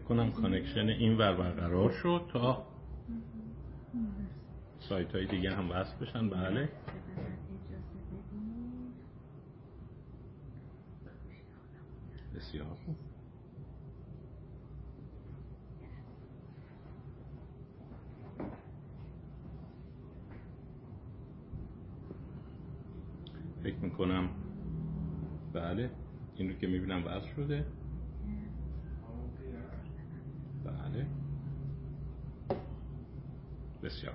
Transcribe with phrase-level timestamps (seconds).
[0.00, 2.66] فکر کنم connection این ور برقرار شد تا
[4.80, 6.30] سایت های دیگه هم وصل بشن.
[6.30, 6.68] بله.
[12.36, 12.76] بسیار
[23.62, 24.28] فکر می‌کنم
[25.52, 25.90] بله.
[26.36, 27.66] این رو که می‌بینم وصل شده
[30.64, 31.06] بله
[33.82, 34.14] بسیار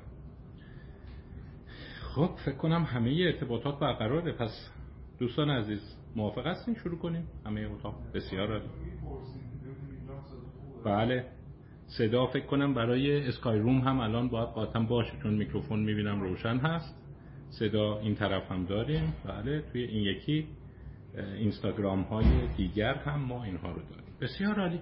[2.01, 4.31] خب فکر کنم همه ارتباطات برقراره.
[4.31, 4.69] پس
[5.19, 8.61] دوستان عزیز موافق هستین شروع کنیم؟ همه اتاق بسیار
[10.85, 11.25] بله.
[11.87, 16.57] صدا فکر کنم برای اسکای روم هم الان باید قاطم باشه چون میکروفون می‌بینم روشن
[16.57, 16.95] هست.
[17.49, 19.13] صدا این طرف هم داریم.
[19.25, 20.47] بله توی این یکی
[21.37, 24.13] اینستاگرام های دیگر هم ما اینها رو داریم.
[24.21, 24.79] بسیار عالی.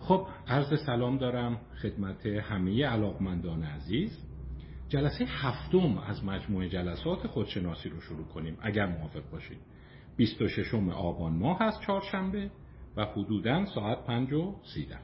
[0.00, 4.31] خب عرض سلام دارم خدمت همه علاقمندان عزیز.
[4.92, 9.58] جلسه هفتم از مجموعه جلسات خودشناسی رو شروع کنیم اگر موافق باشید.
[10.16, 12.50] 26 آبان ماه هست چهارشنبه
[12.96, 15.02] و حدودا ساعت 5 و 30 دقیقه.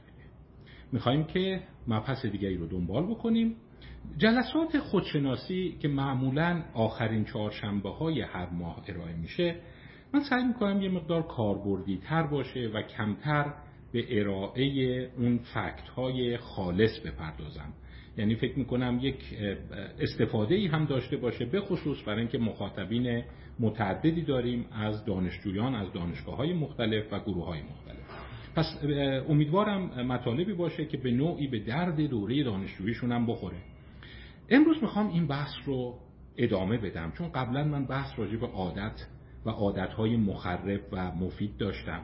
[0.92, 3.56] می‌خوایم که مبحث دیگری رو دنبال بکنیم.
[4.18, 9.56] جلسات خودشناسی که معمولا آخرین چهارشنبه های هر ماه ارائه میشه
[10.14, 13.54] من سعی می‌کنم یه مقدار کاربردی تر باشه و کمتر
[13.92, 14.64] به ارائه
[15.16, 17.72] اون فکت های خالص بپردازم.
[18.18, 19.16] یعنی فکر می‌کنم یک
[20.00, 23.22] استفاده ای هم داشته باشه به خصوص برای اینکه مخاطبین
[23.60, 27.98] متعددی داریم از دانشجویان از دانشگاه های مختلف و گروه های مختلف.
[28.56, 28.78] پس
[29.28, 33.56] امیدوارم مطالبی باشه که به نوعی به درد دوره دانشجوییشون هم بخوره.
[34.48, 35.98] امروز می‌خوام این بحث رو
[36.36, 39.06] ادامه بدم چون قبلا من بحث راجع به عادت
[39.46, 42.00] و عادتهای مخرب و مفید داشتم.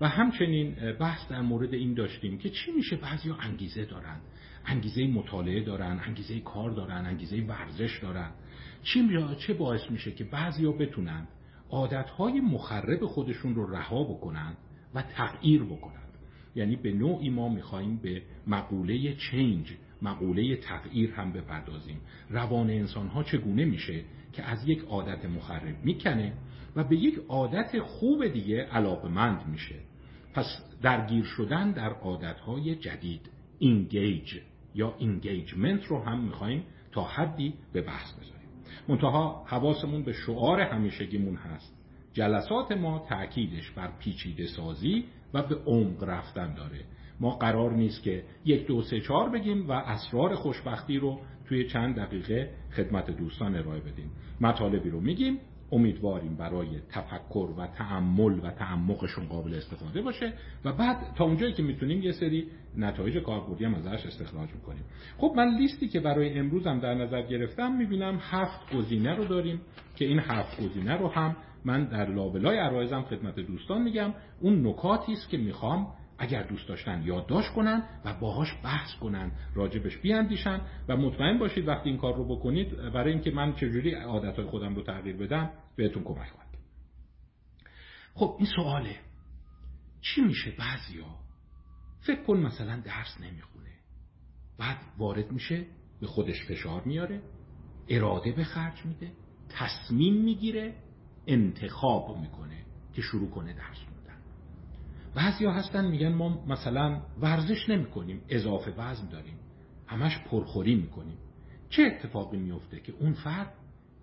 [0.00, 4.20] و همچنین بحث در مورد این داشتیم که چی میشه بعضی انگیزه دارن.
[4.66, 8.30] انگیزه مطالعه دارن انگیزه کار دارن انگیزه ورزش دارن.
[8.82, 9.08] چی
[9.38, 11.26] چه باعث میشه که بعضیا بتونن
[11.70, 14.56] عادتهای مخرب خودشون رو رها بکنن
[14.94, 16.04] و تغییر بکنن؟
[16.54, 19.72] یعنی به نوعی ما میخواییم به مقوله change
[20.02, 22.00] مقوله تغییر هم بپردازیم.
[22.30, 26.32] روان انسان ها چگونه میشه که از یک عادت مخرب می‌کنه
[26.76, 29.74] و به یک عادت خوب دیگه علاقمند میشه؟
[30.34, 30.46] پس
[30.82, 34.38] درگیر شدن در عادتهای جدید engage
[34.74, 38.48] یا engagement رو هم می‌خوایم تا حدی به بحث بذاریم.
[38.88, 41.74] منتها حواسمون به شعار همیشگیمون هست.
[42.12, 45.04] جلسات ما تأکیدش بر پیچیده سازی
[45.34, 46.80] و به عمق رفتن داره.
[47.20, 51.96] ما قرار نیست که یک دو سه چهار بگیم و اسرار خوشبختی رو توی چند
[51.96, 54.10] دقیقه خدمت دوستان ارائه بدیم.
[54.40, 55.38] مطالبی رو میگیم.
[55.74, 60.32] امیدواریم برای تفکر و تعمل و تعمقشون قابل استفاده باشه
[60.64, 62.46] و بعد تا اونجایی که می‌تونیم یه سری
[62.76, 64.84] نتایج کاربردی هم ازش استخراج می‌کنیم.
[65.18, 69.60] خب من لیستی که برای امروز هم در نظر گرفتم می‌بینم هفت گزینه رو داریم
[69.96, 74.14] که این هفت گزینه رو هم من در لابلای عرایزم خدمت دوستان میگم.
[74.40, 75.86] اون نکاتی است که می‌خوام
[76.18, 81.90] اگر دوست داشتن یادداشت کنن و باهاش بحث کنن راجبش بیاندیشن و مطمئن باشید وقتی
[81.90, 86.28] این کار رو بکنید برای اینکه من چجوری عادتهای خودم رو تغییر بدم بهتون کمک
[86.28, 86.44] خواهد
[88.14, 88.96] خب این سواله.
[90.00, 91.18] چی میشه بعضیا؟
[92.00, 93.70] فکر کن مثلا درس نمی‌خونه.
[94.58, 95.66] بعد وارد میشه
[96.00, 97.22] به خودش فشار میاره
[97.88, 99.12] اراده به خرج میده
[99.48, 100.74] تصمیم می‌گیره
[101.26, 103.83] انتخاب می‌کنه که شروع کنه درس.
[105.14, 109.38] بعضیا هستن میگن ما مثلا ورزش نمی کنیم اضافه وزن داریم
[109.86, 111.18] همش پرخوری می‌کنیم.
[111.68, 113.52] چه اتفاقی میفته که اون فرد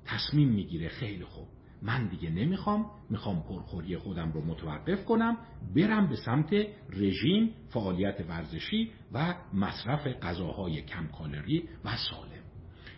[0.06, 1.48] تصمیم می‌گیره خیلی خوب
[1.82, 5.38] من دیگه نمی‌خوام می‌خوام پرخوری خودم رو متوقف کنم
[5.76, 6.54] برم به سمت
[6.90, 12.44] رژیم فعالیت ورزشی و مصرف غذاهای کم کالری و سالم.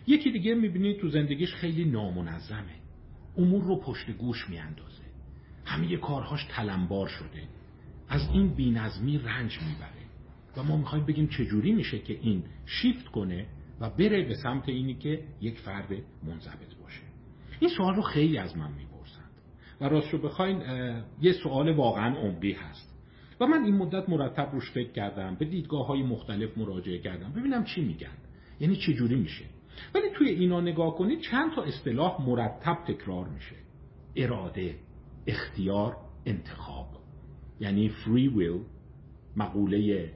[0.06, 2.74] یکی دیگه می‌بینید تو زندگیش خیلی نامنظمه.
[3.36, 5.04] امور رو پشت گوش میاندازه.
[5.64, 7.48] همه کارهاش تلمبار شده.
[8.14, 10.04] از این بینظمی رنج می‌بره.
[10.56, 13.46] و ما می‌خوایم بگیم چجوری میشه که این شیفت کنه
[13.80, 15.88] و بره به سمت اینی که یک فرد
[16.22, 17.00] منضبط باشه.
[17.60, 19.30] این سوال رو خیلی از من می‌پرسند.
[19.80, 20.62] و راست رو بخواین
[21.20, 22.94] یه سوال واقعا عمقی هست.
[23.40, 27.64] و من این مدت مرتب روش فکر کردم به دیدگاه های مختلف مراجعه کردم ببینم
[27.64, 28.16] چی میگن.
[28.60, 29.44] یعنی چجوری میشه.
[29.94, 33.56] ولی توی اینا نگاه کنید چند تا اصطلاح مرتب تکرار میشه.
[34.16, 34.74] اراده
[35.26, 35.96] اختیار
[36.26, 36.93] انتخاب.
[37.60, 38.60] یعنی free will
[39.36, 40.10] مقوله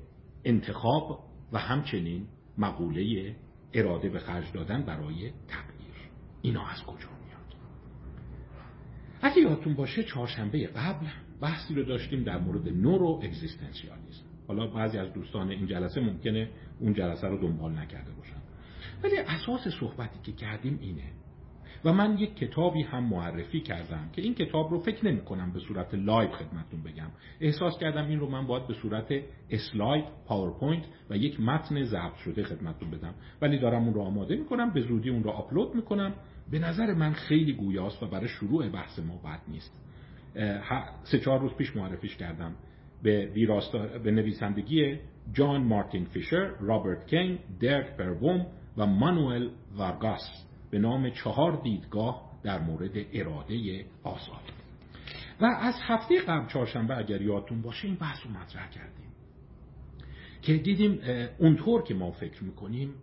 [0.45, 2.27] انتخاب و همچنین
[2.59, 3.37] مقوله
[3.75, 5.15] اراده به خرج دادن برای
[5.49, 5.95] تغییر.
[6.43, 7.55] اینا از کجا میاد؟
[9.23, 11.07] اگه یادتون باشه چهارشنبه قبل
[11.41, 16.51] بحثی رو داشتیم در مورد neuroexistentialism حالا بعضی از دوستان این جلسه ممکنه
[16.81, 18.43] اون جلسه رو دنبال نکرده باشن.
[19.03, 21.13] ولی اساس صحبتی که کردیم اینه
[21.85, 25.59] و من یک کتابی هم معرفی کردم که این کتاب رو فکر نمی کنم به
[25.59, 27.11] صورت live خدمتتون بگم.
[27.41, 29.13] احساس کردم این رو من باید به صورت
[29.51, 33.15] اسلاید پاورپوینت و یک متن ضبط شده خدمتتون بدم.
[33.43, 36.15] ولی دارم اون رو آماده می‌کنم به زودی اون رو آپلود می‌کنم.
[36.51, 39.85] به نظر من خیلی گویاست و برای شروع بحث ما بد نیست.
[41.03, 42.55] سه چهار روز پیش معرفیش کردم.
[43.03, 43.33] به,
[44.05, 44.99] به نویسندگی
[45.33, 48.47] جان مارتین فیشر، رابرت کین، درک پربوم
[48.77, 54.53] و مانوئل وارگاس به نام چهار دیدگاه در مورد اراده آزاد.
[55.41, 59.09] و از هفته قبل چهارشنبه اگر یادتون باشه این بحث رو مطرح کردیم
[60.43, 61.01] که دیدیم
[61.39, 62.95] اونطور که ما فکر می‌کنیم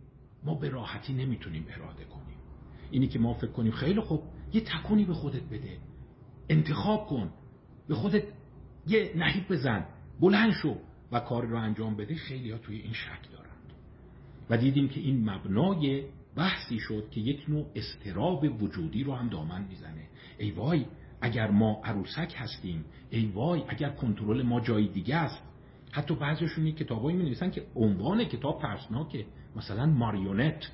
[0.44, 2.38] ما به راحتی نمی‌تونیم اراده کنیم.
[2.92, 4.24] اینی که ما فکر کنیم خیلی خوب
[4.54, 5.78] یه تکونی به خودت بده.
[6.50, 7.34] انتخاب کن.
[7.88, 8.24] به خودت
[8.88, 9.86] یه نهیب بزن.
[10.20, 10.78] بلند شو
[11.12, 12.16] و کار رو انجام بده.
[12.16, 13.74] خیلی ها توی این شک دارند
[14.50, 16.04] و دیدیم که این مبنای
[16.36, 20.08] بحثی شد که یک نوع استراب وجودی رو هم دامن می‌زنه.
[20.38, 20.86] ای وای
[21.22, 25.42] اگر ما عروسک هستیم ای وای اگر کنترل ما جای دیگه است.
[25.92, 29.26] حتی بعضیشون یک کتابایی می نویسن که عنوان کتاب ترسناکه.
[29.56, 30.72] مثلا ماریونت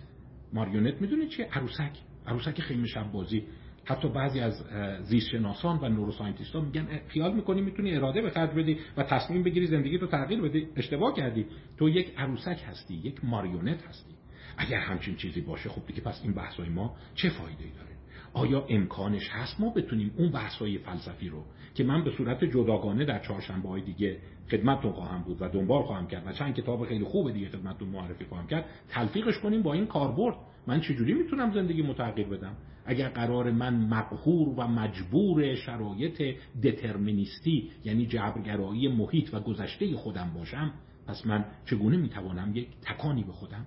[0.53, 1.91] ماریونت می‌دونید چیه؟ عروسک.
[2.27, 3.43] عروسک خیمه شب بازی.
[3.85, 4.63] حتی بعضی از
[5.03, 9.67] زیستشناسان و نوروساینتیست ها میگن خیال می‌کنی می‌تونی اراده به خرج بدی و تصمیم بگیری
[9.67, 10.67] زندگی رو تغییر بدی.
[10.75, 11.45] اشتباه کردی.
[11.77, 14.20] تو یک عروسک هستی یک ماریونت هستی.
[14.57, 17.91] اگر همچین چیزی باشه خب دیگه پس این بحثای ما چه فایده داره؟
[18.33, 21.43] آیا امکانش هست ما بتونیم اون بحثای فلسفی رو
[21.75, 24.17] که من به صورت جداگانه در چهارشنبه های دیگه
[24.51, 28.25] خدمتتون خواهم بود و دنبال خواهم کرد و چند کتاب خیلی خوب دیگه خدمتتون معرفی
[28.25, 30.35] خواهم کرد تلفیقش کنیم با این کاربرد؟
[30.67, 32.55] من چجوری می‌تونم زندگی متغیر بدم؟
[32.85, 40.73] اگر قرار من مقهور و مجبور شرایط دترمینیستی یعنی جبرگرایی محیط و گذشته خودم باشم
[41.07, 43.65] پس من چگونه می‌توانم یک تکانی به خودم؟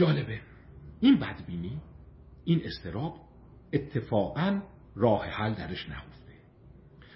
[0.00, 0.40] جالبه.
[1.00, 1.80] این بدبینی
[2.44, 3.16] این استراب
[3.72, 4.60] اتفاقا
[4.96, 6.32] راه حل درش نهفته.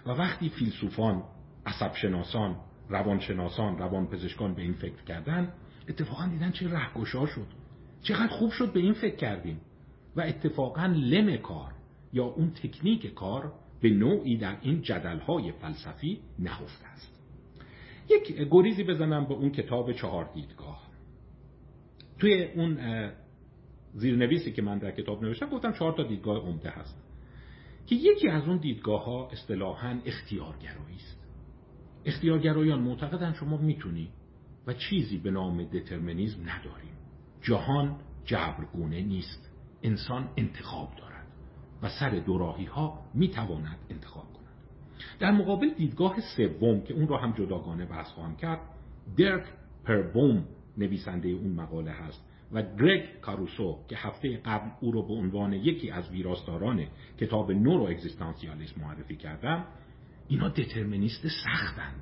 [0.06, 1.22] و وقتی فیلسوفان
[1.66, 2.56] عصبشناسان
[2.88, 5.52] روانشناسان روانپزشکان به این فکر کردن
[5.88, 7.46] اتفاقا دیدن چه رهگشا شد.
[8.02, 9.60] چقدر خوب شد به این فکر کردیم.
[10.16, 11.72] و اتفاقا لم کار
[12.12, 17.20] یا اون تکنیک کار به نوعی در این جدلهای فلسفی نهفته است.
[18.10, 20.83] یک گریزی بزنم به اون کتاب چهار دیدگاه.
[22.18, 22.78] توی اون
[23.94, 27.04] زیرنویسی که من در کتاب نوشتم گفتم چهار تا دیدگاه عمده هست
[27.86, 31.20] که یکی از اون دیدگاه ها اصطلاحا اختیارگرایی است.
[32.04, 34.08] اختیارگرایان معتقدن شما می‌تونی
[34.66, 36.94] و چیزی به نام دترمینیزم نداریم
[37.42, 39.50] جهان جبرگونه نیست.
[39.82, 41.26] انسان انتخاب دارد
[41.82, 44.54] و سر دوراهی ها می‌تواند انتخاب کند.
[45.18, 48.60] در مقابل دیدگاه سوم که اون را هم جداگانه بحث خواهم کرد
[49.16, 49.44] درک
[49.84, 50.44] پربوم
[50.78, 52.24] نویسنده اون مقاله هست.
[52.52, 56.86] و گرگ کاروسو که هفته قبل او رو به عنوان یکی از ویراستاران
[57.18, 59.64] کتاب نورو اگزیستانسیالیسم معرفی کردم
[60.28, 62.00] اینا دترمینیست سختند.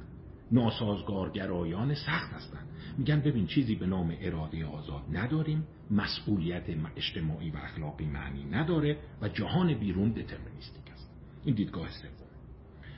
[0.53, 2.69] ناسازگارگرایان سخت هستند.
[2.99, 6.65] میگن ببین چیزی به نام اراده آزاد نداریم مسئولیت
[6.97, 11.11] اجتماعی و اخلاقی معنی نداره و جهان بیرون دترمینیستیک است.
[11.45, 12.11] این دیدگاه سوم.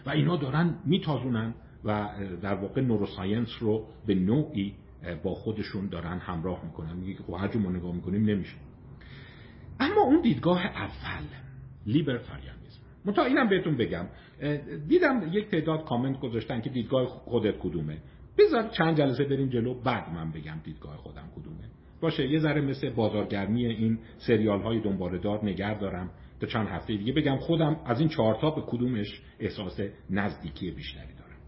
[0.06, 1.54] و اینا دارن میتازونن
[1.84, 2.08] و
[2.42, 4.74] در واقع نوروساینس رو به نوعی
[5.22, 6.96] با خودشون دارن همراه می‌کنن.
[6.96, 8.56] میگه خب هر ما نگاه می‌کنیم نمیشه.
[9.80, 11.24] اما اون دیدگاه اول
[11.86, 14.06] لیبرتاریانیسم منتها اینم بهتون بگم.
[14.88, 17.98] دیدم یک تعداد کامنت گذاشتن که دیدگاه خودت کدومه.
[18.38, 21.64] بذار چند جلسه بریم جلو بعد من بگم دیدگاه خودم کدومه.
[22.00, 26.10] باشه یه ذره مثل بازارگرمی این سریال های دنباله دار نگر دارم.
[26.40, 29.80] تا چند هفته دیگه بگم خودم از این چهارتا به کدومش احساس
[30.10, 31.38] نزدیکی بیشتری دارم.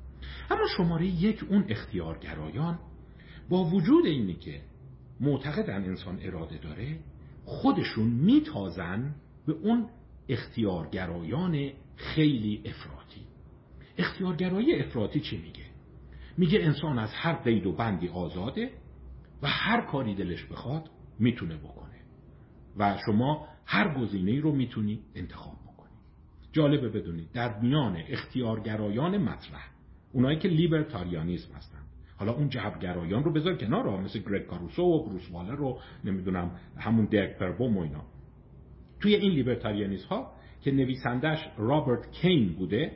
[0.51, 2.79] اما شماره یک اون اختیارگرایان
[3.49, 4.61] با وجود اینی که
[5.21, 6.99] معتقدن انسان اراده داره
[7.45, 9.15] خودشون میتازن
[9.47, 9.89] به اون
[10.29, 13.21] اختیارگرایان خیلی افراطی.
[13.99, 15.65] اختیارگرایی افراطی چی میگه؟
[16.37, 18.71] میگه انسان از هر قید و بندی آزاده
[19.43, 22.01] و هر کاری دلش بخواد می‌تونه بکنه.
[22.77, 25.97] و شما هر گزینه رو می‌تونی انتخاب بکنی.
[26.53, 29.71] جالبه بدونید در میان اختیارگرایان مطرح
[30.13, 31.86] اونایی که لیبرتاریانیسم هستن
[32.17, 37.05] حالا اون جبرگرایان رو بذار کنار مثل گرگ کاروسو و بروس والر رو نمی‌دونم همون
[37.05, 38.05] درک پربوم و اینا.
[39.01, 40.33] توی این لیبرتاریانیسم ها
[40.63, 42.93] که نویسندش رابرت کین بوده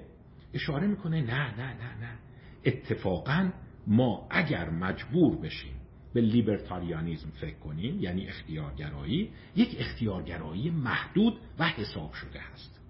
[0.55, 2.19] اشاره می‌کنه نه نه نه نه.
[2.65, 3.51] اتفاقا
[3.87, 5.73] ما اگر مجبور بشیم
[6.15, 12.81] به لیبرتاریانیزم فکر کنیم یعنی اختیارگرایی یک اختیارگرایی محدود و حساب شده هست.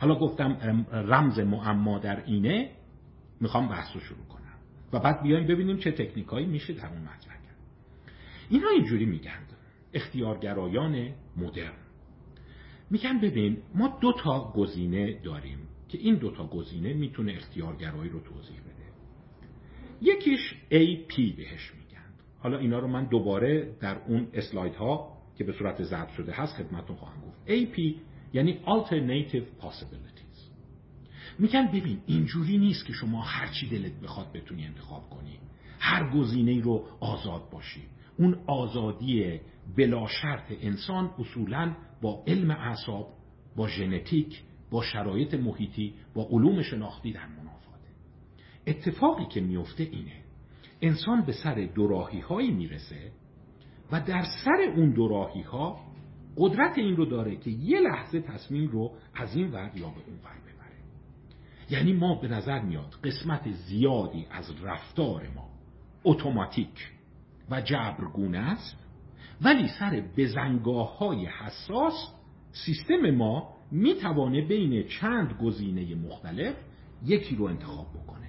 [0.00, 2.70] حالا گفتم رمز معما در اینه
[3.40, 4.47] می‌خوام بحث رو شروع کنم.
[4.92, 7.56] و بعد بیایم ببینیم چه تکنیکایی میشه در اون مطرح کرد
[8.50, 9.48] اینا اینجوری میگن.
[9.94, 11.72] اختیارگرایان مدرن.
[12.90, 18.20] میگن ببین ما دو تا گزینه داریم که این دو تا گزینه می‌تونه اختیارگرایی رو
[18.20, 18.88] توضیح بده.
[20.00, 22.12] یکیش AP بهش میگن.
[22.38, 26.56] حالا اینا رو من دوباره در اون اسلاید ها که به صورت ضبط شده هست
[26.56, 27.48] خدمتتون خواهم گفت.
[27.48, 27.80] AP
[28.32, 30.17] یعنی Alternative Possibilities.
[31.38, 35.38] میگن ببین اینجوری نیست که شما هر چی دلت بخواد بتونی انتخاب کنی.
[35.80, 37.82] هر گزینه رو آزاد باشی.
[38.18, 39.40] اون آزادی
[39.76, 43.08] بلا شرط انسان اصولا با علم اعصاب
[43.56, 47.88] با ژنتیک با شرایط محیطی با علوم شناختی در منافاته
[48.66, 50.22] اتفاقی که میفته اینه
[50.82, 53.12] انسان به سر دوراهی هایی می‌رسه
[53.92, 55.80] و در سر اون دوراهی ها
[56.36, 60.18] قدرت این رو داره که یه لحظه تصمیم رو از این ور یا به اون
[60.24, 60.47] ور
[61.70, 65.48] یعنی ما به نظر میاد قسمت زیادی از رفتار ما
[66.04, 66.90] اتوماتیک
[67.50, 68.76] و جبرگونه است
[69.42, 72.08] ولی سر بزنگاه های حساس
[72.52, 76.54] سیستم ما می‌توانه بین چند گزینه مختلف
[77.04, 78.28] یکی رو انتخاب بکنه.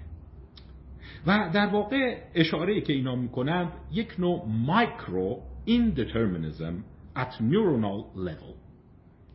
[1.27, 6.73] و در واقع اشاره که اینا می‌کنند یک نوع مایکرو indeterminism
[7.15, 8.55] at neuronal level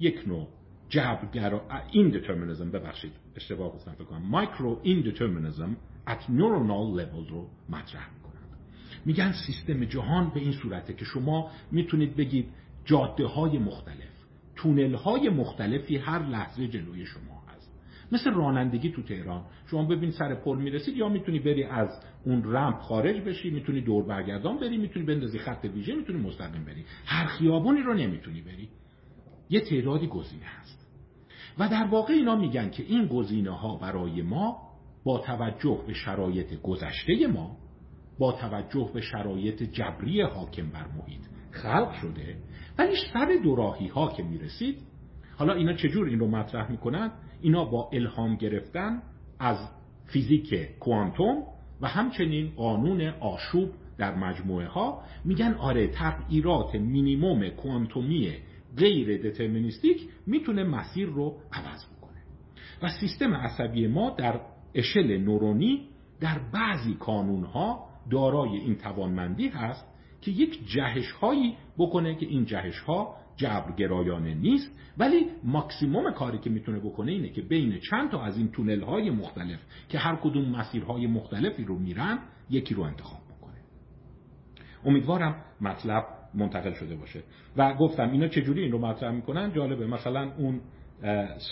[0.01, 0.49] یک نوع
[0.95, 4.23] جبرگرا indeterminism ببخشید اشتباه گفتم فکر کنم.
[4.23, 5.71] مایکرو indeterminism
[6.11, 8.09] at neuronal level رو مطرح
[9.05, 12.49] میگن سیستم جهان به این صورته که شما می‌تونید بگید
[12.85, 14.15] جاده های مختلف
[14.57, 17.73] تونل های مختلفی هر لحظه جلوی شما هست.
[18.13, 19.45] مثل رانندگی تو تهران.
[19.67, 21.89] شما ببین سر پل می‌رسید یا می‌تونی بری از
[22.25, 26.85] اون رمپ خارج بشی می‌تونی دور برگردان بری می‌تونی بندازی خط ویژه می‌تونی مستقیم بری.
[27.07, 28.69] هر خیابونی رو نمی‌تونی بری.
[29.51, 30.84] یه تعدادی گزینه هست.
[31.59, 34.57] و در واقع اینا میگن که این گزینه ها برای ما
[35.05, 37.57] با توجه به شرایط گذشته ما
[38.19, 41.21] با توجه به شرایط جبری حاکم بر محیط
[41.51, 42.37] خلق شده
[42.79, 44.79] ولی سر دوراهی ها که می‌رسید.
[45.37, 49.03] حالا اینا چجور این رو مطرح می‌کنن؟ اینا با الهام گرفتن
[49.39, 49.59] از
[50.07, 51.43] فیزیک کوانتوم
[51.81, 58.33] و همچنین قانون آشوب در مجموعه ها میگن آره تغییرات مینیموم کوانتومی
[58.79, 62.23] غیر دترمینیستیک می‌تونه مسیر رو عوض بکنه.
[62.83, 64.41] و سیستم عصبی ما در
[64.75, 65.89] اشل نورونی
[66.21, 69.87] در بعضی کانون ها دارای این توانمندی هست
[70.21, 76.51] که یک جهش هایی بکنه که این جهش ها جبرگرایانه نیست ولی ماکسیموم کاری که
[76.51, 80.45] می‌تونه بکنه اینه که بین چند تا از این تونل های مختلف که هر کدوم
[80.45, 82.19] مسیرهای مختلفی رو میرن
[82.51, 83.59] یکی رو انتخاب بکنه.
[84.85, 86.05] امیدوارم مطلب
[86.35, 87.23] منتقل شده باشه.
[87.57, 89.87] و گفتم اینا چجوری این رو مطرح می‌کنن؟ جالبه.
[89.87, 90.61] مثلا اون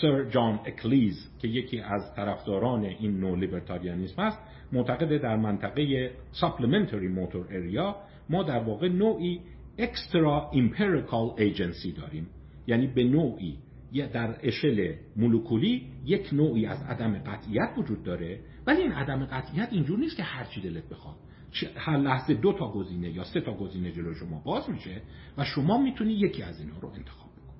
[0.01, 4.39] سر جان اکلیز که یکی از طرفداران این نو لیبرتاریانیسم است
[4.71, 7.95] معتقد در منطقه supplementary motor area
[8.29, 9.39] ما در واقع نوعی
[9.79, 12.27] extra empirical agency داریم.
[12.67, 13.57] یعنی به نوعی
[14.13, 18.39] در اشل مولکولی یک نوعی از عدم قطعیت وجود داره.
[18.67, 21.15] ولی این عدم قطعیت اینجور نیست که هر چی دلت بخواد.
[21.75, 25.01] هر لحظه دو تا گزینه یا سه تا گزینه جلو شما باز میشه
[25.37, 27.57] و شما می‌تونی یکی از اینا رو انتخاب بکنی.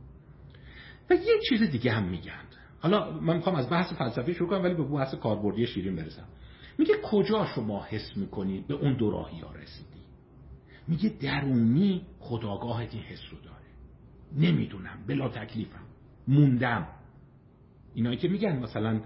[1.10, 2.44] و یه چیز دیگه هم میگن.
[2.80, 6.28] حالا من می‌خوام از بحث فلسفی شروع کنم ولی به بحث کاربردی شیرین برسم.
[6.78, 10.04] میگه کجا شما حس می‌کنی؟ به اون دو راهی ها رسیدی.
[10.88, 13.66] میگه درونی خداگاهت این حس رو داره.
[14.38, 15.84] نمی‌دونم بلا تکلیفم.
[16.28, 16.88] موندم.
[17.94, 19.02] اینایی که میگن مثلا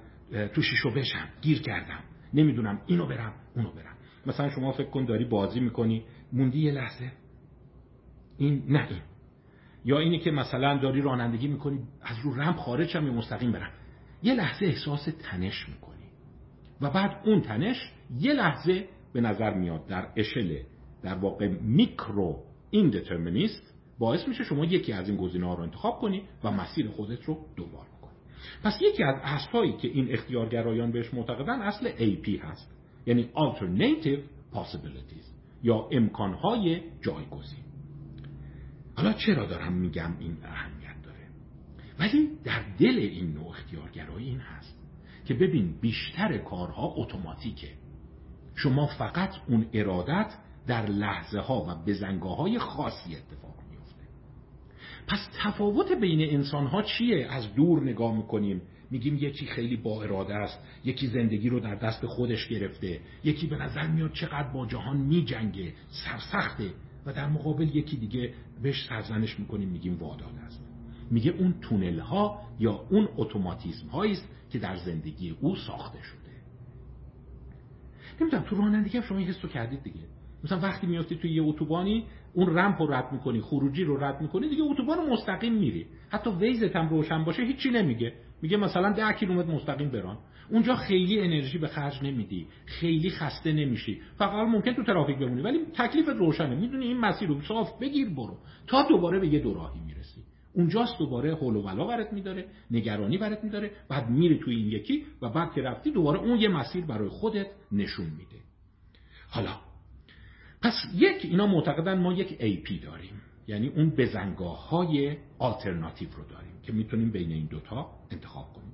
[0.53, 2.03] تو شیشو بشم گیر کردم.
[2.34, 3.97] نمی‌دونم اینو برم اونو برم.
[4.27, 6.03] مثلا شما فکر کن داری بازی می‌کنی
[6.34, 7.12] موندی یه لحظه.
[8.38, 9.01] این نه این
[9.86, 13.72] یا اینی که مثلا داری رانندگی می‌کنی از رو رم خارج شم مستقیم برم.
[14.24, 16.07] یه لحظه احساس تنش می‌کنی.
[16.81, 20.57] و بعد اون تنش یه لحظه به نظر میاد در اشل
[21.03, 26.24] در واقع میکرو ایندترمینیست باعث میشه شما یکی از این گزینه ها رو انتخاب کنی
[26.43, 28.12] و مسیر خودت رو دنبال کنی
[28.63, 32.76] پس یکی از اصلایی که این اختیارگرایان بهش معتقدن اصل AP هست.
[33.07, 34.19] یعنی alternative
[34.55, 35.25] possibilities
[35.63, 37.63] یا امکانهای جایگزین.
[38.95, 41.27] حالا چرا دارم میگم این اهمیت داره؟
[41.99, 44.77] ولی در دل این نوع اختیارگرایی این هست
[45.25, 47.69] که ببین بیشتر کارها اتوماتیکه.
[48.55, 50.33] شما فقط اون ارادت
[50.67, 54.03] در لحظه ها و بزنگاه های خاصی اتفاق میفته
[55.07, 58.61] پس تفاوت بین انسان ها چیه؟ از دور نگاه می‌کنیم.
[58.91, 60.60] میگیم یکی خیلی با اراده است.
[60.84, 63.00] یکی زندگی رو در دست خودش گرفته.
[63.24, 65.74] یکی به نظر میاد چقدر با جهان میجنگه.
[65.89, 66.74] سرسخته.
[67.06, 70.63] و در مقابل یکی دیگه بهش سرزنش می‌کنیم میگیم واداد است.
[71.12, 76.17] میگه اون تونل ها یا اون اتوماتیسم هایی است که در زندگی او ساخته شده.
[78.22, 80.00] نمی‌دونم تو رانندگی هم شما این حسو کردید دیگه؟
[80.44, 84.50] مثلا وقتی میافتی توی یه اتوبانی اون رمپ رو رد می‌کنی خروجی رو رد می‌کنی
[84.50, 85.86] دیگه اتوبان مستقیم میری.
[86.10, 88.13] حتی ویزت هم روشن باشه هیچی نمیگه.
[88.41, 90.17] میگه مثلا 10 کیلومتر مستقیم بران
[90.50, 92.48] اونجا خیلی انرژی به خرج نمیدی.
[92.65, 94.01] خیلی خسته نمیشی.
[94.17, 96.56] فقط ممکن تو ترافیک بمونی ولی تکلیف روشنه.
[96.56, 98.38] می‌دونی این مسیر رو صاف بگیر برو.
[98.67, 100.22] تا دوباره به یه دوراهی می‌رسی.
[100.53, 103.72] اونجاست دوباره حول و ولا برات میداره نگرانی برات میداره.
[103.89, 107.48] بعد میری توی این یکی و بعد که رفتی دوباره اون یه مسیر برای خودت
[107.72, 108.38] نشون میده.
[109.29, 109.50] حالا
[110.67, 113.21] پس یک اینا معتقدن ما یک پی داریم.
[113.47, 118.74] یعنی اون بزنگاه های آلترناتیو رو داریم که می‌تونیم بین این دوتا انتخاب کنیم.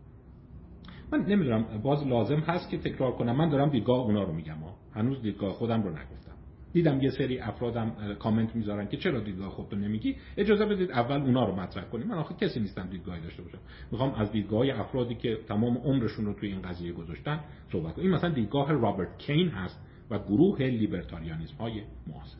[1.12, 3.36] من نمی‌دونم باز لازم هست که تکرار کنم.
[3.36, 4.54] من دارم دیدگاه اونا رو میگم.
[4.58, 4.76] ها.
[4.94, 6.34] هنوز دیدگاه خودم رو نگفتم.
[6.74, 11.46] دیدم یه سری افرادم کامنت می‌ذارن که چرا دیدگاه خودتو نمیگی؟ اجازه بدید اول اونا
[11.46, 12.08] رو مطرح کنیم.
[12.08, 13.60] من آخه کسی نیستم دیدگاهی داشته باشم.
[13.92, 17.40] می‌خوام از دیدگاه افرادی که تمام عمرشون رو توی این قضیه گذاشتن
[17.72, 19.80] صحبت کنیم این مثلا دیدگاه رابرت کین هست.
[20.10, 22.38] و گروه لیبرتاریانیسم های معاصر.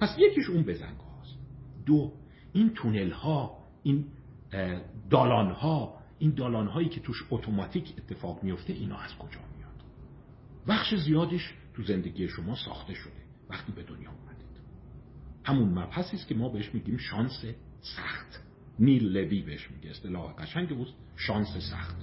[0.00, 1.38] پس یکیش اون بزنگاه هست
[1.86, 2.12] دو
[2.52, 4.04] این تونل ها این
[5.10, 9.82] دالان ها این دالان هایی که توش اتوماتیک اتفاق میفته اینا از کجا میاد؟
[10.68, 14.60] بخش زیادش تو زندگی شما ساخته شده وقتی به دنیا اومدید.
[15.44, 17.44] همون مبحثی است که ما بهش میگیم شانس
[17.80, 18.42] سخت.
[18.78, 19.90] نیل لوی بهش میگه.
[19.90, 21.96] اصطلاح قشنگ بود شانس سخت.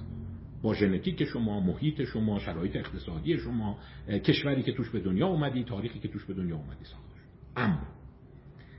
[0.61, 5.99] با ژنتیک شما محیط شما شرایط اقتصادی شما کشوری که توش به دنیا اومدی تاریخی
[5.99, 7.19] که توش به دنیا اومدی ساخته
[7.55, 7.87] اما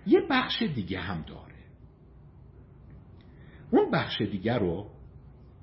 [0.06, 1.54] یه بخش دیگه هم داره.
[3.70, 4.86] اون بخش دیگه رو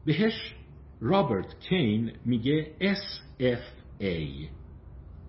[0.06, 0.56] بهش
[1.02, 4.48] رابرت کین میگه SFA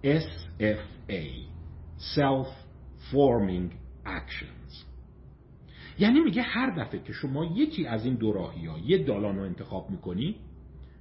[0.04, 1.48] SFA
[2.16, 2.48] Self
[3.12, 3.72] Forming
[4.06, 4.84] Actions.
[5.98, 9.42] یعنی میگه هر دفعه که شما یکی از این دو راهی ها یه دالان رو
[9.42, 10.36] انتخاب می‌کنی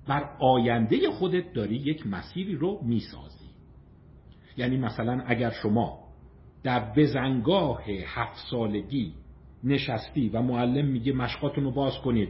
[0.07, 3.47] بر آینده خودت داری یک مسیری رو می‌سازی.
[4.57, 5.99] یعنی مثلا اگر شما
[6.63, 9.13] در بزنگاه هفت سالگی
[9.63, 12.29] نشستی و معلم میگه مشقاتون رو باز کنید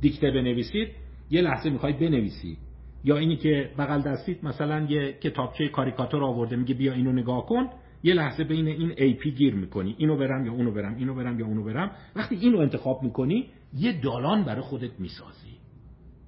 [0.00, 0.88] دیکته بنویسید
[1.30, 2.58] یه لحظه می‌خوای بنویسی.
[3.04, 7.68] یا اینی که بغل دستیت مثلا یه کتابچه کاریکاتور آورده میگه بیا اینو نگاه کن
[8.02, 9.94] یه لحظه بین این ای پی گیر می‌کنی.
[9.98, 11.90] اینو برم یا اونو برم اینو برم یا اونو برم.
[12.16, 15.45] وقتی اینو انتخاب می‌کنی یه دالان برای خودت می‌سازی.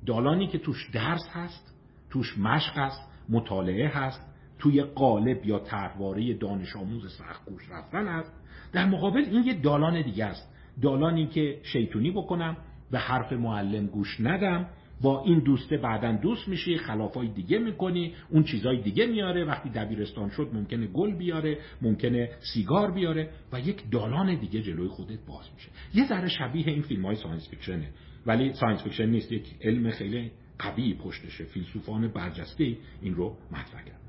[0.07, 1.75] دالانی که توش درس هست
[2.11, 8.33] توش مشق هست مطالعه هست توی قالب یا طرحواره دانش آموز سختگوش رفتن هست.
[8.73, 10.55] در مقابل این یه دالان دیگه است.
[10.83, 12.57] دالانی که شیطونی بکنم
[12.91, 14.67] به حرف معلم گوش ندم
[15.03, 19.45] با این دوسته بعدا دوست میشی خلافای دیگه می‌کنی اون چیزای دیگه میاره.
[19.45, 25.19] وقتی دبیرستان شد ممکنه گل بیاره ممکنه سیگار بیاره و یک دالان دیگه جلوی خودت
[25.27, 25.69] باز میشه.
[25.95, 27.89] یه ذره شبیه این فیلم های science fiction ه.
[28.27, 31.45] ولی science fiction نیست یک علم خیلی قوی پشتشه.
[31.45, 34.01] فیلسوفان برجسته این رو مطرح کرد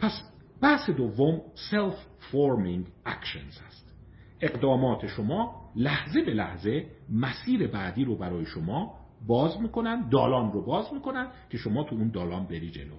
[0.00, 0.22] پس
[0.62, 1.96] بحث دوم self
[2.32, 3.94] forming actions هست.
[4.40, 8.94] اقدامات شما لحظه به لحظه مسیر بعدی رو برای شما
[9.26, 12.94] باز می‌کنن دالان رو باز می‌کنن که شما تو اون دالان بری جلو.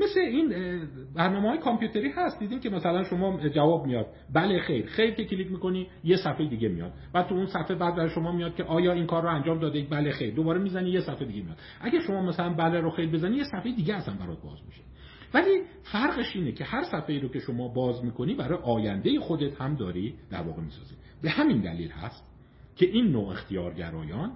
[0.00, 0.54] مثل این
[1.14, 2.38] برنامه های کامپیوتری هست.
[2.38, 4.06] دیدین که مثلا شما جواب میاد.
[4.32, 4.86] بله خیر.
[4.86, 6.92] خیر که کلیک می‌کنی یه صفحه دیگه میاد.
[7.12, 9.86] بعد تو اون صفحه بعد در شما میاد که آیا این کار رو انجام داده
[9.90, 10.34] بله خیر.
[10.34, 11.58] دوباره می‌زنی یه صفحه دیگه میاد.
[11.80, 14.82] اگه شما مثلا بله رو خیر بزنی یه صفحه دیگه اصلا برات باز میشه.
[15.34, 19.60] ولی فرقش اینه که هر صفحه ای رو که شما باز می‌کنی برای آینده خودت
[19.60, 20.94] هم داری در واقع می‌سازی.
[21.22, 22.24] به همین دلیل هست
[22.76, 24.32] که این نوع اختیارگرایان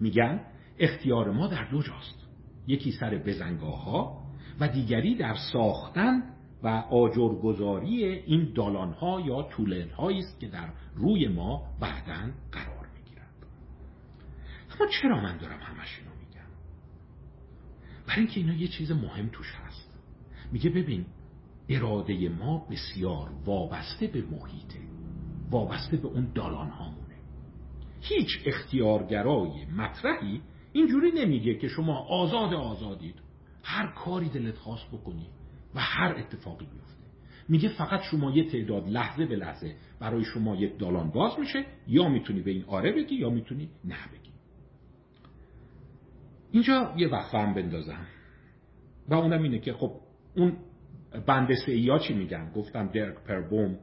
[0.00, 0.40] میگن
[0.78, 2.26] اختیار ما در دو جاست.
[2.66, 4.22] یکی سر بزنگاه ها
[4.60, 6.22] و دیگری در ساختن
[6.62, 13.46] و آجرگذاری این دالان ها یا طولن است که در روی ما بعدا قرار می‌گیرند.
[14.70, 16.50] اما چرا من دارم همش اینو میگم؟
[18.06, 19.94] برای اینکه اینا یه چیز مهم توش هست.
[20.52, 21.06] میگه ببین
[21.68, 24.80] اراده ما بسیار وابسته به محیطه
[25.50, 26.99] وابسته به اون دالان هامونه
[28.00, 30.40] هیچ اختیارگرای مطرحی
[30.72, 33.14] اینجوری نمیگه که شما آزاد آزادید.
[33.62, 35.26] هر کاری دلت خواست بکنی
[35.74, 37.04] و هر اتفاقی بیفته.
[37.48, 41.64] میگه فقط شما یه تعداد لحظه به لحظه برای شما یک دالان باز میشه.
[41.86, 44.30] یا می‌تونی به این آره بگی یا می‌تونی نه بگی.
[46.50, 48.06] اینجا یه وقفه هم بندازم.
[49.08, 49.92] و اونم اینه که خب
[50.36, 50.56] اون
[51.26, 51.50] بند
[51.88, 53.78] ها چی میگن؟ گفتم درک پربوم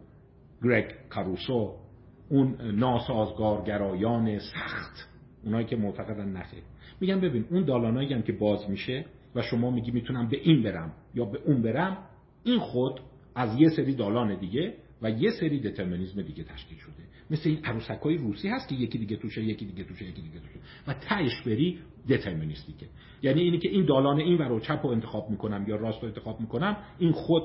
[0.64, 1.87] گرگ کاروسو
[2.30, 5.10] اون ناسازگارگرایان سخت
[5.44, 6.64] اونایی که معتقدن نخیر
[7.02, 10.94] میگن ببین اون دالانایی هم که باز میشه و شما میگی می‌تونم به این برم
[11.16, 11.98] یا به اون برم
[12.44, 13.00] این خود
[13.36, 16.94] از یه سری دالان دیگه و یه سری دترمینیسم دیگه تشکیل شده.
[17.32, 20.40] مثل این عروسک های روسی هست که یکی دیگه توشه یکی دیگه توشه یکی دیگه
[20.40, 20.60] توشه.
[20.88, 22.86] و تهش بری دترمینیستیکه
[23.22, 26.42] یعنی اینی که این دالان این ور چپ رو انتخاب می‌کنم یا راست رو انتخاب
[26.42, 27.44] می‌کنم این خود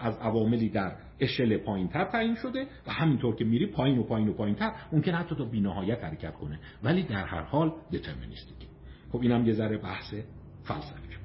[0.00, 4.28] از عواملی در اشل پایین تر تعیین شده و همینطور که میری پایین و پایین
[4.28, 6.60] و پایین تر ممکن حتی تا بینهایت حرکت کنه.
[6.82, 8.66] ولی در هر حال دترمینیستیکه
[9.12, 10.14] خب اینم یه ذره بحث
[10.62, 11.20] فلسفی شد.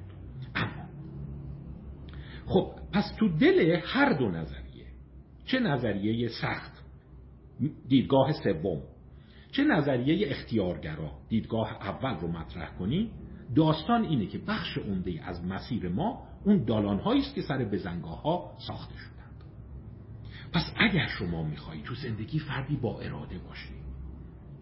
[0.55, 0.89] اما
[2.45, 4.85] خب پس تو دل هر دو نظریه
[5.45, 6.78] چه نظریه سخت؟
[7.87, 8.81] دیدگاه سوم.
[9.51, 13.11] چه نظریه اختیارگرا دیدگاه اول رو مطرح کنی؟
[13.55, 18.51] داستان اینه که بخش عمده از مسیر ما اون دالانهایی است که سر بزنگاه ها
[18.67, 19.43] ساخته شدند.
[20.53, 23.73] پس اگر شما میخوایی تو زندگی فردی با اراده باشی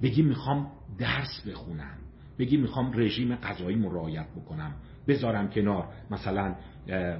[0.01, 1.97] بگی می‌خوام درس بخونم
[2.39, 4.75] بگی می‌خوام رژیم غذایی رعایت بکنم
[5.07, 6.55] بذارم کنار مثلا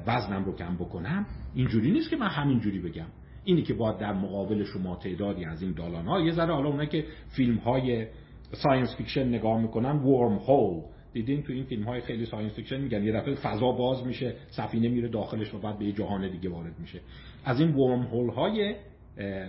[0.07, 3.07] وزنم رو کم بکنم اینجوری نیست که من همینجوری بگم.
[3.47, 6.89] اینی که باید در مقابل شما تعدادی از این دالان ها یه ذره حالا اونایی
[6.89, 8.07] که فیلم های
[8.51, 10.82] science fiction نگاه می‌کنن wormhole
[11.13, 14.89] دیدین تو این فیلم های خیلی science fiction میگن یه دفعه فضا باز میشه سفینه
[14.89, 17.01] میره داخلش و بعد به یه جهان دیگه وارد میشه.
[17.45, 18.73] از این ورم هول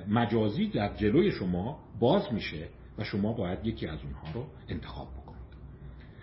[0.08, 5.42] مجازی در جلوی شما باز میشه و شما باید یکی از اونها رو انتخاب بکنید.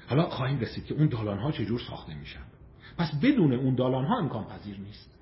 [0.08, 2.44] حالا خواهیم رسید که اون دالان ها چجور ساخته میشن.
[2.98, 5.15] پس بدون اون دالان ها امکان پذیر نیست.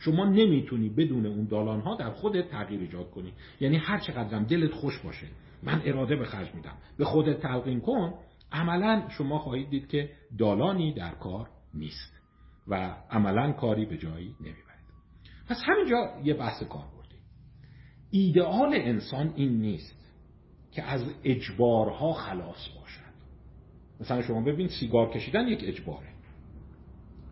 [0.00, 3.32] شما نمی‌تونی بدون اون دالان ها در خودت تغییر ایجاد کنی.
[3.60, 5.26] یعنی هر چقدرم دلت خوش باشه
[5.62, 6.76] من اراده به خرج میدم.
[6.98, 8.14] به خودت تلقین کن.
[8.52, 12.20] عملا شما خواهید دید که دالانی در کار نیست
[12.68, 14.90] و عملا کاری به جایی نمی‌برید.
[15.48, 17.20] پس همینجا یه بحث کار بردیم.
[18.10, 20.00] ایدئال انسان این نیست
[20.72, 23.00] که از اجبارها خلاص باشد.
[24.00, 26.09] مثلا شما ببین سیگار کشیدن یک اجباره.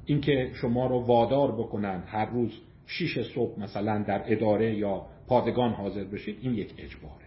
[0.09, 2.53] اینکه شما رو وادار بکنن هر روز
[2.87, 7.25] شیش صبح مثلا در اداره یا پادگان حاضر بشید این یک اجباره.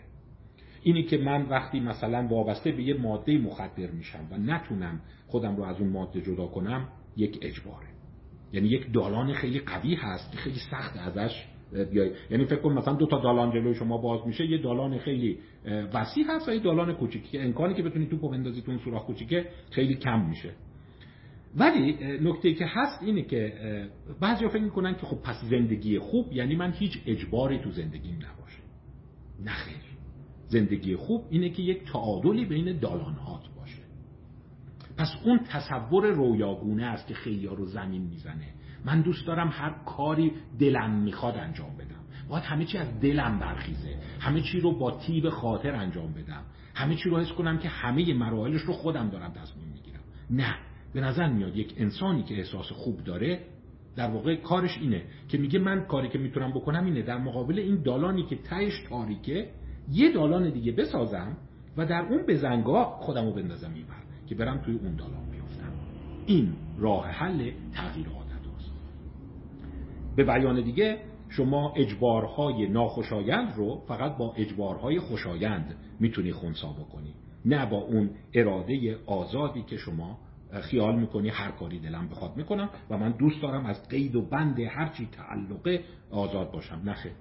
[0.83, 5.63] اینی که من وقتی مثلا وابسته به یه ماده مخدر میشم و نتونم خودم رو
[5.63, 7.87] از اون ماده جدا کنم یک اجباره.
[8.53, 11.45] یعنی یک دالان خیلی قوی هست که خیلی سخت ازش
[11.91, 12.11] بیای.
[12.31, 15.37] یعنی فکر کن مثلا دو تا دالان جلوی شما باز میشه یه دالان خیلی
[15.93, 17.37] وسیع هست و یه دالان کوچیکی.
[17.37, 20.49] امکانی که بتونی توپو بندازی تو اون سوراخ کوچیکه خیلی کم میشه.
[21.55, 23.53] ولی نکته که هست اینه که
[24.19, 28.59] بعضی فکر می‌کنن که خب پس زندگی خوب یعنی من هیچ اجباری تو زندگیم نباشه.
[29.45, 29.81] نخیر
[30.47, 33.81] زندگی خوب اینه که یک تعادلی بین دالانهات باشه.
[34.97, 38.47] پس اون تصور رویاگونه است که خیلی رو زمین می‌زنه.
[38.85, 42.01] من دوست دارم هر کاری دلم می‌خواد انجام بدم.
[42.29, 43.97] باید همه چی از دلم برخیزه.
[44.19, 46.43] همه چی رو با تیب خاطر انجام بدم.
[46.75, 50.01] همه چی رو حس کنم که همه مراحلش رو خودم دارم تصمیم می‌گیرم.
[50.29, 50.55] نه.
[50.93, 53.39] به نظر میاد یک انسانی که احساس خوب داره
[53.95, 57.01] در واقع کارش اینه که میگه من کاری که می‌تونم بکنم اینه.
[57.01, 59.49] در مقابل این دالانی که تهش تاریکه
[59.91, 61.37] یه دالان دیگه بسازم
[61.77, 63.85] و در اون بزنگاه خودم رو بندازم این
[64.27, 65.71] که برم توی اون دالان بیفتم
[66.25, 68.71] این راه حل تغییر عادت هست
[70.15, 70.97] به بیان دیگه
[71.29, 77.13] شما اجبارهای ناخوشایند رو فقط با اجبارهای خوشایند می‌تونی خونسا بکنی.
[77.45, 80.19] نه با اون اراده آزادی که شما
[80.59, 84.59] خیال می‌کنی هر کاری دلم بخواد می‌کنم و من دوست دارم از قید و بند
[84.59, 86.81] هرچی تعلقه آزاد باشم.
[86.85, 87.11] نخه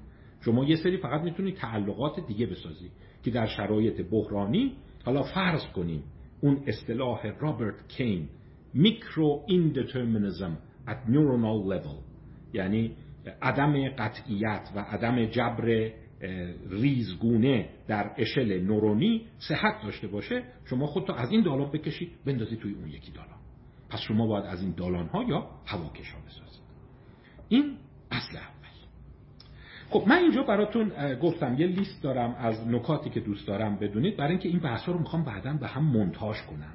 [0.40, 2.90] شما یه سری فقط می‌تونی تعلقات دیگه بسازی
[3.22, 4.72] که در شرایط بحرانی
[5.04, 6.02] حالا فرض کنیم
[6.40, 8.28] اون اصطلاح رابرت کین
[8.74, 11.98] میکرو ایندترمینیزم at neuronal level
[12.52, 12.96] یعنی
[13.42, 15.90] عدم قطعیت و عدم جبر
[16.70, 22.72] ریزگونه در اشل نورونی صحت داشته باشه شما خودتو از این دالان بکشید بندازید توی
[22.72, 23.38] اون یکی دالان.
[23.88, 26.61] پس شما باید از این دالان ها یا هواکش ها بسازید.
[27.48, 27.76] این
[28.11, 28.61] اصل اول.
[29.90, 34.30] خب من اینجا براتون گفتم یه لیست دارم از نکاتی که دوست دارم بدونید برای
[34.30, 36.72] اینکه این بحث رو می‌خوام بعدا به هم منتاج کنم.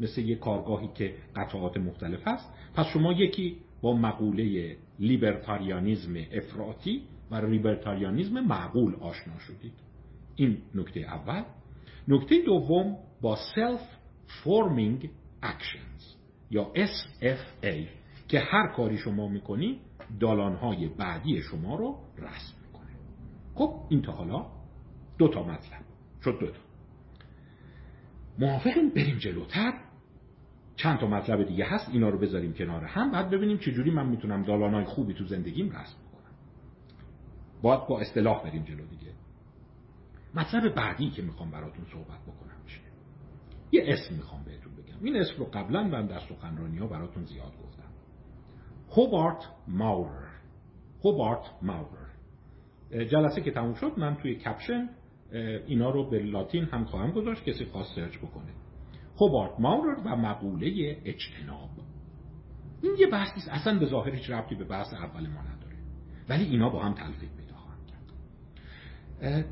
[0.00, 2.54] مثل یه کارگاهی که قطعات مختلف هست.
[2.74, 9.72] پس شما یکی با مقوله لیبرتاریانیزم افراطی و لیبرتاریانیزم معقول آشنا شدید.
[10.36, 11.42] این نکته اول.
[12.08, 13.80] نکته دوم با Self
[14.44, 15.08] Forming
[15.42, 16.16] Actions
[16.50, 17.86] یا SFA
[18.28, 19.80] که هر کاری شما می‌کنی
[20.20, 22.90] دالانهای بعدی شما رو رسم می‌کنه.
[23.54, 24.46] خب این تا حالا
[25.18, 25.80] دو تا مطلب.
[26.24, 26.58] شد دو تا.
[28.38, 29.72] موافقیم بریم جلوتر.
[30.76, 34.42] چند تا مطلب دیگه هست اینا رو بذاریم کنار هم بعد ببینیم چجوری من می‌تونم
[34.42, 35.96] دالانهای خوبی تو زندگیم رسم
[37.62, 39.12] باید با اصطلاح بریم جلو دیگه.
[40.34, 42.80] مطلب بعدی که می‌خوام براتون صحبت بکنم میشه
[43.72, 45.04] یه اسم می‌خوام بهتون بگم.
[45.04, 47.90] این اسم رو قبلا من در سخنرانی ها براتون زیاد گفتم.
[48.96, 50.30] هوبارت ماورر
[51.04, 52.10] هوبارت ماورر
[52.90, 54.88] جلسه که تموم شد من توی کپشن
[55.66, 58.52] اینا رو به لاتین هم خواهم گذاشت کسی خواست سرچ بکنه.
[59.20, 61.70] هوبارت ماورر و مقوله اجتناب.
[62.82, 65.76] این یه بحث نیست اصلا به ظاهر هیچ ربطی به بحث اول ما نداره.
[66.28, 67.30] ولی اینا با هم تلفیق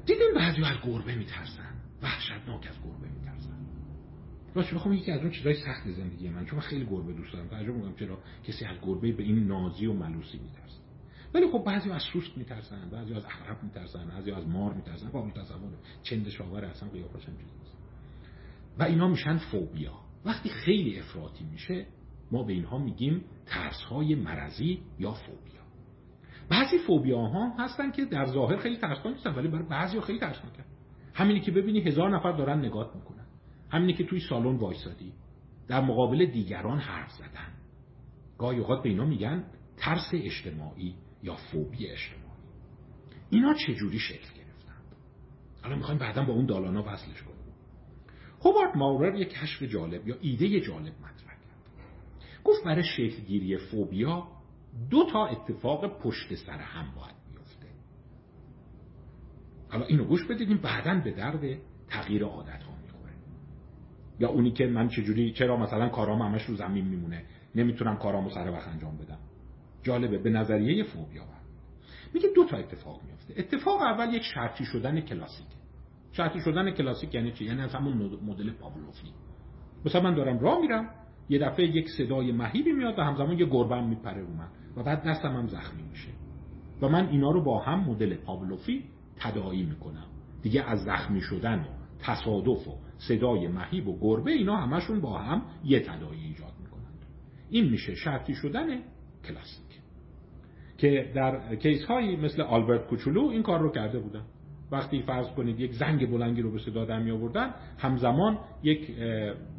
[0.06, 1.74] دیدیم بعضی از گربه میترسن.
[2.02, 3.58] وحشتناک از گربه میترسن.
[4.54, 7.74] راست بخوام یکی از اون چیزای سخت زندگی من چون خیلی گربه دوست دارم تعجب
[7.74, 10.80] می‌کنم چرا کسی از گربه به این نازی و ملوسی میترسه.
[11.34, 15.08] ولی خب بعضی از سوسک میترسن بعضی از عقرب میترسن بعضی از مار میترسن.
[15.08, 15.70] قابل تصور
[16.02, 17.34] چند شاور اصلا قیافش هم
[18.78, 19.92] و اینا میشن فوبیا.
[20.24, 21.86] وقتی خیلی افراطی میشه
[22.30, 25.57] ما به اینها میگیم ترس های مرضی یا فوبیا.
[26.50, 30.64] بعضی فوبیا ها هستن که در ظاهر خیلی ترسناک نیستن ولی برای بعضی خیلی ترسناکن
[31.18, 33.26] همینی که ببینی هزار نفر دارن نگات می‌کنن.
[33.70, 35.12] همینی که توی سالن وایسادی.
[35.68, 37.52] در مقابل دیگران حرف زدن.
[38.38, 39.44] گاهی اوقات به اینا میگن
[39.76, 42.28] ترس اجتماعی یا فوبی اجتماعی.
[43.30, 44.82] اینا چجوری شکل گرفتن؟
[45.62, 47.38] حالا می‌خوایم بعدا با اون دالانا وصلش کنیم.
[48.44, 51.84] هوارد ماورر یک کشف جالب یا ایده جالب مطرح کرد.
[52.44, 54.28] گفت برای شکلگیری فوبیا
[54.90, 57.66] دو تا اتفاق پشت سر هم باید بیفته
[59.68, 63.12] حالا اینو گوش بدیدیم بعدا به درد تغییر عادت ها می‌خوره.
[64.18, 68.50] یا اونی که من چجوری چرا مثلا کارام همش رو زمین میمونه؟ نمی‌تونم کارامو سر
[68.50, 69.18] وقت انجام بدم.
[69.82, 71.22] جالبه به نظریه فوبیا
[72.14, 75.46] میگه دو تا اتفاق میفته اتفاق اول یک شرطی شدن کلاسیک.
[76.12, 79.12] شرطی شدن کلاسیک یعنی چی؟ یعنی از همون مدل پاولوفی.
[79.84, 80.90] مثلا من دارم راه میرم
[81.28, 84.48] یه دفعه یک صدای مهیبی میاد و همزمان یه گربه میپره رو من.
[84.76, 86.08] و بعد دستم هم زخمی میشه.
[86.82, 88.84] و من اینا رو با هم مدل پاولوفی
[89.16, 90.06] تداعی می‌کنم.
[90.42, 91.66] دیگه از زخمی شدن و
[92.00, 97.04] تصادف و صدای مهیب و گربه اینا همشون با هم یه تداعی ایجاد می‌کنند
[97.50, 98.66] این میشه شرطی شدن
[99.24, 99.80] کلاسیک.
[100.78, 104.22] که در کیس هایی مثل آلبرت کوچولو این کار رو کرده بودن
[104.72, 108.94] وقتی فرض کنید یک زنگ بلنگی رو به صدا در می آوردن همزمان یک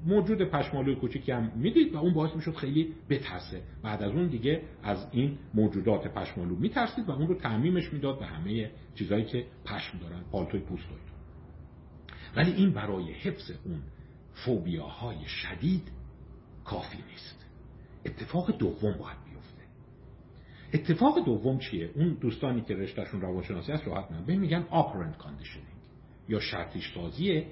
[0.06, 3.62] موجود پشمالوی کوچیکی هم می‌دید و اون باعث می‌شد خیلی بترسه.
[3.84, 8.26] بعد از اون دیگه از این موجودات پشمالو میترسید و اون رو تعمیمش می‌داد به
[8.26, 10.84] همه چیزهایی که پشم دارن پالتوی پوست
[12.36, 13.82] ولی این برای حفظ اون
[14.34, 15.92] فوبیاهای شدید
[16.66, 17.46] کافی نیست.
[18.06, 19.29] اتفاق دوم باید
[20.74, 25.68] اتفاق دوم چیه؟ اون دوستانی که رشتهشون روانشناسی هست راحت من میگن operant conditioning
[26.30, 27.46] یا شرطی سازی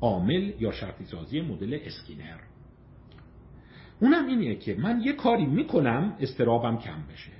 [0.00, 2.38] عامل یا شرطی سازی مدل اسکینر.
[4.00, 7.32] اونم اینه که من یه کاری می‌کنم استرابم کم بشه.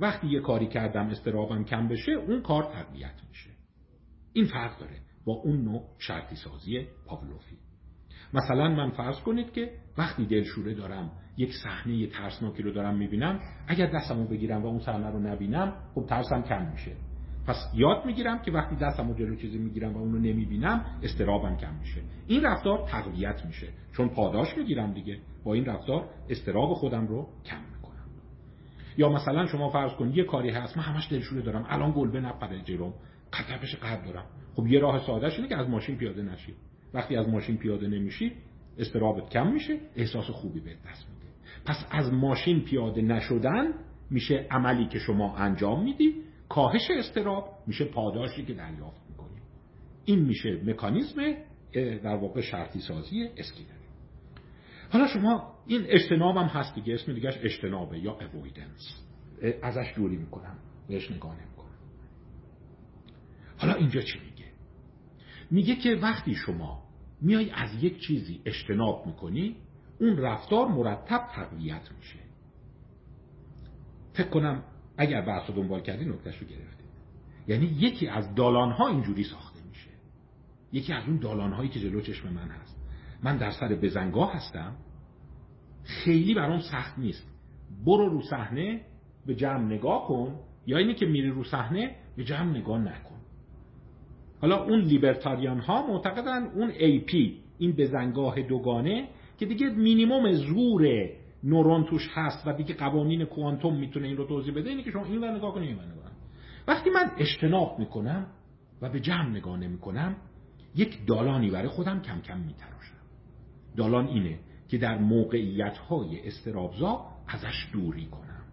[0.00, 3.50] وقتی یه کاری کردم استرابم کم بشه اون کار تقویت میشه.
[4.32, 7.56] این فرق داره با اون نوع شرطی سازی پاولوفی.
[8.34, 13.86] مثلا من فرض کنید که وقتی دلشوره دارم یک صحنه ترسناکی رو دارم می‌بینم اگر
[13.86, 16.92] دستمو بگیرم و اون صحنه رو نبینم خب ترسم کم میشه.
[17.46, 21.74] پس یاد می‌گیرم که وقتی دستمو جلو چیزی می‌گیرم و اون رو نمی‌بینم استرابم کم
[21.74, 22.00] میشه.
[22.26, 23.68] این رفتار تقویت میشه.
[23.92, 25.18] چون پاداش می‌گیرم دیگه.
[25.44, 28.08] با این رفتار استراب خودم رو کم می‌کنم.
[28.96, 31.66] یا مثلا شما فرض کن یه کاری هست من همش دلشوره دارم.
[31.68, 32.94] الان گلبه نپره جلوم.
[33.32, 34.26] قطع قد دارم.
[34.54, 36.54] خب یه راه سادهش اینه که از ماشین پیاده نشی.
[36.94, 38.32] وقتی از ماشین پیاده نمیشی
[38.78, 41.32] استرابت کم میشه احساس خوبی به دست میده.
[41.64, 43.74] پس از ماشین پیاده نشدن
[44.10, 46.14] میشه عملی که شما انجام میدی
[46.48, 49.40] کاهش استراب میشه پاداشی که دریافت می‌کنی.
[50.04, 51.34] این میشه مکانیزم
[51.74, 53.68] در واقع شرطی سازی اسکینر
[54.92, 59.04] حالا شما این اجتناب هم هست دیگه اسم دیگهش اجتنابه یا اویدنس
[59.62, 61.74] ازش دوری می‌کنم بهش نگاه نمی‌کنم.
[63.58, 64.44] حالا اینجا چی میگه؟
[65.50, 66.83] میگه که وقتی شما
[67.24, 69.56] میای از یک چیزی اجتناب می‌کنی
[70.00, 72.18] اون رفتار مرتب تقویت میشه.
[74.12, 74.62] فکر کنم
[74.98, 76.86] اگر بحث دنبال کردی نکتش رو گرفتید
[77.48, 79.90] یعنی یکی از دالان ها اینجوری ساخته میشه.
[80.72, 82.76] یکی از اون دالان هایی که جلو چشم من هست.
[83.22, 84.76] من در سر بزنگاه هستم.
[85.82, 87.26] خیلی برام سخت نیست.
[87.86, 88.80] برو رو صحنه
[89.26, 90.40] به جمع نگاه کن.
[90.66, 93.13] یا اینی که میری رو صحنه به جمع نگاه نکن.
[94.44, 101.08] حالا اون لیبرتاریان ها معتقدن اون پی این بزنگاه دوگانه که دیگه مینیموم زور
[101.44, 105.04] نورون توش هست و دیگه قوانین کوانتوم می‌تونه این رو توضیح بده اینه که شما
[105.04, 106.10] این نگاه کنید این نگاه
[106.68, 108.26] وقتی من اجتناب می‌کنم
[108.82, 110.16] و به جمع نگاه نمی‌کنم
[110.74, 112.94] یک دالانی برای خودم کم کم میتراشم.
[113.76, 118.44] دالان اینه که در موقعیت های استرابزا ازش دوری کنم.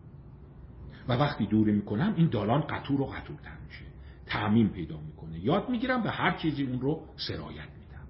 [1.07, 3.90] و وقتی دوری می‌کنم این دالان قطور و قطورتر میشه.
[4.31, 5.45] تعمیم پیدا می‌کنه.
[5.45, 8.07] یاد می‌گیرم به هر چیزی اون رو سرایت میدم.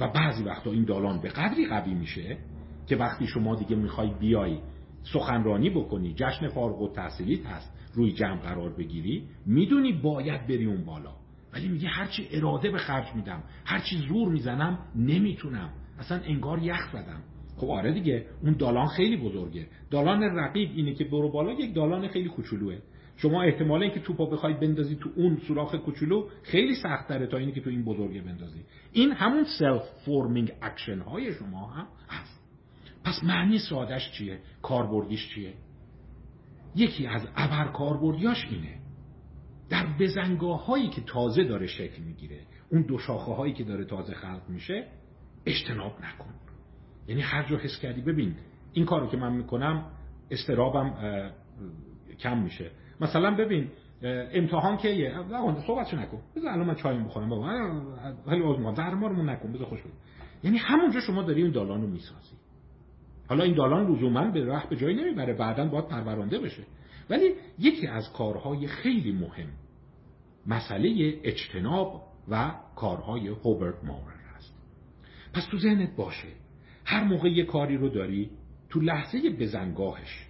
[0.00, 2.38] و بعضی وقتا این دالان به قدری قوی میشه
[2.86, 4.58] که وقتی شما دیگه می‌خوای بیای
[5.02, 10.84] سخنرانی بکنی جشن فارغ و تحصیلیت هست روی جمع قرار بگیری می‌دونی باید بری اون
[10.84, 11.12] بالا.
[11.52, 15.70] ولی میگه هرچی اراده به خرج میدم هرچی زور می‌زنم نمی‌تونم.
[15.98, 17.22] اصلا انگار یخ زدم.
[17.56, 19.66] خب آره دیگه اون دالان خیلی بزرگه.
[19.90, 22.78] دالان رقیب اینه که برو بالا یک دالان خیلی کوچولوه.
[23.16, 27.52] شما احتمال اینکه توپو بخواید بندازی تو اون سوراخ کوچولو خیلی سخت تره تا اینی
[27.52, 28.64] که تو این بزرگه بندازی.
[28.92, 32.40] این همون self forming action های شما هم هست.
[33.04, 35.54] پس معنی سادش چیه؟ کاربردیش چیه؟
[36.76, 38.78] یکی از ابر کاربردیاش اینه.
[39.70, 44.14] در بزنگاه هایی که تازه داره شکل می‌گیره اون دو شاخه هایی که داره تازه
[44.14, 44.86] خلق میشه
[45.46, 46.34] اجتناب نکن.
[47.08, 48.34] یعنی هر جا حس کردی ببین
[48.72, 49.86] این کارو که من می‌کنم
[50.30, 50.94] استرابم
[52.18, 52.70] کم میشه.
[53.04, 53.70] مثلا ببین
[54.32, 55.14] امتحان که یه
[55.66, 56.20] صحبتشو نکن.
[56.36, 57.48] بذار الان من چای بخورم بابا.
[58.28, 59.92] خیلی عذر در مارمون نکن بذار خوش بده
[60.42, 62.36] یعنی همونجا شما داری این دالان رو می‌سازی.
[63.28, 65.34] حالا این دالان لزوما به راه به جایی نمی‌بره.
[65.34, 66.62] بعدا باید پرورانده بشه.
[67.10, 69.48] ولی یکی از کارهای خیلی مهم
[70.46, 74.54] مسئله اجتناب و کارهای هوبرت ماورر هست
[75.32, 76.28] پس تو ذهنت باشه.
[76.84, 78.30] هر موقع یه کاری رو داری
[78.70, 80.26] تو لحظه بزنگاهش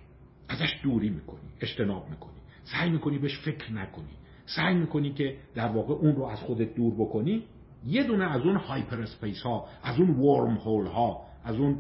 [0.49, 2.34] ازش دوری می‌کنی اجتناب می‌کنی.
[2.65, 4.17] سعی می‌کنی بهش فکر نکنی.
[4.47, 7.43] سعی می‌کنی که در واقع اون رو از خودت دور بکنی.
[7.87, 11.79] یه دونه از اون hyperspace ها از اون wormhole ها از اون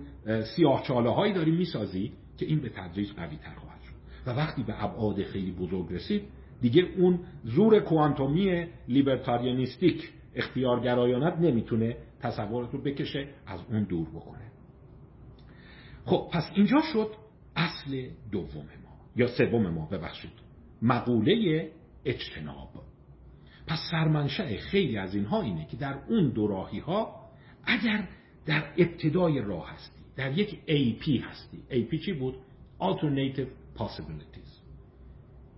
[0.56, 3.94] سیاه چاله هایی داری می‌سازی که این به تدریج قوی تر خواهد شد.
[4.26, 6.22] و وقتی به ابعاد خیلی بزرگ رسید
[6.60, 14.50] دیگه اون زور کوانتومی libertarianistic اختیارگرایانت نمی‌تونه تصورت رو بکشه از اون دور بکنه.
[16.04, 17.10] خب پس اینجا شد
[17.56, 20.43] اصل دوم ما یا سوم ما ببخشید.
[20.84, 21.70] مقوله
[22.04, 22.68] اجتناب.
[23.66, 27.24] پس سرمنشأ خیلی از اینها اینه که در اون دو راهی ها
[27.64, 28.08] اگر
[28.46, 31.62] در ابتدای راه هستی در یک AP هستی.
[31.70, 32.34] AP چی بود؟
[32.80, 34.64] Alternative Possibilities.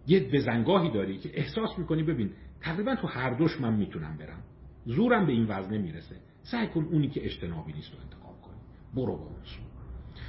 [0.07, 4.43] یه بزنگاهی داری که احساس می‌کنی ببین تقریبا تو هر دوش من می‌تونم برم.
[4.85, 8.61] زورم به این وزنه می‌رسه سعی کن اونی که اجتنابی نیست رو انتخاب کنی.
[8.95, 9.37] برو برو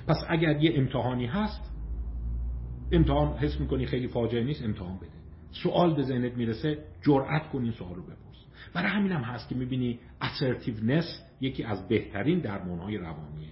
[0.07, 1.76] پس اگر یه امتحانی هست
[2.91, 5.09] امتحان حس می‌کنی خیلی فاجعه نیست امتحان بده.
[5.51, 8.45] سوال به ذهنت می‌رسه جرأت کن این سوال رو بپرس.
[8.73, 11.05] برای همین هم هست که می‌بینی assertiveness
[11.41, 13.49] یکی از بهترین درمانهای روانیه.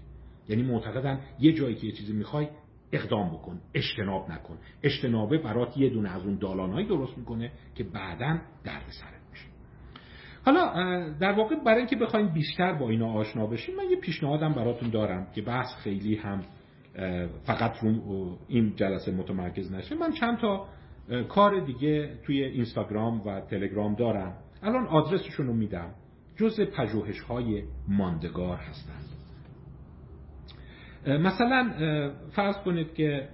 [0.49, 2.47] یعنی معتقدن یه جایی که یه چیزی می‌خوای
[2.91, 4.57] اقدام بکن اجتناب نکن.
[4.83, 9.45] اجتنابه برات یه دونه از اون دالانهایی درست می‌کنه که بعدا درد سرت میشه.
[10.45, 14.89] حالا در واقع برای اینکه بخوایم بیشتر با اینا آشنا بشیم من یه پیشنهادم براتون
[14.89, 16.41] دارم که بحث خیلی هم
[17.45, 19.95] فقط رو این جلسه متمرکز نشه.
[19.95, 20.65] من چند تا
[21.29, 24.33] کار دیگه توی اینستاگرام و تلگرام دارم.
[24.63, 25.89] الان آدرسشون رو میدم.
[26.35, 29.05] جز پژوهش های ماندگار هستند
[31.07, 31.71] مثلا
[32.31, 33.29] فرض کنید که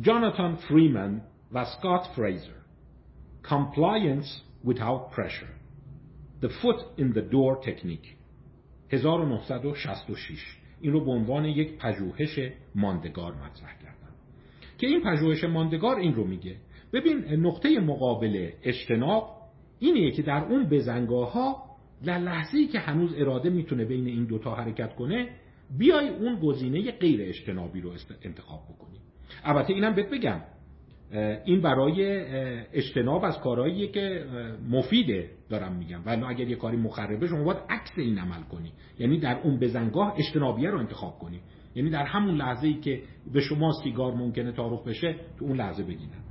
[0.00, 1.20] جاناتان فریمن
[1.52, 2.62] و اسکات فریزر
[3.42, 5.54] Compliance without pressure.
[6.40, 8.16] The foot in the door technique.
[8.90, 12.38] 1966 این رو به عنوان یک پژوهش
[12.74, 14.12] ماندگار مطرح کردم
[14.78, 16.56] که این پژوهش ماندگار این رو میگه.
[16.92, 19.30] ببین نقطه مقابل اجتناب
[19.78, 21.62] اینه که در اون بزنگاه ها
[22.04, 25.28] در لحظه ای که هنوز اراده می‌تونه بین این دوتا حرکت کنه
[25.78, 27.92] بیای اون گزینه غیر اجتنابی رو
[28.22, 28.98] انتخاب بکنی.
[29.44, 30.40] البته اینم بهت بگم.
[31.44, 32.24] این برای
[32.72, 34.24] اجتناب از کارهایی که
[34.70, 36.00] مفیده دارم میگم.
[36.06, 38.72] ولی اگر یه کاری مخربه شما باید عکس این عمل کنی.
[38.98, 41.40] یعنی در اون بزنگاه اجتنابیه رو انتخاب کنی.
[41.74, 45.82] یعنی در همون لحظه ای که به شما سیگار ممکنه تعارف بشه تو اون لحظه
[45.82, 46.22] بگیرن.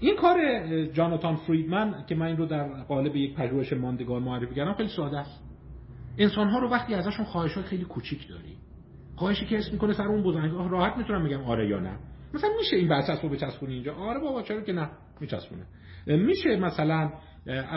[0.00, 0.38] این کار
[0.86, 5.18] جاناتان فریدمن که من این رو در قالب یک پژوهش ماندگار معرفی کردم خیلی ساده
[5.18, 5.44] است.
[6.18, 8.56] انسان ها رو وقتی ازشون خواهش های خیلی کوچیک داری
[9.16, 11.96] خواهشی که اسم می‌کنه سر اون بزنگاه راحت می‌تونم بگم آره یا نه.
[12.34, 14.90] مثلا میشه این برچسب رو بچسبونی اینجا؟ آره بابا چرا که نه؟
[15.20, 15.66] میچسبونه.
[16.06, 17.12] میشه مثلا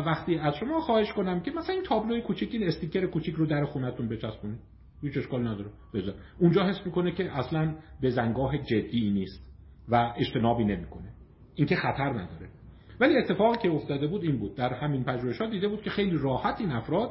[0.05, 3.65] وقتی از شما خواهش کنم که مثلا این تابلوی کوچیک این استیکر کوچیک رو در
[3.65, 4.59] خونتون بچسبونید
[5.01, 5.69] هیچ اشکال نداره.
[5.93, 6.13] بذار.
[6.39, 9.53] اونجا حس می‌کنه که اصلا به زنگاه جدی نیست
[9.89, 11.09] و اجتنابی نمی‌کنه.
[11.55, 12.49] این که خطر نداره.
[12.99, 14.55] ولی اتفاقی که افتاده بود این بود.
[14.55, 17.09] در همین پژوهشات دیده بود که خیلی راحت این افراد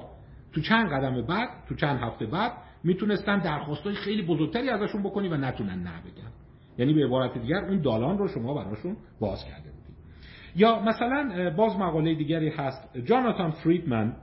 [0.53, 2.53] تو چند قدم بعد تو چند هفته بعد
[2.85, 6.33] می‌تونستن درخواستای خیلی بزرگتری ازشون بکنی و نتونن نه بگن.
[6.79, 9.97] یعنی به عبارت دیگر اون دالان رو شما براشون باز کرده بودید.
[10.57, 14.17] یا مثلا باز مقاله دیگری هست جاناتان فریدمن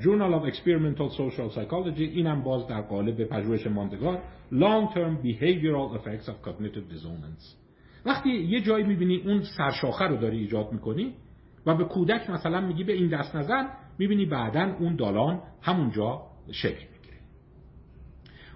[0.00, 4.22] Journal of Experimental Social Psychology اینم باز در قالب پژوهش ماندگار
[4.52, 7.56] Long Term Behavioral Effects of Cognitive Dissonance.
[8.06, 11.14] وقتی یه جایی می‌بینی اون سرشاخه رو داری ایجاد می‌کنی
[11.66, 13.68] و به کودک مثلا میگی به این دست نزن
[13.98, 16.22] می‌بینی بعدا اون دالان همونجا
[16.52, 17.18] شکل می‌گیره.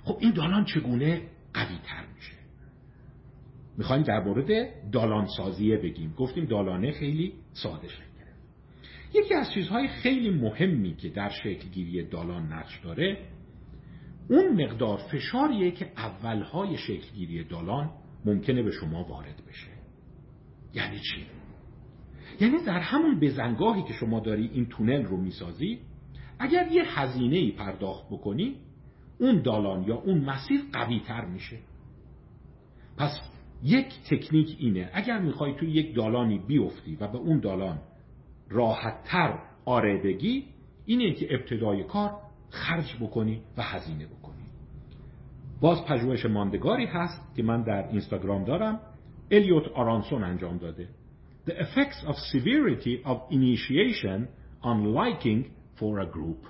[0.05, 1.23] خب این دالان چگونه
[1.55, 2.38] قوی تر میشه؟
[3.79, 6.15] می‌خوایم در مورد دالان سازیه بگیم.
[6.17, 8.09] گفتیم دالانه خیلی ساده شکل
[9.15, 13.19] یکی از چیزهای خیلی مهمی که در شکلگیری دالان نقش داره
[14.31, 17.91] اون مقدار فشاریه که اولهای شکلگیری دالان
[18.25, 19.69] ممکنه به شما وارد بشه.
[20.75, 21.27] یعنی چی؟
[22.41, 25.79] یعنی در همون بزنگاهی که شما داری این تونل رو می‌سازی
[26.39, 28.57] اگر یه هزینه ای پرداخت بکنی
[29.19, 31.59] اون دالان یا اون مسیر قوی تر میشه.
[32.97, 33.21] پس
[33.63, 37.79] یک تکنیک اینه اگر می‌خوای توی یک دالانی بیفتی و به اون دالان
[38.51, 39.39] راحتتر
[40.05, 40.45] بگی
[40.87, 42.11] اینه که ابتدای کار
[42.51, 44.45] خرج بکنی و هزینه بکنی.
[45.61, 48.81] باز پژوهش ماندگاری هست که من در اینستاگرام دارم
[49.31, 50.89] الیوت آرانسون انجام داده.
[51.47, 54.29] The effects of severity of initiation
[54.63, 55.45] on liking
[55.79, 56.47] for a group.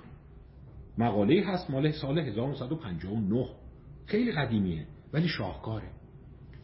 [0.97, 3.49] مقاله هست مال سال 1959
[4.05, 5.98] خیلی قدیمیه ولی شاهکاره.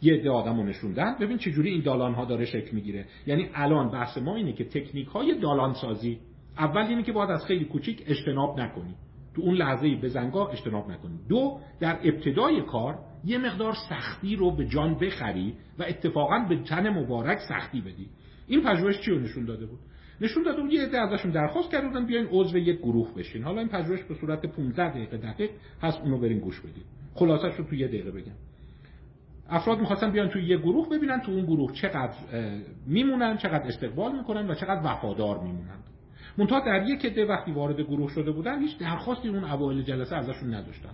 [0.02, 3.06] یه عده آدم رو نشوندن ببین چجوری این دالان ها داره شکل می‌گیره.
[3.28, 6.20] یعنی الان بحث ما اینه که تکنیک های دالان سازی
[6.58, 8.96] اول اینه که باید از خیلی کوچیک اجتناب نکنی.
[9.36, 11.20] تو اون لحظه بزنگاه اجتناب نکنی.
[11.30, 16.90] دو در ابتدای کار یه مقدار سختی رو به جان بخری و اتفاقا به تن
[16.90, 18.10] مبارک سختی بدی.
[18.48, 19.80] این پژوهش چی رو نشون داده بود؟
[20.22, 23.44] نشون داده بود یه عده ازشون درخواست کرده بودن بیاین عضو یک گروه بشین.
[23.44, 25.50] حالا این پژوهش به صورت 15 دقیقه دقیق
[25.82, 28.36] هست اونو برین گوش بدید خلاصش رو تو یه دقیقه بگم.
[29.50, 32.14] افراد می‌خواستن بیان توی یه گروه ببینن تو اون گروه چقدر
[32.88, 35.78] میمونن چقدر استقبال می‌کنن و چقدر وفادار میمونن.
[36.38, 40.54] منتها در یک عده وقتی وارد گروه شده بودن هیچ درخواستی اون اوایل جلسه ازشون
[40.54, 40.90] نداشتن.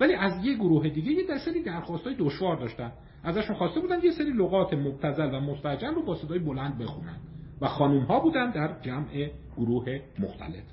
[0.00, 2.92] ولی از یه گروه دیگه یه سری درخواستای دشوار داشتن.
[3.24, 7.16] ازشون خواسته بودن یه سری لغات مبتذل و مستعجل رو با صدای بلند بخونن.
[7.60, 10.64] و خانوم ها بودن در جمع گروه مختلف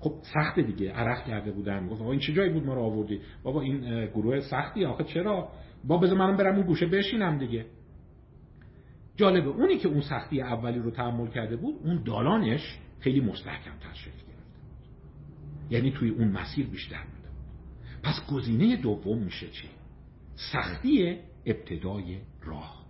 [0.00, 1.88] خب سخت دیگه عرق کرده بودن.
[1.88, 4.84] گفت این چه جایی بود ما رو آوردی؟ بابا این گروه سختی.
[4.84, 5.48] آخه چرا؟
[5.84, 7.66] با بذار منم برم اون گوشه بشینم دیگه.
[9.16, 13.92] جالبه اونی که اون سختی اولی رو تحمل کرده بود اون دالانش خیلی مستحکم تر
[13.92, 14.22] شکل
[15.70, 17.28] یعنی توی اون مسیر بیشتر بوده.
[18.02, 19.68] پس گزینه دوم میشه چی؟
[20.52, 22.86] سختی ابتدای راه.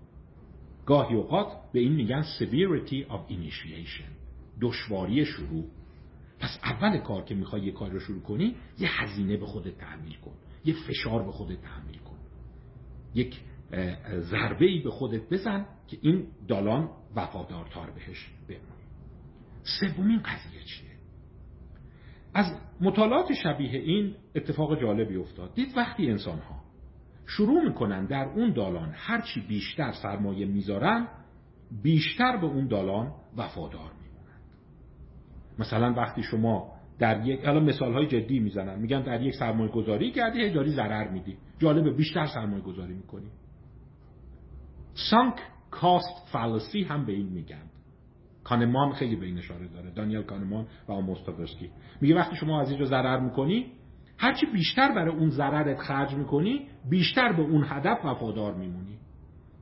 [0.87, 4.11] گاهی اوقات به این میگن severity of initiation
[4.61, 5.65] دشواری شروع.
[6.41, 10.17] پس اول کار که می‌خوای یه کار رو شروع کنی یه هزینه به خودت تحمیل
[10.17, 10.33] کن
[10.65, 11.92] یه فشار به خودت تحمیل
[13.15, 13.41] یک
[14.21, 18.83] ضربه ای به خودت بزن که این دالان وفادارتر بهش بمونی
[19.63, 20.91] سومین قضیه چیه؟
[22.35, 25.55] از مطالعات شبیه این اتفاق جالبی افتاد.
[25.55, 26.63] دید وقتی انسان ها
[27.27, 31.09] شروع می‌کنن در اون دالان هرچی بیشتر سرمایه می‌ذارن
[31.83, 34.43] بیشتر به اون دالان وفادار میمونند
[35.59, 40.11] مثلا وقتی شما در یک الان مثال های جدی می‌زنن میگن در یک سرمایه گذاری
[40.11, 41.37] کردی داری ضرر میدی.
[41.59, 43.27] جالبه بیشتر سرمایه گذاری می‌کنی.
[44.95, 45.35] سانک
[45.71, 47.63] کاست فالسی هم به این میگن.
[48.45, 49.91] کانمان خیلی به این اشاره داره.
[49.91, 51.71] دانیل کانمان و آموستاورسکی
[52.01, 53.67] میگه وقتی شما از اینجا ضرر می‌کنی
[54.19, 58.99] هرچی بیشتر برای اون ضررت خرج می‌کنی بیشتر به اون هدف وفادار میمونی.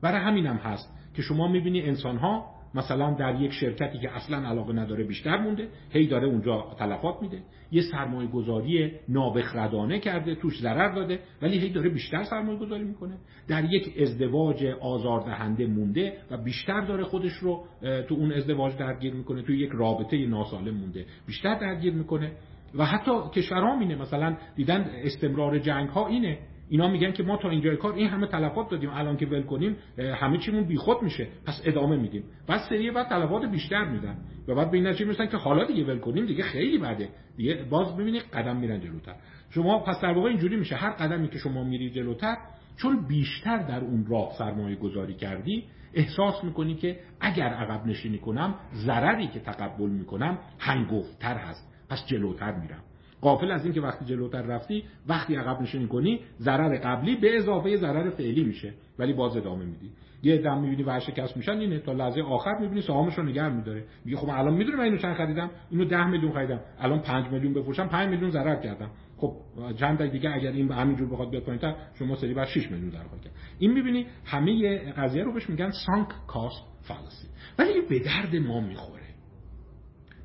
[0.01, 4.73] برای همینم هست که شما می‌بینی انسان ها مثلا در یک شرکتی که اصلا علاقه
[4.73, 7.41] نداره بیشتر مونده هی داره اونجا تلفات میده.
[7.71, 13.17] یه سرمایه گذاری نابخردانه کرده توش ضرر داده ولی هی داره بیشتر سرمایه گذاری می‌کنه.
[13.47, 19.41] در یک ازدواج آزاردهنده مونده و بیشتر داره خودش رو تو اون ازدواج درگیر می‌کنه
[19.41, 22.31] تو یک رابطه ناسالم مونده بیشتر درگیر می‌کنه.
[22.75, 26.37] و حتی کشورها اینه مثلا دیدن استمرار جنگ ها اینه.
[26.71, 28.89] اینا میگن که ما تا اینجای کار این همه تلفات دادیم.
[28.89, 31.27] الان که ول کنیم همه چیمون بیخود میشه.
[31.45, 32.23] پس ادامه میدیم.
[32.47, 34.17] بعد سری بعد تلفات بیشتر میدن.
[34.47, 37.09] و بعد به این نتیجه می‌رسن که حالا دیگه ول کنیم دیگه خیلی بده.
[37.37, 39.15] دیگه باز ببینید قدم میرن جلوتر.
[39.49, 40.75] شما پس در واقع اینجوری میشه.
[40.75, 42.37] هر قدمی که شما میری جلوتر
[42.77, 45.63] چون بیشتر در اون راه سرمایه گذاری کردی
[45.93, 51.73] احساس می‌کنی که اگر عقب نشینی کنم ضرری که تقبل می‌کنم هنگفتر هست.
[51.89, 52.83] پس جلوتر میرم.
[53.21, 58.09] قافل از اینکه وقتی جلوتر رفتی وقتی عقب نشینی کنی ضرر قبلی به اضافه ضرر
[58.09, 59.91] فعلی میشه ولی باز ادامه میدی.
[60.23, 63.85] یه دم می‌بینی ورشکست میشن اینه تا لحظه آخر می‌بینی سهامش رو نگه میداره.
[64.05, 66.59] میگه خب الان می‌دونم من اینو چند خریدم؟ اینو 10 میلیون خریدم.
[66.79, 68.91] الان 5 میلیون بفروشم 5 میلیون ضرر کردم.
[69.17, 69.35] خب
[69.79, 73.33] چند دیگه اگر این همینجور بخواد بیاد پایینتر شما سری بعد 6 میلیون ضرر کرد.
[73.59, 77.27] این می‌بینی همه قضیه رو بهش میگن سانک کاست فالسی
[77.59, 79.07] ولی به درد ما می‌خوره.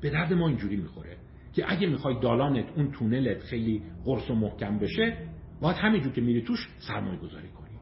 [0.01, 1.17] به درد ما اینجوری می‌خوره.
[1.57, 5.17] که اگه می‌خوای دالانت اون تونلت خیلی قرص و محکم بشه
[5.61, 7.77] باید همینجور که میری توش سرمایه گذاری کنی.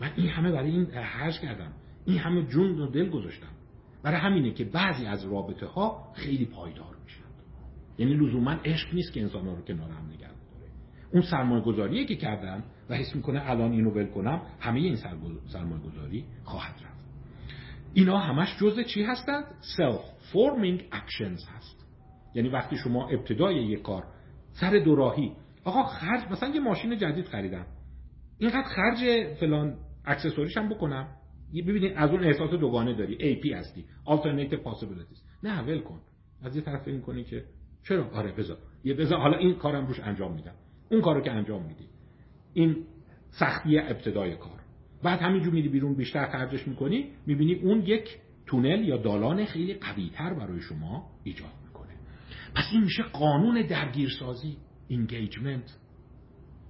[0.00, 1.72] من این همه برای این هرش کردم.
[2.04, 3.50] این همه جون و دل گذاشتم.
[4.02, 7.24] برای همینه که بعضی از رابطه ها خیلی پایدار میشن.
[7.98, 10.70] یعنی لزوما عشق نیست که انسان ها رو کنار هم نگه داره.
[11.12, 14.96] اون سرمایه گذاریه که کردن و حس می‌کنه الان اینو ول کنم همه این
[15.46, 17.04] سرمایه گذاری خواهد رفت.
[17.94, 21.73] اینا همش جزء چی هستند؟ self forming actions هست.
[22.34, 24.04] یعنی وقتی شما ابتدای یک کار
[24.52, 25.32] سر دوراهی
[25.64, 27.66] آقا خرج مثلا یه ماشین جدید خریدم.
[28.38, 31.08] اینقدر خرج فلان اکسسوریش هم بکنم.
[31.52, 33.16] ببینید از اون احساس دوگانه داری.
[33.36, 33.84] AP هستی.
[34.06, 35.20] Alternative possibilities.
[35.42, 36.00] نه ول کن.
[36.42, 37.44] از یه طرف فکر کنی که
[37.88, 38.58] چرا؟ آره بذار.
[38.84, 39.18] یه بذار.
[39.18, 40.54] حالا این کارم روش انجام میدم.
[40.90, 41.88] اون کارو که انجام میدی.
[42.52, 42.76] این
[43.30, 44.60] سختی ابتدای کار.
[45.02, 50.34] بعد همینجور میری بیرون بیشتر خرجش می‌کنی می‌بینی اون یک تونل یا دالان خیلی قویتر
[50.34, 51.63] برای شما ایجاد
[52.54, 54.56] پس این میشه قانون درگیرسازی.
[54.90, 55.78] انگیجمنت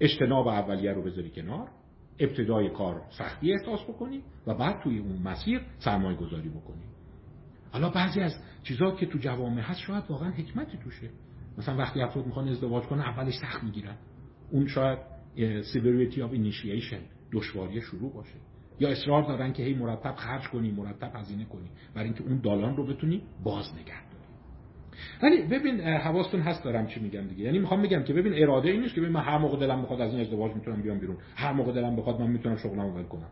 [0.00, 1.68] اجتناب اولیه رو بذاری کنار.
[2.18, 6.82] ابتدای کار سختی احساس بکنی و بعد توی اون مسیر سرمایه گذاری بکنی.
[7.72, 8.32] حالا بعضی از
[8.62, 11.10] چیزها که تو جوامع هست شاید واقعا حکمتی توشه.
[11.58, 13.96] مثلا وقتی افراد می‌خوان ازدواج کنن اولش سخت می‌گیرن.
[14.50, 14.98] اون شاید
[15.72, 17.00] severity of initiation
[17.32, 18.34] دشواری شروع باشه.
[18.80, 21.70] یا اصرار دارن که هی مرتب خرج کنی مرتب هزینه کنی.
[21.94, 24.13] برای اینکه اون دالان رو بتونی باز نگه
[25.22, 27.44] ولی ببین حواستون هست دارم چی میگم دیگه.
[27.44, 30.00] یعنی می‌خوام میگم که ببین اراده این نیست که ببین من هر موقع دلم بخواد
[30.00, 31.16] از این ازدواج می‌تونم بیام بیرون.
[31.36, 33.28] هر موقع دلم بخواد من می‌تونم شغلمو ول کنم.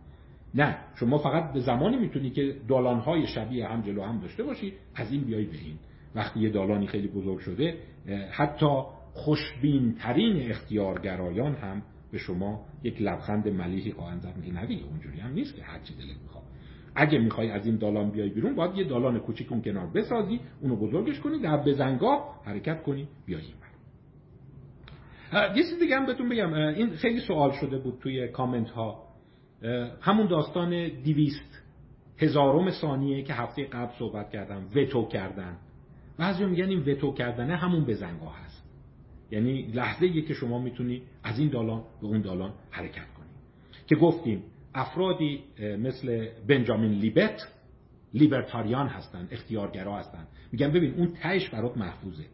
[0.54, 5.12] نه شما فقط به زمانی می‌تونی که دالانهای شبیه هم جلو هم داشته باشی از
[5.12, 5.76] این بیای به این
[6.14, 7.76] وقتی یه دالانی خیلی بزرگ شده
[8.30, 8.82] حتی
[9.14, 11.82] خوشبین ترین اختیارگرایان هم
[12.12, 14.36] به شما یک لبخند ملیحی خواهند زد.
[14.36, 16.44] میگه نه دیگه اونجوری هم نیست که هر چی دلت می‌خواد.
[16.94, 20.76] اگه می‌خوای از این دالان بیای بیرون باید یه دالان کوچیک اون کنار بسازی اونو
[20.76, 23.42] بزرگش کنی در بزنگاه حرکت کنی بیای
[25.56, 26.52] یه چیز دیگه هم بهتون بگم.
[26.54, 29.02] این خیلی سوال شده بود توی کامنت ها
[30.00, 31.62] همون داستان دیویست
[32.18, 35.56] هزارم ثانیه که هفته قبل صحبت کردم وتو کردن.
[36.18, 38.68] بعضی میگن این وتو کردنه همون بزنگاه هست.
[39.30, 43.28] یعنی لحظه یه که شما می‌تونی از این دالان به اون دالان حرکت کنی.
[43.86, 44.42] که گفتیم
[44.74, 45.40] افرادی
[45.78, 47.48] مثل بنجامین لیبت
[48.14, 50.26] لیبرتاریان هستن اختیارگرا هستن.
[50.52, 52.24] میگن ببین اون تهش برات محفوظه.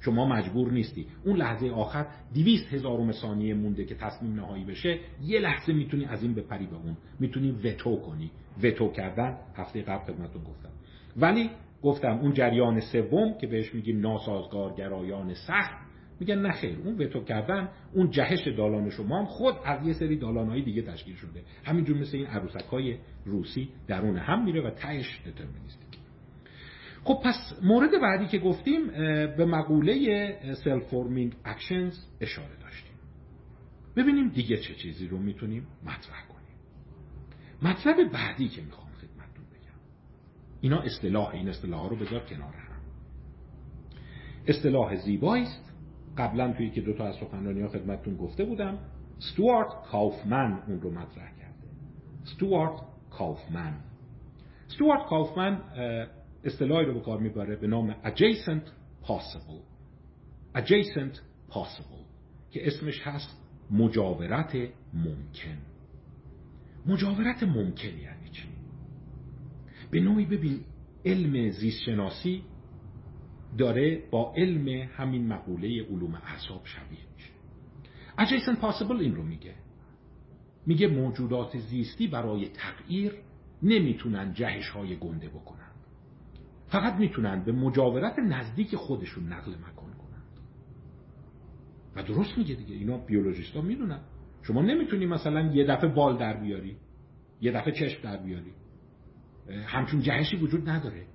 [0.00, 1.06] شما مجبور نیستی.
[1.24, 6.22] اون لحظه آخر دیویست هزارم ثانیه مونده که تصمیم نهایی بشه یه لحظه می‌تونی از
[6.22, 6.96] این بپری به اون.
[7.20, 8.30] می‌تونی وتو کنی.
[8.62, 10.70] وتو کردن هفته قبل خدمتتون گفتم.
[11.16, 11.50] ولی
[11.82, 15.91] گفتم اون جریان سوم که بهش میگیم ناسازگارگرایان سخت
[16.22, 20.16] میگن نه خیر اون وتو کردن اون جهش دالان شما هم خود از یه سری
[20.16, 21.42] دالانهای دیگه تشکیل شده.
[21.64, 25.98] همینجور مثل این عروسک های روسی درون هم میره و تهش دترمینیستیک
[27.04, 28.86] خب پس مورد بعدی که گفتیم
[29.36, 32.92] به مقوله self forming actions اشاره داشتیم.
[33.96, 36.56] ببینیم دیگه چه چیزی رو می‌تونیم مطرح کنیم.
[37.62, 39.78] مطلب بعدی که می‌خوام خدمتتون بگم.
[40.60, 42.80] اینا اصطلاح این اصطلاح رو بذار کنار هم.
[44.46, 45.71] اصطلاح زیبایی است
[46.18, 48.78] قبلا توی که دو تا از سخنرانی ها خدمتتون گفته بودم
[49.18, 51.68] استوارت کافمن اون رو مطرح کرده.
[52.24, 53.74] ستوارت کافمن.
[54.66, 55.60] ستوارت کافمن
[56.44, 58.66] اصطلاحی رو به کار می‌بره به نام adjacent
[59.04, 59.62] possible.
[60.56, 61.16] Adjacent
[61.50, 62.04] possible
[62.50, 64.56] که اسمش هست مجاورت
[64.94, 65.58] ممکن.
[66.86, 68.48] مجاورت ممکن یعنی چی؟
[69.90, 70.60] به نوعی ببین
[71.04, 72.42] علم زیستشناسی
[73.58, 77.30] داره با علم همین مقوله علوم اعصاب شبیه میشه.
[78.18, 79.54] adjacent possible این رو میگه.
[80.66, 83.12] میگه موجودات زیستی برای تغییر
[83.62, 85.70] نمی‌تونن جهش های گنده بکنن.
[86.66, 90.38] فقط می‌تونن به مجاورت نزدیک خودشون نقل مکان کنند
[91.96, 92.74] و درست میگه دیگه.
[92.74, 94.00] اینا بیولوژیستا می‌دونن.
[94.42, 96.76] شما نمی‌تونی مثلا یه دفعه بال در بیاری
[97.40, 98.52] یه دفعه چشم در بیاری.
[99.66, 101.06] همچون جهشی وجود نداره.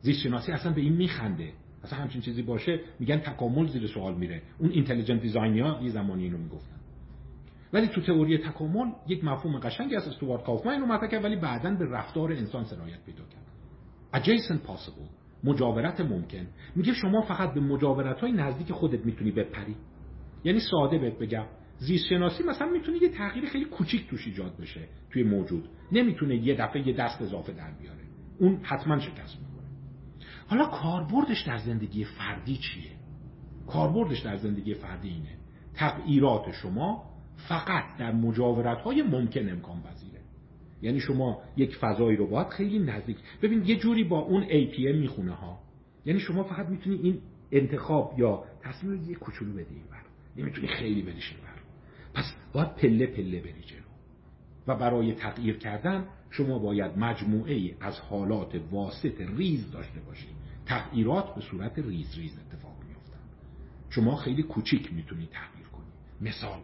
[0.00, 1.52] زیست شناسی اصلا به این میخنده.
[1.84, 4.42] اصلا همچین چیزی باشه میگن تکامل زیر سوال میره.
[4.58, 6.76] اون اینتلیجنت دیزاینیا یه زمانی اینو می‌گفتن.
[7.72, 11.74] ولی تو تئوری تکامل یک مفهوم قشنگی از استوارت کافمن اینو مطرح کرد ولی بعدا
[11.74, 13.44] به رفتار انسان سرایت پیدا کرد.
[14.14, 15.08] adjacent possible
[15.44, 16.46] مجاورت ممکن.
[16.76, 19.76] میگه شما فقط به مجاورت های نزدیک خودت می‌تونی بپری.
[20.44, 21.44] یعنی ساده بهت بگم
[21.78, 24.80] زیست شناسی مثلا می‌تونه یه تغییر خیلی کوچیک توش ایجاد بشه
[25.10, 25.68] توی موجود.
[25.92, 28.04] نمی‌تونه یه دفعه یه دست اضافه در بیاره.
[28.38, 29.38] اون حتما شکست.
[30.46, 32.90] حالا کاربردش در زندگی فردی چیه؟
[33.66, 35.36] کاربردش در زندگی فردی اینه.
[35.74, 37.04] تغییرات شما
[37.36, 40.20] فقط در مجاورت های ممکن امکان پذیره.
[40.82, 43.16] یعنی شما یک فضایی رو باید خیلی نزدیک.
[43.42, 45.58] ببین یه جوری با اون APM می‌خونه ها.
[46.04, 47.20] یعنی شما فقط می‌تونی این
[47.52, 50.02] انتخاب یا تصمیم یه کوچولو بدی این بر
[50.36, 51.54] نمی‌تونی خیلی بریش این بر
[52.14, 53.80] پس باید پله پله بری جلو.
[54.66, 60.33] و برای تغییر کردن شما باید مجموعه از حالات واسط ریز داشته باشید
[60.66, 63.18] تغییرات به صورت ریز ریز اتفاق میفتن
[63.90, 65.84] شما خیلی کوچیک می‌تونی تغییر کنی.
[66.20, 66.60] مثال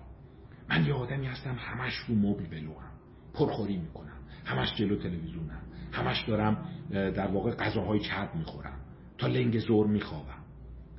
[0.68, 2.90] من یه آدمی هستم همش رو مبل ولوام
[3.34, 4.16] پرخوری می‌کنم.
[4.44, 5.62] همش جلو تلویزیونم.
[5.92, 8.80] همش دارم در واقع غذاهای چرب می‌خورم.
[9.18, 10.44] تا لنگ ظهر میخوابم.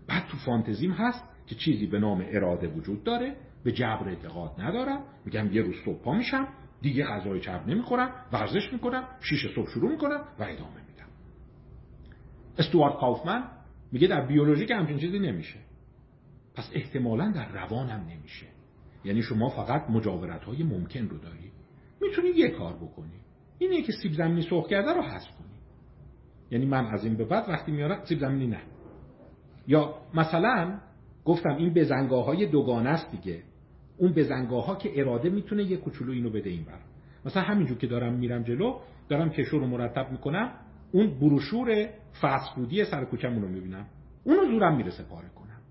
[0.08, 3.36] بعد تو فانتزیم هست که چیزی به نام اراده وجود داره.
[3.64, 5.04] به جبر اعتقاد ندارم.
[5.26, 6.48] میگم یه روز صبح پا میشم
[6.82, 8.12] دیگه غذای چرب نمی‌خورم.
[8.32, 9.04] ورزش می‌کنم.
[9.22, 10.91] شیش صبح شروع می‌کنم و ادامه میدم.
[12.62, 13.44] استوارت کافمن
[13.92, 15.60] میگه در بیولوژی که همچین چیزی نمیشه.
[16.56, 18.46] پس احتمالا در روانم نمیشه.
[19.06, 21.52] یعنی شما فقط مجاورت های ممکن رو داری.
[22.02, 23.22] می‌تونی یه کار بکنی.
[23.60, 25.48] اینه که سیب زمینی سرخ کرده رو حذف کنی.
[26.52, 28.62] یعنی من از این به بعد وقتی میارم سیب زمینی نه.
[29.68, 30.80] یا مثلا
[31.26, 33.44] گفتم این بزنگاه های دوگانه است دیگه.
[33.98, 36.80] اون بزنگاه ها که اراده می‌تونه یه کوچولو اینو بده این بر.
[37.26, 40.52] مثلا همینجور که دارم میرم جلو دارم کشو رو مرتب می‌کنم.
[40.92, 41.90] اون بروشور
[42.22, 43.86] فسفودی سر کوچمون رو می‌بینم.
[44.24, 45.62] اونو زورم می‌رسه پاره کنم.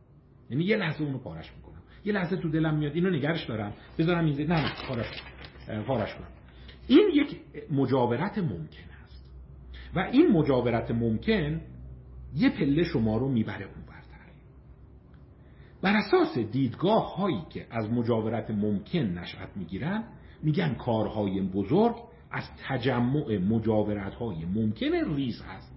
[0.50, 1.82] یعنی یه لحظه اونو پارش می‌کنم.
[2.04, 3.72] یه لحظه تو دلم میاد اینو نگرش دارم.
[3.98, 5.22] بذارم این نه نه پارش
[5.86, 6.28] پارش کنم.
[6.88, 7.40] این یک
[7.72, 9.30] مجاورت ممکن است.
[9.94, 11.60] و این مجاورت ممکن
[12.34, 13.84] یه پله شما رو می‌بره اون
[15.82, 20.04] بر اساس دیدگاه هایی که از مجاورت ممکن نشأت می‌گیرن
[20.42, 21.96] میگن کارهای بزرگ
[22.30, 25.72] از تجمع مجاورت های ممکن ریز هست.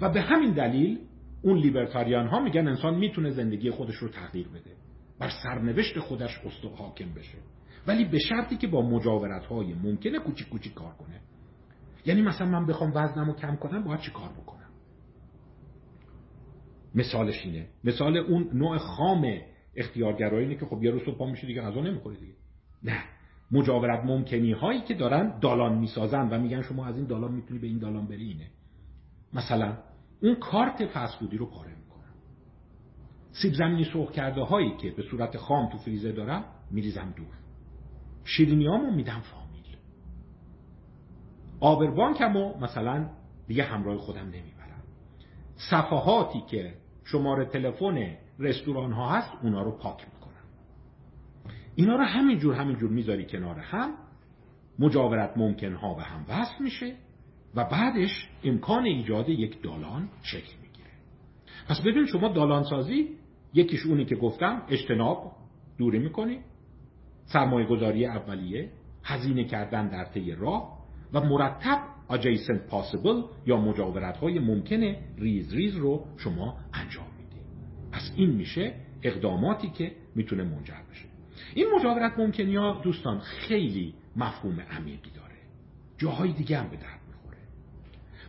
[0.00, 0.98] و به همین دلیل
[1.42, 4.76] اون لیبرتاریان ها میگن انسان می‌تونه زندگی خودش رو تغییر بده.
[5.18, 6.40] بر سرنوشت خودش
[6.76, 7.38] حاکم بشه.
[7.86, 11.20] ولی به شرطی که با مجاورت های ممکنه کوچیک کوچیک کار کنه.
[12.06, 14.70] یعنی مثلا من بخوام وزنم رو کم کنم باید چی کار بکنم؟
[16.94, 17.66] مثالش اینه.
[17.84, 19.40] مثال اون نوع خام
[19.76, 22.34] اختیارگرایی اینه که خب یه روز پا میشه دیگه غذا نمی‌خوری دیگه.
[22.82, 23.02] نه.
[23.54, 27.66] مجاورت ممکنی هایی که دارن دالان می‌سازن و میگن شما از این دالان می‌تونی به
[27.66, 28.46] این دالان بری اینه.
[29.32, 29.76] مثلا
[30.22, 32.14] اون کارت فسفودی رو پاره می‌کنم
[33.32, 37.26] سیب زمینی سرخ کرده هایی که به صورت خام تو فریزر دارم میریزم دور.
[38.24, 39.76] شیرینیامو میدم فامیل.
[41.60, 43.10] آبربانکمو مثلا
[43.46, 44.82] دیگه همراه خودم نمی‌برم.
[45.70, 46.74] صفحاتی که
[47.04, 50.13] شماره تلفن رستوران ها هست اونا رو پاک می‌کنن
[51.76, 53.90] اینا رو همینجور همینجور می‌ذاری کنار هم
[54.78, 56.94] مجاورت ممکن ها به هم وصل میشه
[57.54, 60.90] و بعدش امکان ایجاد یک دالان شکل می‌گیره.
[61.68, 63.08] پس ببین شما دالان سازی
[63.54, 65.32] یکیش اونی که گفتم اجتناب
[65.78, 66.38] دوری می‌کنی
[67.24, 68.70] سرمایه گذاری اولیه
[69.04, 70.78] هزینه کردن در طی راه
[71.12, 71.78] و مرتب
[72.10, 77.42] adjacent possible یا مجاورت های ممکنه ریز ریز رو شما انجام می‌دید
[77.92, 81.13] پس این میشه اقداماتی که می‌تونه منجر بشه.
[81.54, 85.34] این مجاورت ممکنی ها دوستان خیلی مفهوم عمیقی داره.
[85.98, 87.38] جاهای دیگه هم به درد می‌خوره.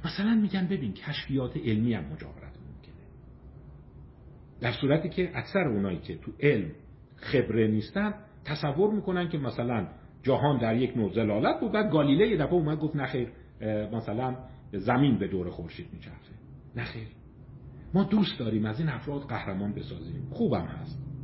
[0.05, 3.05] مثلا میگن ببین کشفیات علمی هم مجاورت ممکنه.
[4.61, 6.71] در صورتی که اکثر اونایی که تو علم
[7.15, 8.13] خبره نیستن
[8.45, 9.88] تصور می‌کنن که مثلا
[10.23, 13.32] جهان در یک نوع زلالت بود بعد گالیله یه دفعه اومد گفت نخیر
[13.93, 14.38] مثلا
[14.73, 16.32] زمین به دور خورشید میچرخه.
[16.76, 17.07] نخیر
[17.93, 20.28] ما دوست داریم از این افراد قهرمان بسازیم.
[20.32, 21.14] خوبم هست.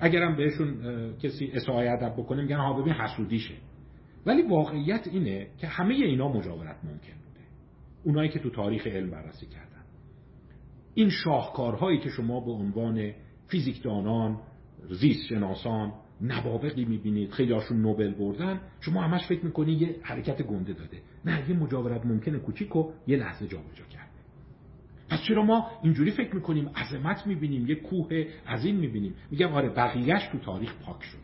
[0.00, 0.76] اگرم بهشون
[1.22, 3.54] کسی اساءه ادب بکنه میگن ها ببین حسودیشه.
[4.26, 7.46] ولی واقعیت اینه که همه اینا مجاورت ممکن بوده.
[8.04, 9.84] اونایی که تو تاریخ علم بررسی کردن.
[10.94, 13.12] این شاهکارهایی که شما به عنوان
[13.46, 14.40] فیزیکدانان
[14.90, 20.72] زیست شناسان نوابقی می‌بینید خیلی هاشون نوبل بردن شما همش فکر می‌کنید یه حرکت گنده
[20.72, 20.98] داده.
[21.24, 22.70] نه یه مجاورت ممکنه کوچیک
[23.06, 24.07] یه لحظه جابجا کرده
[25.08, 29.14] پس چرا ما اینجوری فکر می‌کنیم؟ عظمت می‌بینیم یه کوه عظیم می‌بینیم.
[29.30, 31.22] میگم آره بقیهش تو تاریخ پاک شدن.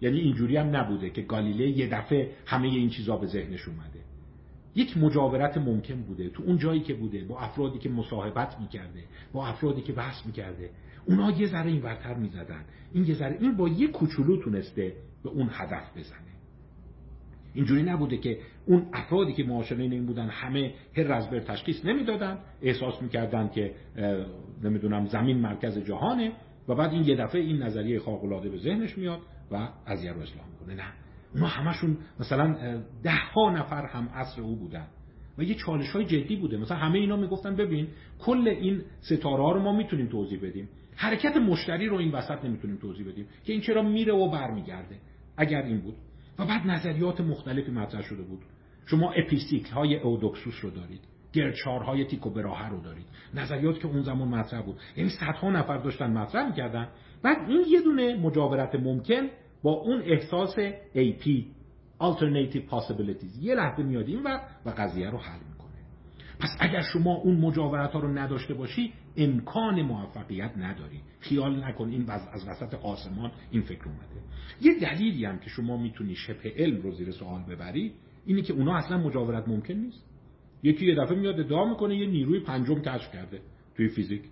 [0.00, 4.00] یعنی اینجوری هم نبوده که گالیله یه دفعه همه این چیزا به ذهنش اومده.
[4.74, 6.30] یک مجاورت ممکن بوده.
[6.30, 10.70] تو اون جایی که بوده با افرادی که مصاحبت می‌کرده با افرادی که بحث می‌کرده
[11.06, 12.64] اونا یه ذره این ورتر می‌زدن.
[12.92, 14.92] این یه ذره این با یه کوچولو تونسته
[15.24, 16.27] به اون هدف بزنه.
[17.54, 22.38] اینجوری نبوده که اون افرادی که معاشرین این بودن همه هر رزبر تشخیص نمی‌دادن.
[22.62, 23.74] احساس می‌کردن که
[24.62, 26.32] نمی‌دونم زمین مرکز جهانه
[26.68, 29.20] و بعد این یه دفعه این نظریه خارق به ذهنش میاد
[29.50, 30.92] و از رو اسلام کنه نه.
[31.34, 32.56] اونا همشون مثلا
[33.02, 34.86] ده ها نفر هم عصر او بودن
[35.38, 36.56] و یه چالش های جدی بوده.
[36.56, 37.88] مثلا همه اینا می‌گفتن ببین
[38.18, 40.68] کل این ستاره ها رو ما می‌تونیم توضیح بدیم.
[40.96, 44.96] حرکت مشتری رو این وسط نمی‌تونیم توضیح بدیم که این چرا میره و برمیگرده.
[45.36, 45.94] اگر این بود.
[46.38, 48.40] و بعد نظریات مختلفی مطرح شده بود.
[48.86, 51.00] شما اپیسیکل های اودوکسوس رو دارید.
[51.32, 53.06] گرچارهای تیکو براهه رو دارید.
[53.34, 54.76] نظریات که اون زمان مطرح بود.
[54.96, 56.88] یعنی صدها نفر داشتن مطرح می‌کردن.
[57.22, 59.28] بعد این یه دونه مجاورت ممکن
[59.62, 60.56] با اون احساس
[60.94, 61.44] AP
[62.00, 63.42] Alternative Possibilities.
[63.42, 65.47] یه لحظه میاد این و و قضیه رو حل
[66.40, 71.00] پس اگر شما اون مجاورت ها رو نداشته باشی امکان موفقیت نداری.
[71.20, 74.22] خیال نکن این از وسط آسمان این فکر اومده.
[74.60, 77.92] یه دلیلی هم که شما می‌تونی شبه علم رو زیر سوال ببری
[78.26, 80.04] اینه که اونا اصلا مجاورت ممکن نیست.
[80.62, 83.40] یکی یه دفعه میاد ادعا می‌کنه یه نیروی پنجم کشف کرده
[83.76, 84.22] توی فیزیک.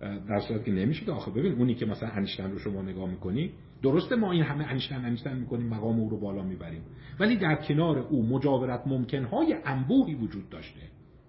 [0.00, 3.50] در صورت که نمیشه که آخه ببین اونی که مثلا انیشتین رو شما نگاه می‌کنی
[3.82, 6.82] درسته ما این همه انیشتین انیشتین می‌کنیم مقام او رو بالا می‌بریم.
[7.20, 10.80] ولی در کنار او مجاورت ممکنهای انبوهی وجود داشته.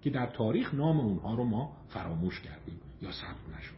[0.02, 3.76] که در تاریخ نام اونها رو ما فراموش کردیم یا ثبت نشده.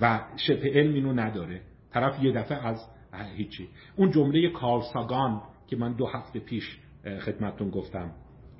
[0.00, 1.60] و شبه علم اینو نداره.
[1.90, 2.80] طرف یه دفعه از
[3.36, 3.68] هیچی.
[3.96, 6.78] اون جمله کارل ساگان که من دو هفته پیش
[7.20, 8.10] خدمتتون گفتم.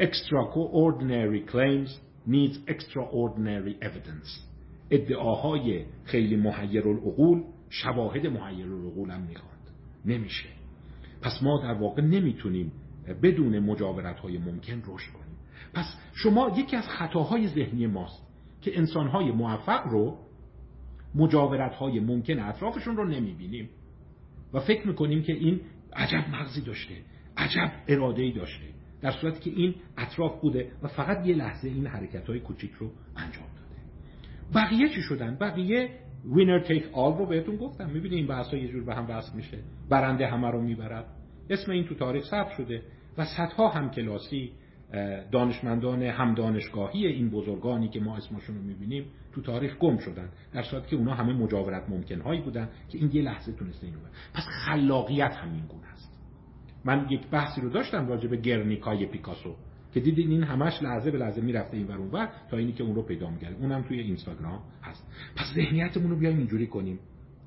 [0.01, 1.91] Extraordinary claims
[2.29, 4.43] needs extraordinary evidence.
[4.91, 9.59] ادعاهای خیلی محیر العقول شواهد محیر العقول هم می‌خواد.
[10.05, 10.49] نمیشه.
[11.23, 12.73] پس ما در واقع نمی‌تونیم
[13.23, 15.24] بدون مجاورت های ممکن رشد کنیم.
[15.75, 18.27] پس شما یکی از خطاهای ذهنی ماست
[18.61, 20.19] که انسانهای موفق رو
[21.15, 23.69] مجاورت های ممکن اطرافشون رو نمی‌بینیم.
[24.53, 25.61] و فکر می‌کنیم که این
[25.97, 26.95] عجب مغزی داشته
[27.37, 27.73] عجب
[28.17, 28.65] ای داشته
[29.01, 32.91] در صورتی که این اطراف بوده و فقط یه لحظه این حرکت های کوچیک رو
[33.17, 33.81] انجام داده.
[34.55, 35.89] بقیه چی شدن؟ بقیه
[36.35, 37.91] وینر تیک آل رو بهتون گفتم.
[37.91, 39.59] می‌بینی این بحث یه جور به هم وصل میشه.
[39.89, 41.07] برنده همه رو می‌برد.
[41.51, 42.83] اسم این تو تاریخ ثبت شده
[43.19, 44.53] و صدها هم کلاسی
[45.33, 50.63] دانشمندان هم دانشگاهی این بزرگانی که ما اسمشون رو می‌بینیم تو تاریخ گم شدن در
[50.63, 53.99] صورتی که اونا همه مجاورت ممکن هایی بودن که این یه لحظه تونسته اینو
[54.35, 56.21] پس خلاقیت همین گونه است.
[56.85, 59.57] من یک بحثی رو داشتم راجع به گرنیکای پیکاسو
[59.95, 63.03] که دیدین این همش لحظه به لحظه می‌رفته این ور تا اینی که اون رو
[63.03, 65.09] پیدا میگرده اونم توی اینستاگرام هست.
[65.37, 66.99] پس ذهنیتمون رو بیایم اینجوری کنیم.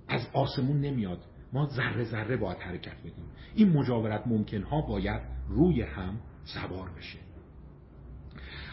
[0.07, 1.19] از آسمون نمیاد.
[1.53, 3.25] ما ذره ذره باید حرکت بدیم
[3.55, 7.26] این مجاورت ممکن ها باید روی هم سوار بشه.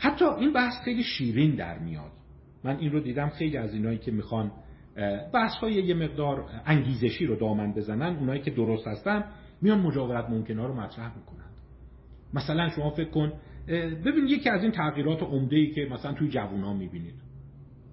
[0.04, 2.10] حتی این بحث خیلی شیرین در میاد.
[2.64, 4.52] من این رو دیدم خیلی از اینایی که می‌خوان
[5.34, 9.24] بحث های یه مقدار انگیزشی رو دامن بزنن اونایی که درست هستن
[9.62, 11.50] میان مجاورت ممکن ها رو مطرح می‌کنن.
[12.34, 13.32] مثلا شما فکر کن
[14.04, 17.14] ببین یکی از این تغییرات عمده ای که مثلا توی جوونا می‌بینید.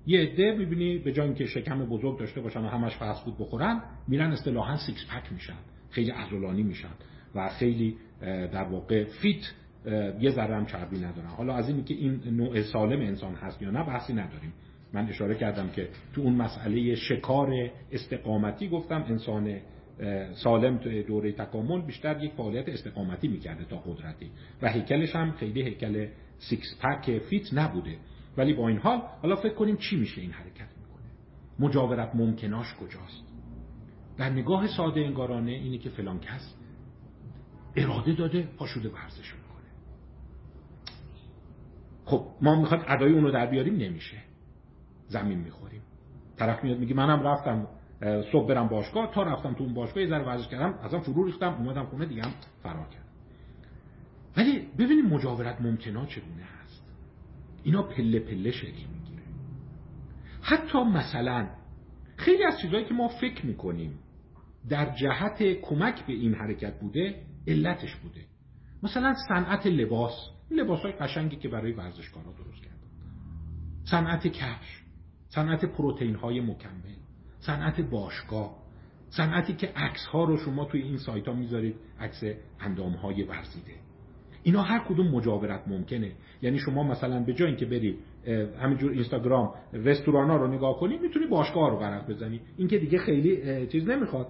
[0.06, 3.82] یه عده می‌بینی به جای اینکه شکم بزرگ داشته باشن و همش فست فود بخورن
[4.08, 5.58] میرن اصطلاحا six pack میشن.
[5.90, 6.94] خیلی عضلانی میشن
[7.36, 9.42] و خیلی در واقع fit
[10.20, 13.72] یه ذره هم چربی ندارن حالا از اینی که این نوع سالم انسان هست یا
[13.72, 14.54] نه بحثی نداریم.
[14.94, 19.60] من اشاره کردم که تو اون مسئله شکار استقامتی گفتم انسان
[20.34, 24.32] سالم تو دوره تکامل بیشتر یک فعالیت استقامتی می‌کرده تا قدرتی.
[24.62, 26.08] و هیکلش هم خیلی هیکل
[26.38, 27.98] six pack fit نبوده.
[28.38, 31.06] ولی با این حال حالا فکر کنیم چی میشه این حرکت می‌کنه؟
[31.60, 33.24] مجاورت ممکناش کجاست؟
[34.18, 36.56] در نگاه ساده انگارانه اینه که فلان کس
[37.76, 39.34] اراده داده پاشوده ورزش
[42.06, 44.18] خب ما می‌خواد ادای اونو در بیاریم نمیشه.
[45.08, 45.82] زمین می‌خوریم.
[46.38, 47.68] طرف میاد میگه منم رفتم
[48.32, 51.54] صبح برم باشگاه تا رفتم تو اون باشگاه یه ذره ورزش کردم ازم فرو ریختم
[51.54, 52.32] اومدم خونه دیگه هم
[52.64, 53.06] فرار کردم.
[54.38, 56.94] ولی ببینید مجاورت ممکنا چگونه هست.
[57.64, 59.24] اینا پله پله شکل می‌گیره.
[60.42, 61.48] حتی مثلا
[62.18, 64.00] خیلی از چیزهایی که ما فکر می‌کنیم
[64.70, 67.16] در جهت کمک به این حرکت بوده
[67.48, 68.22] علتش بوده.
[68.84, 70.14] مثلا صنعت لباس.
[70.52, 72.78] لباس های قشنگی که برای ورزشکارا درست کردن.
[73.84, 74.82] صنعت کفش.
[75.28, 76.96] صنعت پروتئین های مکمل.
[77.40, 78.56] صنعت باشگاه.
[79.10, 82.24] صنعتی که عکس ها رو شما توی این سایت ها می‌ذارید عکس
[82.60, 83.72] اندام های ورزیده.
[84.44, 86.12] اینا هر کدوم مجاورت ممکنه.
[86.42, 88.00] یعنی شما مثلا به جای اینکه برید
[88.62, 92.42] همینجور اینستاگرام رستوران ها رو نگاه کنی می‌تونی باشگاه رو ورق بزنی.
[92.58, 94.28] این که دیگه خیلی چیز نمی‌خواد.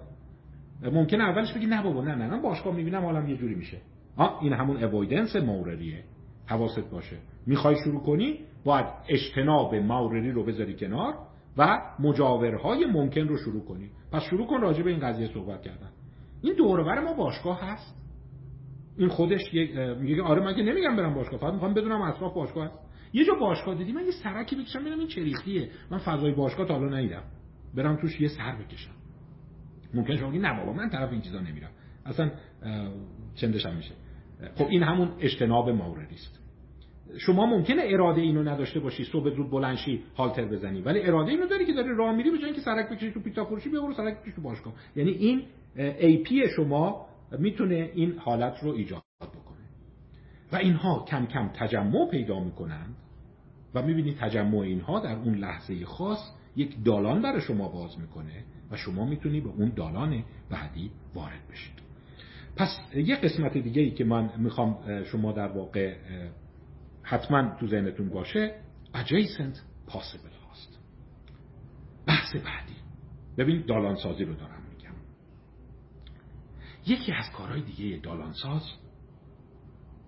[0.82, 3.78] ممکنه اولش بگی نه بابا نه نه من باشگاه می‌بینم حالم یه جوری میشه.
[4.16, 6.04] آ این همون اوایدنس موردیه
[6.46, 7.16] حواست باشه.
[7.46, 11.14] می‌خوای شروع کنی باید اجتناب موردی رو بذاری کنار
[11.56, 13.90] و مجاورهای ممکن رو شروع کنی.
[14.12, 15.90] پس شروع کن راجع به این قضیه صحبت کردن.
[16.42, 18.02] این دورور ما باشگاه هست.
[18.98, 19.40] این خودش
[20.00, 22.78] میگه آره من که نمیگم برم باشگاه فقط می‌خوام بدونم اطراف باشگاه هست.
[23.12, 25.70] یه جا باشگاه دیدی؟ من یه سرکی بکشم ببینم این چریختیه.
[25.90, 27.22] من فضای باشگاه تا حالا ندیدم.
[27.74, 28.90] برم توش یه سر بکشم.
[29.94, 31.70] ممکن شما نه بابا من طرف این چیزا نمیرم.
[32.06, 32.30] اصلا
[33.34, 33.94] چندشم میشه.
[34.54, 36.38] خب این همون اجتناب موردی است.
[37.18, 41.66] شما ممکنه اراده اینو نداشته باشی صبح زود بلنشی هالتر بزنی ولی اراده اینو داری
[41.66, 44.42] که داری راه میری به که سرک بکشی تو پیتا فروشی بیا سرک بکشی تو
[44.42, 44.72] باشگاه.
[44.96, 45.42] یعنی این
[45.76, 47.06] ای پی شما
[47.38, 49.56] می‌تونه این حالت رو ایجاد بکنه.
[50.52, 52.96] و اینها کم کم تجمع پیدا می‌کنند
[53.74, 56.18] و می‌بینید تجمع اینها در اون لحظه خاص
[56.56, 61.91] یک دالان برای شما باز می‌کنه و شما می‌تونی به اون دالان بعدی وارد بشید
[62.56, 65.96] پس یه قسمت دیگه ای که من می‌خوام شما در واقع
[67.02, 68.54] حتما تو ذهنتون باشه
[68.94, 69.56] adjacent
[69.90, 70.78] possible هاست.
[72.06, 72.76] بحث بعدی.
[73.38, 74.94] ببین دالانسازی رو دارم میگم.
[76.86, 78.62] یکی از کارهای دیگه دالانساز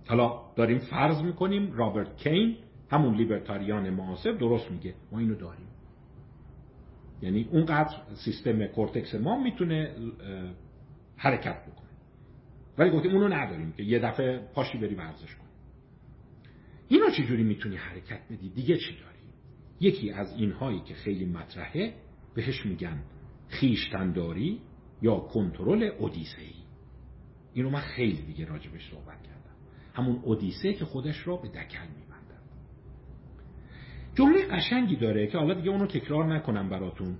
[0.09, 2.57] حالا داریم فرض می‌کنیم رابرت کین
[2.91, 4.95] همون libertarian معاصر درست میگه.
[5.13, 5.67] ما اینو داریم.
[7.23, 9.95] یعنی اونقدر سیستم کورتکس ما می‌تونه
[11.17, 11.84] حرکت بکنه.
[12.79, 15.45] ولی گفتیم اونو نداریم که یه دفعه پاشی بری ورزش کن
[16.89, 19.15] اینو چجوری می‌تونی حرکت بدی؟ دیگه چی داری؟
[19.81, 21.95] یکی از اینهایی که خیلی مطرحه
[22.35, 23.03] بهش میگن
[23.49, 24.61] خویشتنداری
[25.03, 26.65] یا کنترل اودیسه ای
[27.55, 29.55] اینو من خیلی دیگه راجبش صحبت کردم.
[29.95, 32.43] همون اودیسه که خودش را به دکل میبندد.
[34.15, 37.17] جمله قشنگی داره که حالا دیگه اونو تکرار نکنم براتون.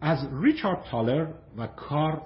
[0.00, 2.22] از ریچارد تالر و کار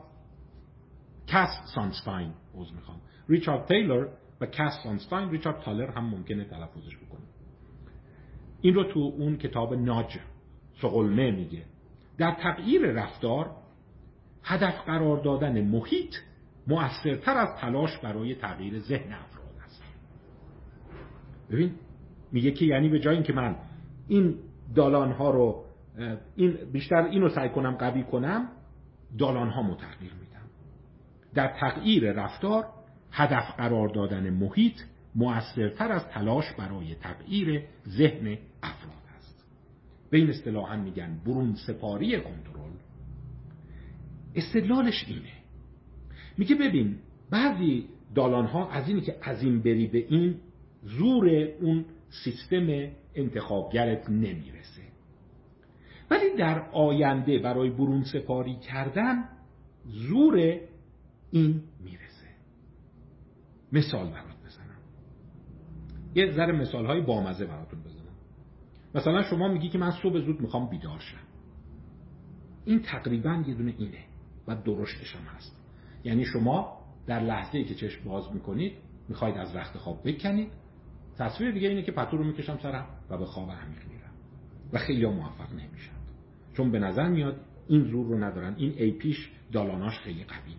[1.34, 3.00] کاس سانستاین عوض می‌خوام.
[3.28, 4.06] ریچارد تیلر
[4.40, 7.26] و کاس سانستاین ریچارد تالر هم ممکنه تلفظش بکنه.
[8.60, 10.18] این رو تو اون کتاب ناج
[10.82, 11.62] سقلمه میگه.
[12.18, 13.50] در تغییر رفتار
[14.42, 16.14] هدف قرار دادن محیط
[16.66, 19.82] مؤثرتر از تلاش برای تغییر ذهن افراد است.
[21.50, 21.74] ببین
[22.32, 23.56] میگه که یعنی به جای اینکه من
[24.08, 24.38] این
[24.74, 25.64] دالان ها رو
[26.36, 28.48] این بیشتر اینو سعی کنم قوی کنم
[29.18, 30.23] دالان ها میدم
[31.34, 32.66] در تغییر رفتار
[33.12, 34.80] هدف قرار دادن محیط
[35.14, 39.46] مؤثرتر از تلاش برای تغییر ذهن افراد است.
[40.10, 42.70] به این اصطلاحا میگن برون سپاری کنترل.
[44.34, 45.32] استدلالش اینه.
[46.38, 46.96] میگه ببین
[47.30, 50.36] بعضی دالان ها از اینی که از این بری به این
[50.82, 51.28] زور
[51.60, 51.84] اون
[52.24, 54.82] سیستم انتخابگرت نمی‌رسه.
[56.10, 59.24] ولی در آینده برای برون سپاری کردن
[59.86, 60.58] زور
[61.34, 62.28] این می‌رسه.
[63.72, 64.78] مثال برات بزنم.
[66.14, 68.14] یه ذره مثال های بامزه براتون بزنم.
[68.94, 71.16] مثلا شما میگی که من صبح زود می‌خوام بیدار شم.
[72.64, 74.04] این تقریبا یه دونه اینه
[74.48, 75.60] و درشتش هم هست.
[76.04, 78.72] یعنی شما در لحظه ای که چشم باز می‌کنید
[79.08, 80.52] می‌خواید از رخت خواب بکنید.
[81.18, 84.12] تصویر دیگه اینه که پتو رو می‌کشم سرم و به خواب عمیق میرم.
[84.72, 85.96] و خیلی موفق نمیشن.
[86.56, 88.54] چون به نظر میاد این زور رو ندارن.
[88.56, 90.54] این ای پیش دالاناش خیلی قوی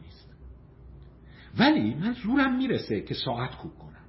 [1.59, 4.05] ولی من زورم می‌رسه که ساعت کوک کنم.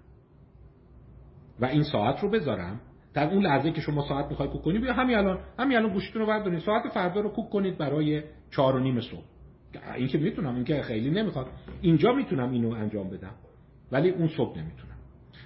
[1.61, 2.81] و این ساعت رو بذارم.
[3.15, 6.23] در اون لحظه که شما ساعت می‌خوای کوک کنید بیا همین الان همین الان گوشتون
[6.23, 9.25] رو بردارید ساعت فردا رو کوک کنید برای چهار و نیم صبح.
[9.97, 11.47] این که می‌تونم این که خیلی نمی‌خواد.
[11.81, 13.35] اینجا می‌تونم اینو انجام بدم
[13.93, 14.97] ولی اون صبح نمی‌تونم.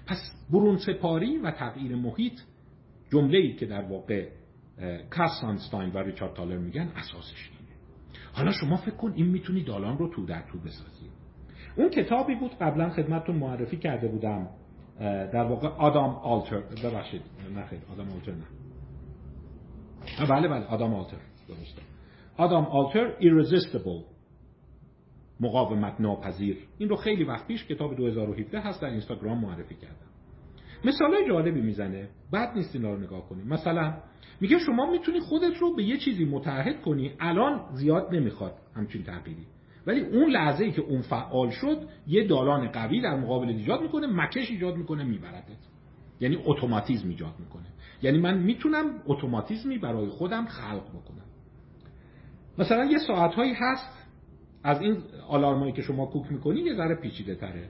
[0.06, 0.18] پس
[0.50, 2.40] برون سپاری و تغییر محیط
[3.12, 4.28] جمله ای که در واقع
[5.10, 7.72] کاسانستاین و ریچارد تالر میگن اساسش اینه.
[8.32, 11.09] حالا شما فکر کن این می‌تونی دالان رو تو در تو بسازی.
[11.80, 14.48] اون کتابی بود قبلا خدمتتون معرفی کرده بودم
[15.32, 16.60] در واقع آدام آلتر.
[16.84, 17.22] ببخشید
[17.54, 18.44] نه خیلی آدام آلتر نه.
[20.30, 21.16] بله بله آدام آلتر
[21.48, 21.82] درسته.
[22.36, 24.04] آدام آلتر Irresistible
[25.40, 29.94] مقاومت ناپذیر این رو خیلی وقت پیش کتاب 2017 هست در اینستاگرام معرفی کردم.
[30.84, 32.08] مثال جالبی می‌زنه.
[32.32, 33.94] بعد نیست اینا رو نگاه کنیم مثلا
[34.40, 37.12] میگه شما می‌تونی خودت رو به یه چیزی متحد کنی.
[37.20, 39.46] الان زیاد نمی‌خواد همچین تغییری
[39.90, 44.06] ولی اون لحظه ای که اون فعال شد یه دالان قوی در مقابل ایجاد می‌کنه
[44.06, 45.58] مکش ایجاد می‌کنه میبردت
[46.20, 47.66] یعنی اتوماتیزم ایجاد می‌کنه.
[48.02, 51.24] یعنی من می‌تونم اتوماتیزمی برای خودم خلق بکنم.
[52.58, 54.08] مثلا یه ساعت هایی هست
[54.64, 54.96] از این
[55.28, 57.68] آلارمایی که شما کوک می‌کنی یه ذره پیچیده تره.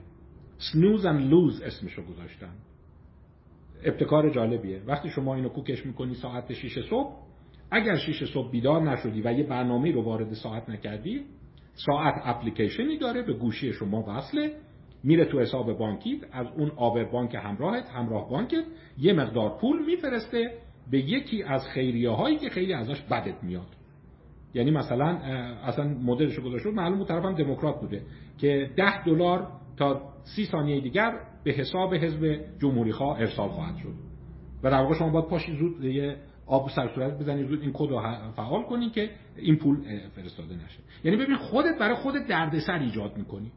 [0.57, 2.53] سنوز and لوز اسمشو گذاشتن
[3.83, 4.81] ابتکار جالبیه.
[4.87, 7.15] وقتی شما اینو کوکش می‌کنی ساعت 6 صبح
[7.71, 11.25] اگر 6 صبح بیدار نشدی و یه برنامه رو وارد ساعت نکردی
[11.73, 14.51] ساعت اپلیکیشنی داره به گوشی شما وصله
[15.03, 18.63] میره تو حساب بانکیت از اون آبر بانک همراهت همراه بانکت
[18.97, 20.53] یه مقدار پول میفرسته
[20.91, 23.67] به یکی از خیریه هایی که خیلی ازش بدت میاد.
[24.53, 25.05] یعنی مثلا
[25.63, 28.01] اصلا مدلش رو گذاشته معلوم بود طرفم دموکرات بوده
[28.37, 29.47] که 10 دلار
[29.77, 33.93] تا سی ثانیه دیگر به حساب حزب جمهوری خواه ارسال خواهد شد.
[34.63, 36.17] و در واقع شما باید پاشی زود یه
[36.51, 39.77] آب سر صورت بزنید زود این کد رو فعال کنی که این پول
[40.15, 40.79] فرستاده نشه.
[41.03, 43.51] یعنی ببین خودت برای خودت دردسر ایجاد می‌کنی.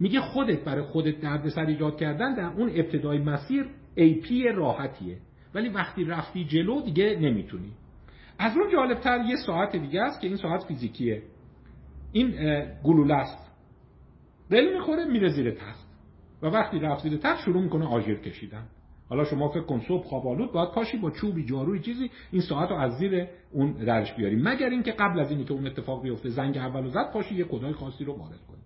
[0.00, 5.18] میگه خودت برای خودت دردسر ایجاد کردن در اون ابتدای مسیر پی راحتیه.
[5.54, 7.72] ولی وقتی رفتی جلو دیگه نمی‌تونی.
[8.38, 11.22] از اون جالبتر یه ساعت دیگه است که این ساعت فیزیکیه.
[12.12, 12.30] این
[12.84, 13.50] گلوله است.
[14.50, 15.86] دل می‌خوره میره زیر تخت.
[16.42, 18.66] و وقتی رفت زیر تخت شروع می‌کنه آژیر کشیدن.
[19.10, 22.70] حالا شما فکر کن صبح خواب آلود باید پاشی با چوبی جاروی چیزی این ساعت
[22.70, 24.36] رو از زیر اون درش بیاری.
[24.36, 27.72] مگر اینکه قبل از اینی که اون اتفاق بیفته زنگ اول زد پاشی یه کدای
[27.72, 28.62] خاصی رو وارد کنی.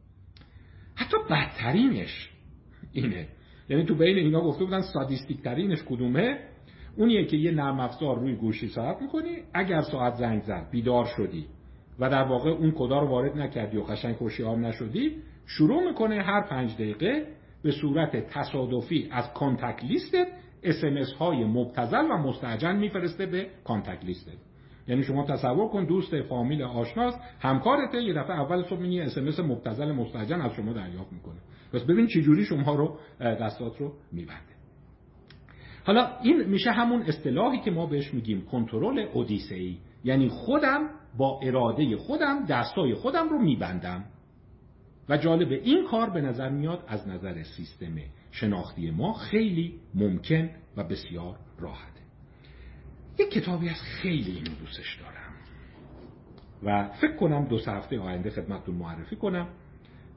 [0.94, 2.30] حتی بدترینش
[2.92, 3.28] اینه.
[3.68, 6.38] یعنی تو بین اینا گفته بودن سادیستیک ترینش کدومه؟
[6.96, 11.46] اونیه که یه نرم افزار روی گوشی ساعت می‌کنی اگر ساعت زنگ زد بیدار شدی
[11.98, 15.16] و در واقع اون کدا رو وارد نکردی و قشنگ هوشیار نشدی
[15.46, 17.26] شروع می‌کنه هر پنج دقیقه
[17.64, 20.26] به صورت تصادفی از کانتکت لیستت
[20.62, 24.38] اسمس های مبتزل و مستعجل میفرسته به کانتکت لیستت
[24.88, 29.92] یعنی شما تصور کن دوست فامیل آشناست همکارته یه دفعه اول صبح میگه اسمس مبتزل
[29.92, 31.40] مستعجل از شما دریافت می‌کنه.
[31.72, 34.54] پس ببین چه جوری شما رو دستات رو میبنده.
[35.84, 41.96] حالا این میشه همون اصطلاحی که ما بهش میگیم کنترل اودیسئی یعنی خودم با اراده
[41.96, 44.04] خودم دستای خودم رو میبندم.
[45.08, 47.96] و جالب این کار به نظر میاد از نظر سیستم
[48.30, 52.00] شناختی ما خیلی ممکن و بسیار راحته.
[53.18, 55.34] یک کتابی از خیلی اینو دوستش دارم.
[56.62, 59.48] و فکر کنم دو سه هفته آینده خدمتتون معرفی کنم.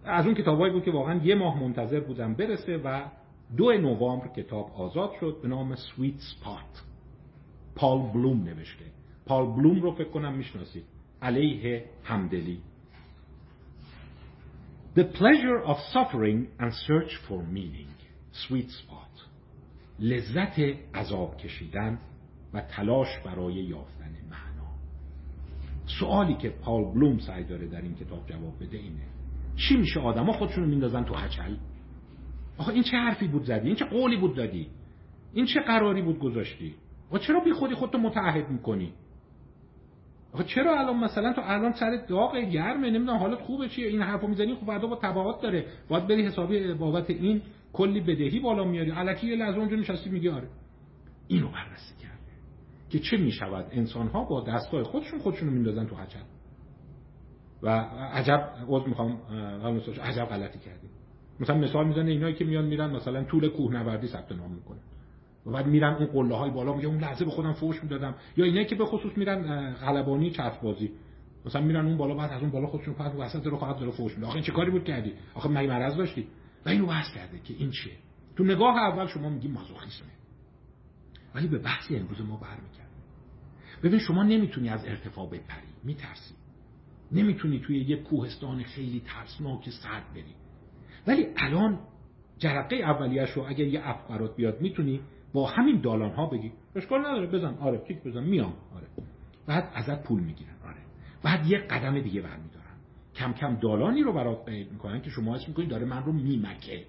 [0.05, 3.01] از اون کتابایی بود که واقعا یه ماه منتظر بودم برسه و
[3.57, 6.83] دو نوامبر کتاب آزاد شد به نام سویت سپات
[7.75, 8.85] پال بلوم نوشته.
[9.25, 10.83] پال بلوم رو فکر کنم می‌شناسید.
[11.21, 12.59] علیه همدلی.
[14.97, 17.89] The pleasure of suffering and search for meaning
[18.31, 19.11] sweet spot.
[19.99, 20.59] لذت
[20.95, 21.99] عذاب کشیدن
[22.53, 24.69] و تلاش برای یافتن معنا.
[25.99, 29.05] سوالی که پال بلوم سعی داره در این کتاب جواب بده اینه.
[29.55, 31.55] چی میشه آدما خودشون رو میندازن تو هچل
[32.57, 34.67] آخه این چه حرفی بود زدی؟ این چه قولی بود دادی؟
[35.33, 36.75] این چه قراری بود گذاشتی؟
[37.11, 38.93] و چرا بی خودی خودتو متعهد می‌کنی؟
[40.34, 44.28] آخه چرا الان مثلا تو الان سر داغ گرمه؟ نمی‌دونم حالت خوبه چیه؟ این حرفو
[44.28, 45.65] می‌زنی خب فردا با تبعات داره.
[45.89, 47.41] باید بری حسابی بابت این
[47.73, 48.91] کلی بدهی بالا میاری.
[48.91, 50.47] الکی یه لحظه اونجا نشستی میگی آره.
[51.28, 52.32] اینو بررسی کرده
[52.89, 56.25] که چه می‌شود؟ انسان ها با دستای خودشون خودشونو میندازن تو عجب.
[57.63, 57.69] و
[58.13, 59.17] عجب عذر می‌خوام
[60.03, 60.89] عجب غلطی کردیم.
[61.39, 64.80] مثلا مثال می‌زنه اینایی که میان میرن مثلا طول کوهنوردی ثبت نام می‌کنن
[65.47, 68.15] و بعد میرن اون قله های بالا میگه اون لحظه به خودم فوش می‌دادم.
[68.37, 70.91] یا اینایی که به خصوص میرن غلبانی چرخ بازی
[71.45, 74.15] مثلا میرن اون بالا بعد از اون بالا خودشون فقط وسط رو فقط داره فوش
[74.15, 74.27] میده.
[74.27, 76.27] آخه چه کاری بود کردی؟ آخه مگه مرض داشتی؟
[76.65, 77.93] و اینو بحث کرده که این چیه؟
[78.35, 80.07] تو نگاه اول شما میگی مازوخیسمه.
[81.35, 83.03] ولی به بحثی امروز ما برمیگردیم.
[83.83, 85.67] ببین شما نمی‌تونی از ارتفاع بپری.
[85.83, 86.35] میترسی.
[87.11, 90.35] نمی‌تونی توی یه کوهستان خیلی ترسناک سرد بری.
[91.07, 91.79] ولی الان
[92.37, 95.01] جرقه اولیش اگر یه اپ برات بیاد می‌تونی
[95.38, 96.51] با همین دالان ها بگی.
[96.75, 97.57] اشکال نداره بزن.
[97.59, 98.23] آره کیک بزن.
[98.23, 98.53] میام.
[98.75, 98.88] آره.
[99.47, 100.55] بعد ازت پول می‌گیرن.
[100.65, 100.77] آره.
[101.23, 102.75] بعد یه قدم دیگه برمیدارن.
[103.15, 106.83] کم کم دالانی رو برات بید می‌کنن که شما اسم می‌کنید داره من رو میمکه.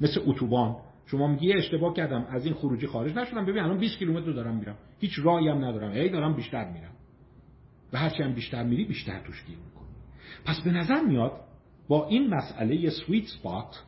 [0.00, 0.76] مثل اتوبان.
[1.06, 2.26] شما میگی اشتباه کردم.
[2.30, 3.46] از این خروجی خارج نشدم.
[3.46, 4.76] ببین الان 20 کیلومتر دارم میرم.
[5.00, 5.90] هیچ راهی هم ندارم.
[5.92, 6.92] ای دارم بیشتر میرم.
[7.92, 9.88] و هرچی هم بیشتر میری بیشتر توش گیر می‌کنی.
[10.44, 11.32] پس به نظر میاد
[11.88, 13.84] با این مسئله سویت سپات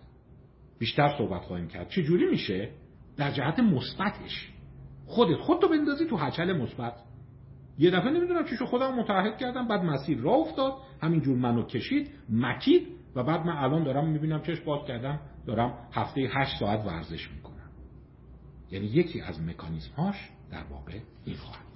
[0.79, 1.89] بیشتر صحبت خواهیم کرد.
[1.89, 2.71] چه جوری میشه؟
[3.17, 4.53] در جهت مثبتش.
[5.07, 6.93] خودت خودتو بندازی تو هچل مثبت.
[7.79, 12.87] یه دفعه نمی‌دونم چیشو خودم متعهد کردم بعد مسیر راه افتاد همینجور منو کشید مکید
[13.15, 17.71] و بعد من الان دارم می‌بینم چش باز کردم دارم هفته هشت ساعت ورزش می‌کنم.
[18.71, 21.67] یعنی یکی از مکانیزم هاش در واقع این خواهد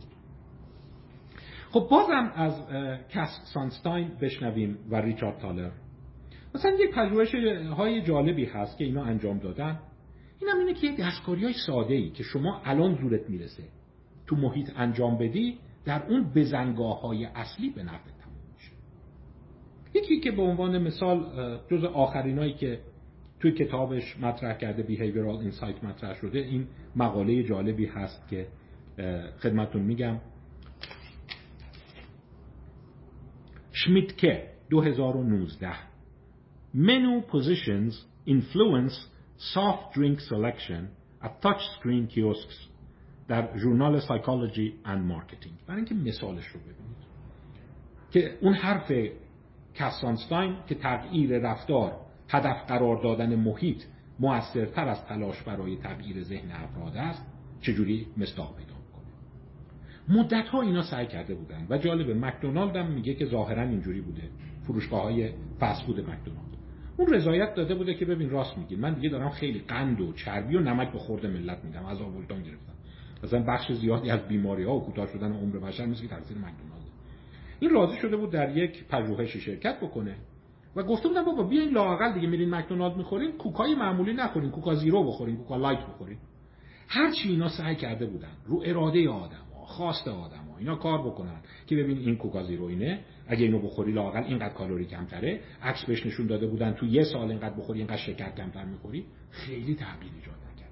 [1.70, 2.68] خب بازم از
[3.08, 5.70] کس سانستاین بشنویم و ریچارد تالر.
[6.54, 7.34] مثلا یک پژوهش
[7.76, 9.78] های جالبی هست که اینا انجام دادن.
[10.40, 13.62] این هم اینه که دستکاری های ساده ای که شما الان زورت می‌رسه
[14.26, 18.72] تو محیط انجام بدی در اون بزنگاه های اصلی به نفع تموم میشه.
[19.94, 21.26] یکی که به عنوان مثال
[21.70, 22.80] جز آخرینایی که
[23.40, 26.66] توی کتابش مطرح کرده Behavioral Insight مطرح شده این
[26.96, 28.46] مقاله جالبی هست که
[29.38, 30.20] خدمتون میگم.
[33.72, 35.72] شمیتکه 2019
[36.74, 37.94] Menu positions
[38.28, 38.96] influence
[39.54, 40.88] soft drink selection
[41.22, 42.70] at touchscreen kiosks
[43.28, 45.54] در ژورنال Psychology and Marketing.
[45.66, 46.96] برای اینکه مثالش رو ببینید.
[48.10, 48.92] که اون حرف
[49.74, 51.92] کس سانستاین که تغییر رفتار
[52.28, 53.82] هدف قرار دادن محیط
[54.20, 57.26] موثرتر از تلاش برای تغییر ذهن افراد است
[57.60, 63.14] چجوری مصداق پیدا می‌کنه؟ مدت ها اینا سعی کرده بودن و جالبه مکدونالد هم میگه
[63.14, 64.22] که ظاهرا اینجوری بوده.
[64.66, 65.30] فروشگاه های
[65.60, 66.59] فسفود مکدونالد.
[67.00, 68.76] اون رضایت داده بوده که ببین راست میگی.
[68.76, 71.86] من دیگه دارم خیلی قند و چربی و نمک به خورده ملت میدم.
[71.86, 72.72] از آوردان گرفتم.
[73.24, 76.90] مثلا بخش زیادی از بیماری ها و کوتاه شدن عمر بشر مثل تاثیر مکدونالد.
[77.60, 80.16] این راضی شده بود در یک پژوهشی شرکت بکنه
[80.76, 85.04] و گفته بودن بابا بیاین لااقل دیگه میرین مکدونالد می‌خورین کوکای معمولی نخورین کوکا زیرو
[85.04, 86.18] بخورین کوکا لایت بخورین.
[86.88, 90.98] هر چی اینا سعی کرده بودن رو اراده آدم ها خواست آدم ها اینا کار
[90.98, 95.40] بکنن که ببین این کوکا زیروینه اگه اینو بخوری لاقل اینقدر کالری کمتره.
[95.62, 99.04] عکس بهش نشون داده بودن تو یه سال اینقدر بخوری اینقدر شکر کمتر می‌خوری.
[99.30, 100.70] خیلی تغییر ایجاد نکرد.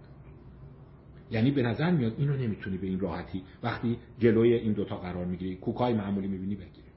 [1.31, 5.57] یعنی به نظر میاد اینو نمی‌تونی به این راحتی وقتی جلوی این دوتا قرار می‌گیری
[5.57, 6.89] کوکای معمولی می‌بینی بگیری.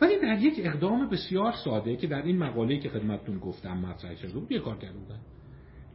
[0.00, 4.32] ولی در یک اقدام بسیار ساده که در این مقاله‌ای که خدمتتون گفتم مطرح شده
[4.32, 5.20] بود یه کار کرده بودن.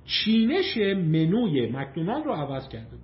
[0.05, 2.97] چینش منوی مکدونالد رو عوض کرده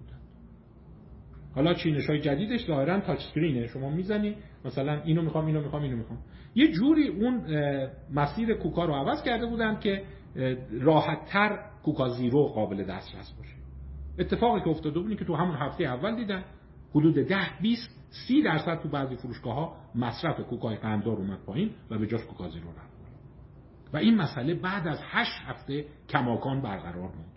[1.56, 4.36] حالا چینش های جدیدش ظاهرا تاچ اسکرینه شما می‌زنی
[4.66, 6.20] مثلا اینو می‌خوام اینو می‌خوام اینو می‌خوام.
[6.56, 7.42] یه جوری اون
[8.14, 10.04] مسیر کوکا رو عوض کرده بودن که
[10.82, 13.54] راحتتر کوکا زیرو قابل دسترس باشه.
[14.20, 16.44] اتفاقی که افتاده بود که تو همون هفته اول دیدن
[16.96, 17.90] حدود 10 20
[18.28, 22.50] 30 درصد تو بعضی فروشگاه ها مصرف کوکای قنددار اومد پایین و به جاش کوکا
[22.50, 22.94] زیرو رفت.
[23.94, 27.32] و این مسئله بعد از 8 هفته کماکان برقرار موند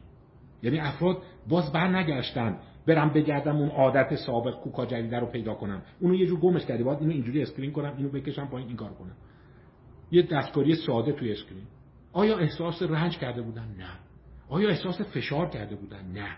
[0.63, 5.83] یعنی افراد باز بر نگشتن برم بگردم اون عادت سابق کوکا جدید رو پیدا کنم.
[6.01, 6.83] اونو یه جور گمش کردی.
[6.83, 9.17] باید اینو اینجوری scroll کنم اینو بکشم پایین این کار کنم.
[10.11, 11.65] یه دستکاری ساده توی screen.
[12.13, 13.89] آیا احساس رنج کرده بودن؟ نه.
[14.49, 16.37] آیا احساس فشار کرده بودن؟ نه.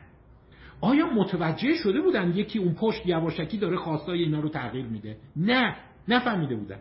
[0.80, 5.76] آیا متوجه شده بودن یکی اون پشت یواشکی داره خواستای اینا رو تغییر میده؟ نه.
[6.09, 6.80] نفهمیده بودن.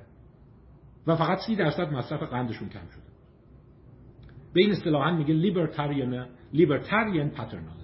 [1.08, 3.08] و فقط سی درصد مصرف قندشون کم شده.
[4.54, 7.77] به این اصطلاحا میگه لیبرتاریان لیبرتاریان پاترنالیزم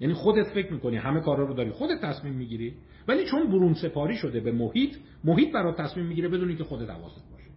[0.00, 2.74] یعنی خودت فکر می‌کنی همه کارا رو داری خودت تصمیم می‌گیری.
[3.08, 7.30] ولی چون برون سپاری شده به محیط محیط برات تصمیم می‌گیره بدونی که خودت حواست
[7.30, 7.50] باشه.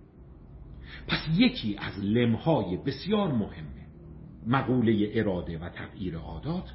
[1.07, 3.87] پس یکی از لمهای بسیار مهمه
[4.47, 6.73] مقوله اراده و تغییر عادات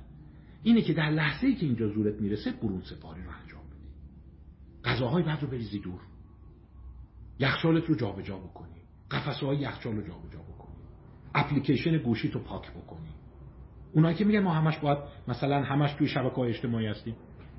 [0.63, 3.89] اینه که در لحظه ای که اینجا زورت می‌رسه برون سپاری رو انجام بدی.
[4.85, 6.01] غذاهای بعد رو بریزی دور.
[7.39, 8.75] یخچالت رو جابجا بکنی.
[9.11, 10.75] قفسه های یخچال رو جابجا بکنی.
[11.35, 13.14] اپلیکیشن گوشی تو پاک بکنی.
[13.95, 17.17] اونایی که میگن ما همش باید مثلا همش توی شبکه های اجتماعی هستیم.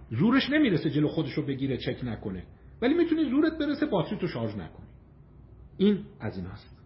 [0.10, 2.44] زورش نمی‌رسه جلو خودش رو بگیره چک نکنه.
[2.82, 4.86] ولی می‌تونی زورت برسه باتری تو شارژ نکنی.
[5.78, 6.82] این از این هست.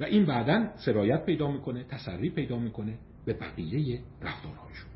[0.00, 4.90] و این بعدا سرایت پیدا می‌کنه تسری پیدا می‌کنه به بقیه رفتارهایشون.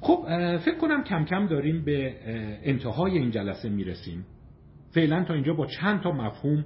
[0.00, 0.24] خب
[0.56, 2.16] فکر کنم کم کم داریم به
[2.62, 4.26] انتهای این جلسه می‌رسیم.
[4.94, 6.64] فعلا تا اینجا با چند تا مفهوم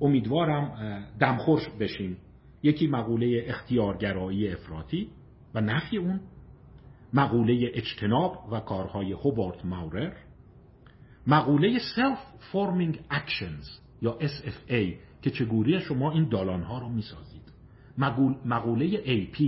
[0.00, 2.16] امیدوارم دمخورش بشیم.
[2.62, 5.08] یکی مقوله اختیارگرایی افراطی
[5.54, 6.20] و نفی اون
[7.12, 10.12] مقوله اجتناب و کارهای هوبارت ماورر
[11.26, 17.52] مقوله Self Forming Actions یا SFA که چگونه شما این دالانها رو می‌سازید.
[18.44, 19.38] مقوله AP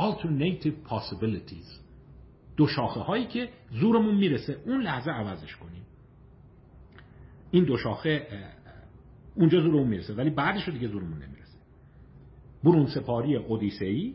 [0.00, 1.80] Alternative Possibilities.
[2.56, 4.56] دو شاخه هایی که زورمون می‌رسه.
[4.66, 5.82] اون لحظه عوضش کنیم.
[7.50, 8.26] این دو شاخه
[9.34, 10.14] اونجا زورمون می‌رسه.
[10.14, 11.35] ولی بعدش دیگه زورمون نمی‌رسه.
[12.64, 14.14] برون سپاری اودیسهی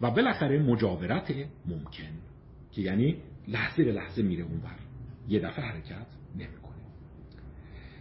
[0.00, 1.32] و بالاخره مجاورت
[1.66, 2.12] ممکن
[2.72, 3.16] که یعنی
[3.48, 4.76] لحظه به لحظه میره اونور.
[5.28, 6.76] یه دفعه حرکت نمی‌کنه.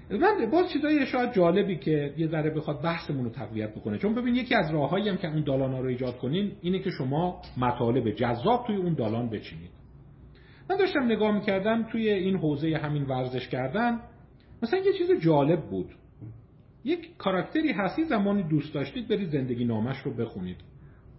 [0.09, 3.97] من باز چیزای شاید جالبی که یه ذره بخواد بحثمون رو تقویت بکنه.
[3.97, 7.41] چون ببین یکی از راههایی هم که اون دالانا رو ایجاد کنین اینه که شما
[7.57, 9.71] مطالب جذاب توی اون دالان بچینید.
[10.69, 13.99] من داشتم نگاه می‌کردم توی این حوزه همین ورزش کردن
[14.63, 15.89] مثلا یه چیز جالب بود.
[16.85, 20.57] یک کاراکتری هستی زمانی دوست داشتید برید زندگی نامش رو بخونید.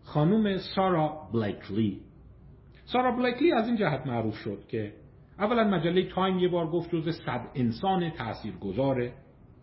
[0.03, 2.01] خانوم سارا بلیکلی.
[2.85, 4.93] سارا بلیکلی از این جهت معروف شد که
[5.39, 9.13] اولا مجله تایم یه بار گفت جزء صد انسان تاثیرگذار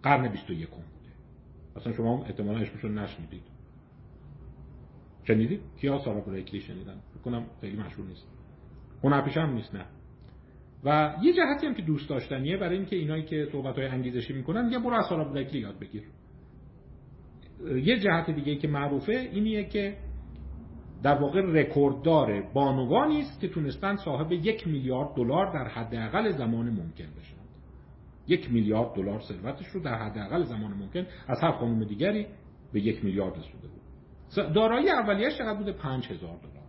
[0.03, 0.83] قرن 21 بوده.
[1.75, 3.43] اصلا شما هم احتمالا اسمشون نشنیدید.
[5.23, 8.27] شنیدید؟ کیا سارا بریکلی شنیدن؟ بکنم خیلی مشهور نیست.
[9.03, 9.85] هنرپیشه هم نیست نه.
[10.85, 14.65] و یه جهتی هم که دوست داشتنیه برای اینکه اینایی که صحبت های انگیزشی می‌کنن
[14.65, 16.03] میگن برو از سارا بریکلی یاد بگیر.
[17.83, 19.97] یه جهت دیگه که معروفه اینیه که
[21.03, 27.05] در واقع رکورددار بانوانی است که تونستن صاحب یک میلیارد دلار در حداقل زمان ممکن
[27.19, 27.43] بشن.
[28.27, 32.27] یک میلیارد دلار ثروتش رو در حداقل زمان ممکن از هر خانم دیگری
[32.73, 34.53] به یک میلیارد رسیده بود.
[34.53, 36.62] دارایی اولیش چقدر بوده؟ پنج هزار دلار.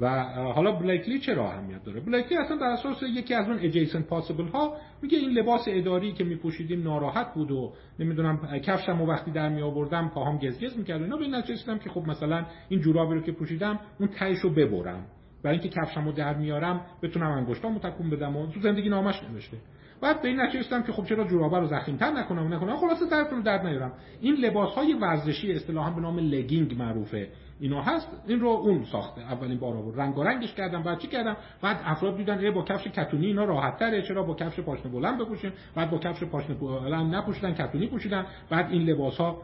[0.00, 0.22] و
[0.54, 4.76] حالا بلیکلی چرا اهمیت داره؟ بلیکلی اصلا در اساس یکی از اون اجیسن پاسیبل ها
[5.02, 9.62] میگه این لباس اداری که میپوشیدیم ناراحت بود و نمی‌دونم کفشم و وقتی در می
[9.62, 13.80] آوردم پاهام گزگز می‌کرد اینا به نتیجه که خب مثلا این جورابی رو که پوشیدم
[14.00, 15.06] اون تهش رو ببرم.
[15.42, 19.56] برای اینکه کفشمو در میارم بتونم انگشتامو تکون بدم و تو زندگی نامش نوشته.
[20.00, 22.76] بعد به این نتیجه که خب چرا جورابا رو تر نکنم نکنم.
[22.76, 23.92] خلاصه درتون درد نیارم.
[24.20, 27.28] این لباس های ورزشی اصطلاحا به نام لگینگ معروفه.
[27.60, 28.08] اینا هست.
[28.26, 29.20] این رو اون ساخته.
[29.20, 30.00] اولین بار آورد.
[30.00, 30.82] رنگ و رنگش کردم.
[30.82, 34.34] بعد چی کردم؟ بعد افراد دیدن ای با کفش کتونی اینا راحت تره چرا؟ با
[34.34, 35.52] کفش پاشنه بلند بپوشیم.
[35.74, 38.26] بعد با کفش پاشنه بلند نپوشیدن کتونی پوشیدن.
[38.50, 39.42] بعد این لباس ها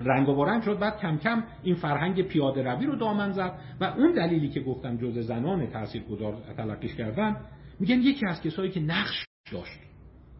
[0.00, 0.78] رنگ و رنگ شد.
[0.78, 3.58] بعد کم کم این فرهنگ پیاده روی رو دامن زد.
[3.80, 7.36] و اون دلیلی که گفتم جز زنان تاثیرگذار تلقیش کردن
[7.80, 9.80] میگن یکی از کسایی که نقش داشت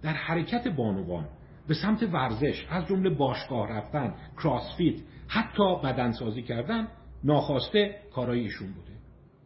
[0.02, 1.28] در حرکت بانوان
[1.68, 6.88] به سمت ورزش از جمله باشگاه رفتن کراسفیت حتی بدنسازی کردن
[7.24, 8.92] ناخواسته کارای ایشون بوده.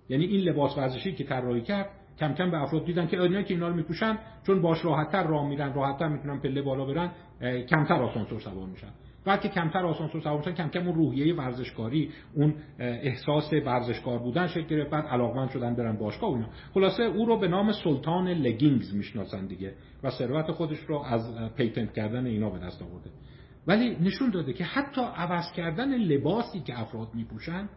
[0.09, 3.55] یعنی این لباس ورزشی که طراحی کرد کم کم به افراد دیدن که اینایی که
[3.55, 7.11] اینا رو میپوشن چون باش راحتتر راه میرن راحتتر می‌تونن پله بالا برن
[7.67, 8.91] کمتر آسانسور سوار میشن.
[9.27, 14.47] بعد که کمتر آسانسور سوار میشن کم کم اون روحیه ورزشکاری اون احساس ورزشکار بودن
[14.47, 16.49] شکل گرفت بعد علاقمند شدن برن باشگاه اینا.
[16.75, 21.93] خلاصه او رو به نام سلطان leggings می‌شناسن دیگه و ثروت خودش رو از patent
[21.93, 23.11] کردن اینا به دست آورده.
[23.67, 27.69] ولی نشون داده که حتی عوض کردن لباسی که افراد میپوشن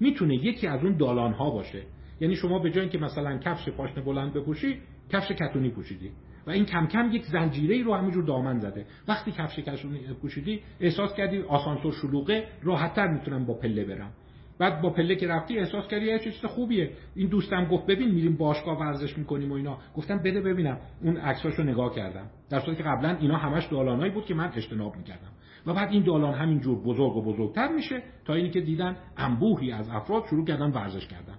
[0.00, 1.82] می‌تونه یکی از اون دالان ها باشه.
[2.20, 4.78] یعنی شما به جای که مثلا کفش پاشنه بلند بپوشی
[5.12, 6.10] کفش کتونی پوشیدی.
[6.48, 8.86] و این کم کم یک زنجیره رو همینجور دامن زده.
[9.08, 14.10] وقتی کفش کتونی پوشیدی احساس کردی آسانسور شلوغه راحتتر می‌تونم با پله برم.
[14.58, 16.90] بعد با پله که رفتی احساس کردی یه چیز خوبیه.
[17.16, 19.78] این دوستم گفت ببین میریم باشگاه ورزش می‌کنیم و اینا.
[19.96, 20.78] گفتم بده ببینم.
[21.02, 22.26] اون عکساشو نگاه کردم.
[22.50, 25.30] در صورتی که قبلا اینا همش دالانایی بود که من اجتناب می‌کردم.
[25.66, 29.88] و بعد این دالان همینجور بزرگ و بزرگتر میشه تا اینی که دیدن انبوهی از
[29.88, 31.34] افراد شروع کردن ورزش کردن.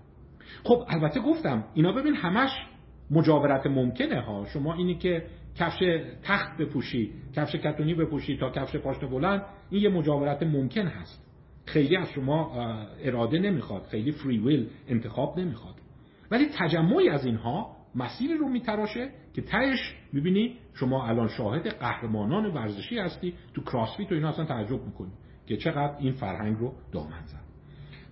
[0.63, 2.51] خب البته گفتم اینا ببین همش
[3.11, 4.45] مجاورت ممکنه ها.
[4.45, 5.23] شما اینی که
[5.55, 5.79] کفش
[6.23, 11.25] تخت بپوشی کفش کتونی بپوشی تا کفش پاشنه بلند این یه مجاورت ممکن هست.
[11.65, 12.53] خیلی از شما
[13.03, 15.75] اراده نمی‌خواد خیلی فری ویل انتخاب نمی‌خواد.
[16.31, 22.99] ولی تجمعی از اینها مسیری رو میتراشه که تهش می‌بینی شما الان شاهد قهرمانان ورزشی
[22.99, 25.11] هستی تو کراسفیت و اینا اصلا تعجب می‌کنی
[25.47, 27.43] که چقدر این فرهنگ رو دامن زد.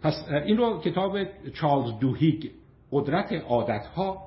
[0.02, 1.18] پس این رو کتاب
[1.54, 2.52] چارلز دوهیگ
[2.92, 4.27] قدرت عادتها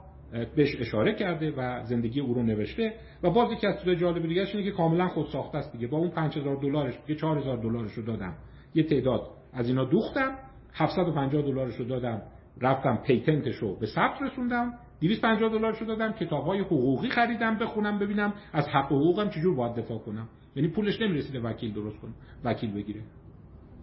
[0.57, 4.47] بهش اشاره کرده و زندگی او رو نوشته و باز یکی از چیزای جالب دیگه
[4.47, 5.86] اینه که کاملا خود ساخته است دیگه.
[5.86, 8.35] با اون 5000 دلارش که 4000 دلارش رو دادم.
[8.74, 9.31] یه تعداد.
[9.52, 10.39] از اینا دوختم
[10.74, 12.23] 750 دلارش رو دادم.
[12.61, 14.73] رفتم پیتنتش رو به ثبت رسوندم.
[15.01, 18.35] 250 دلارش رو دادم کتاب‌های حقوقی خریدم بخونم ببینم.
[18.52, 20.28] از حق حقوقم چجور باید دفاع کنم.
[20.57, 22.12] یعنی پولش نمی‌رسیده وکیل درست کنه
[22.44, 23.01] وکیل بگیره.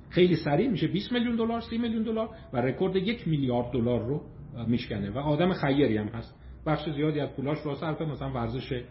[0.09, 0.87] خیلی سریع میشه.
[0.87, 4.21] 20 میلیون دلار 30 میلیون دلار و رکورد یک میلیارد دلار رو
[4.67, 5.09] میشکنه.
[5.09, 6.35] و آدم خیری هم هست.
[6.65, 8.83] بخش زیادی از پولاش رو صرف مثلا ورزش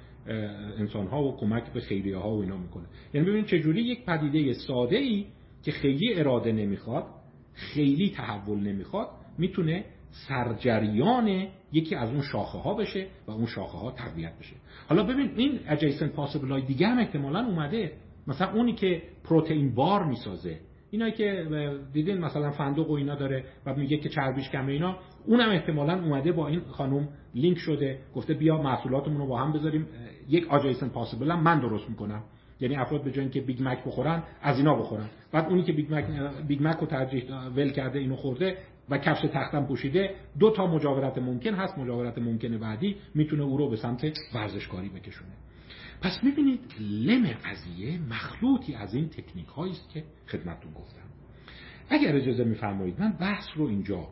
[0.79, 2.85] انسان ها و کمک به خیریه ها و اینا می‌کنه.
[3.15, 5.27] یعنی ببینید چجوری یک پدیده ساده ای
[5.63, 7.05] که خیلی اراده نمی‌خواد
[7.53, 9.85] خیلی تحول نمی‌خواد می‌تونه
[10.29, 14.57] سرجریان یکی از اون شاخه ها بشه و اون شاخه ها تقویت بشه.
[14.89, 17.93] حالا ببین این adjacent possible دیگه هم احتمالا اومده.
[18.27, 20.61] مثلا اونی که protein bar می‌سازه
[20.91, 21.47] اینایی که
[21.93, 24.97] دیدین مثلا فندق و اینا داره و میگه که چربیش کمه اینا
[25.27, 29.87] اونم احتمالا اومده با این خانم لینک شده گفته بیا محصولاتمون رو با هم بذاریم.
[30.29, 32.23] یک adjacent possible هم من درست می‌کنم.
[32.61, 35.07] یعنی افراد به جای اینکه بیگ مک بخورن از اینا بخورن.
[35.33, 36.05] بعد اونی که بیگ مک
[36.49, 37.25] بیگ مک رو ترجیح
[37.57, 38.57] ول کرده اینو خورده
[38.91, 41.79] و کفش تختم پوشیده دو تا مجاورت ممکن هست.
[41.79, 45.31] مجاورت ممکن بعدی می‌تونه او رو به سمت ورزشکاری بکشونه.
[46.03, 51.07] پس می‌بینید لم قضیه مخلوطی از این تکنیک است که خدمتتون گفتم.
[51.91, 54.09] اگر اجازه میفرمایید من بحث رو اینجا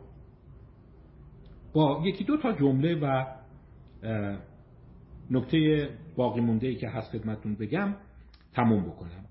[1.73, 3.25] با یکی دو تا جمله و
[5.31, 7.95] نکته باقی مونده ای که هست خدمتتون بگم
[8.53, 9.25] تموم بکنم.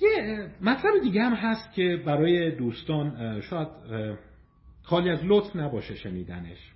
[0.00, 3.68] یه مطلب دیگه هم هست که برای دوستان شاید
[4.82, 6.72] خالی از لطف نباشه شنیدنش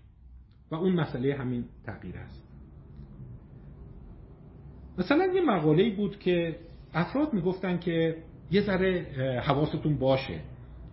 [0.70, 2.45] و اون مسئله همین تغییر است.
[4.98, 6.56] مثلا یه مقاله بود که
[6.94, 8.16] افراد می‌گفتن که
[8.50, 9.06] یه ذره
[9.44, 10.40] حواستون باشه.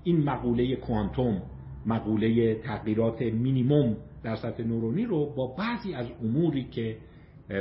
[0.04, 1.42] این مقوله کوانتوم
[1.86, 6.98] مقوله تغییرات مینیموم در سطح نورونی رو با بعضی از اموری که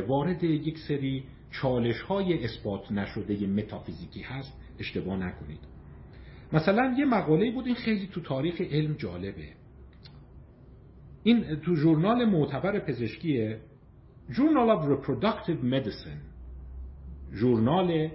[0.09, 5.59] وارد یک سری چالش های اثبات نشده متافیزیکی هست اشتباه نکنید.
[6.53, 9.49] مثلا یه مقاله بود این خیلی تو تاریخ علم جالبه.
[11.23, 13.55] این تو ژورنال معتبر پزشکی
[14.31, 16.32] Journal of Reproductive Medicine.
[17.33, 18.09] ژورنال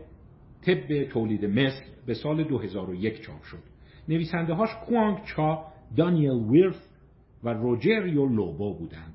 [0.66, 3.64] طب تولید مثل به سال 2001 چاپ شد
[4.10, 5.66] نویسنده هاش کوانگ چا
[5.98, 6.88] دانیل ویرف
[7.44, 9.14] و روجریو لوبو بودند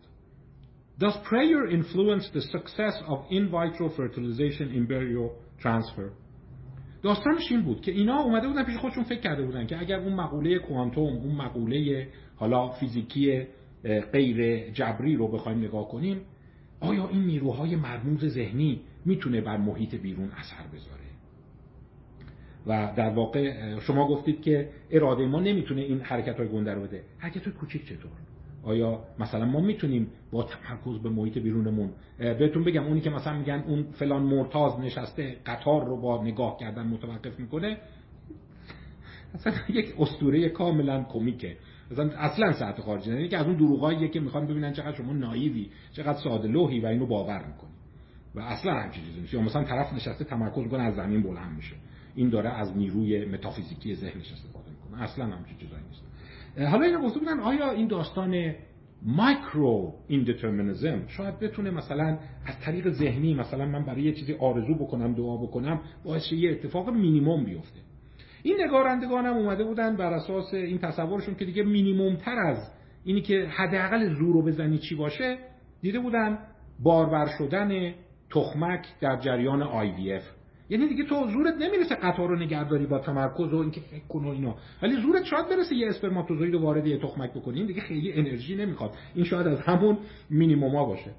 [1.00, 5.30] Does prayer influence the success of in vitro fertilization embryo
[5.62, 6.10] transfer?
[7.02, 10.14] داستانش این بود که اینا اومده بودن پیش خودشون فکر کرده بودن که اگر اون
[10.14, 13.46] مقوله کوانتوم اون مقوله حالا فیزیکی
[14.12, 16.20] غیر جبری رو بخوایم نگاه کنیم
[16.80, 21.02] آیا این نیروهای مرموز ذهنی می‌تونه بر محیط بیرون اثر بذاره.
[22.66, 27.02] و در واقع شما گفتید که اراده ما نمی‌تونه این حرکت های گنده رو بده.
[27.18, 28.10] حرکت های کوچیک چطور؟
[28.62, 33.64] آیا مثلا ما می‌تونیم با تمرکز به محیط بیرونمون بهتون بگم اونی که مثلا میگن
[33.66, 37.76] اون فلان مرتاز نشسته قطار رو با نگاه کردن متوقف می‌کنه؟
[39.34, 41.56] اصلا یک اسطوره کاملا کمیکه.
[41.90, 43.28] مثلا اصلا ساعت خارجی نه.
[43.28, 47.06] که از اون دروغاییه که می‌خوان ببینن چقدر شما نایوی چقدر ساده لوحی و اینو
[47.06, 47.72] باور می‌کنی.
[48.34, 51.74] و اصلا همچین چیزی نیست یا مثلا طرف نشسته تمرکز کنه از زمین بلند میشه.
[52.14, 55.02] این داره از نیروی متافیزیکی ذهنش استفاده می‌کنه.
[55.02, 56.02] اصلا همچین چیزایی نیست.
[56.70, 58.54] حالا اینو گفته بودن آیا این داستان
[59.02, 65.14] مایکرو ایندترمینیزم شاید بتونه مثلا از طریق ذهنی مثلا من برای یه چیزی آرزو بکنم
[65.14, 67.80] دعا بکنم باعث یه اتفاق مینیمم بیفته؟
[68.42, 72.70] این نگارندگان هم اومده بودن بر اساس این تصورشون که دیگه مینیمم تر از
[73.04, 75.38] اینی که حداقل زور رو بزنی چی باشه
[75.80, 76.38] دیده بودن
[76.82, 77.94] بارور شدن
[78.34, 80.22] تخمک در جریان IVF
[80.70, 84.28] یعنی دیگه تو زورت نمی‌رسه قطار رو نگهداری با تمرکز و اینکه فکر کن و
[84.28, 84.54] اینا.
[84.82, 88.90] ولی زورت شاید برسه یه اسپرماتوزوید وارد یه تخمک بکنی دیگه خیلی انرژی نمی‌خواد.
[89.14, 89.98] این شاید از همون
[90.30, 91.10] مینیموما باشه.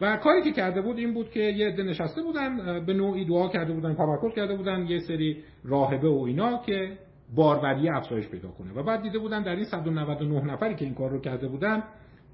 [0.00, 3.48] و کاری که کرده بود این بود که یه عده نشسته بودن به نوعی دعا
[3.48, 6.98] کرده بودن تمرکز کرده بودن یه سری راهبه و اینا که
[7.34, 8.72] باروری افزایش پیدا کنه.
[8.72, 11.82] و بعد دیده بودن در این 199 نفری که این کار رو کرده بودن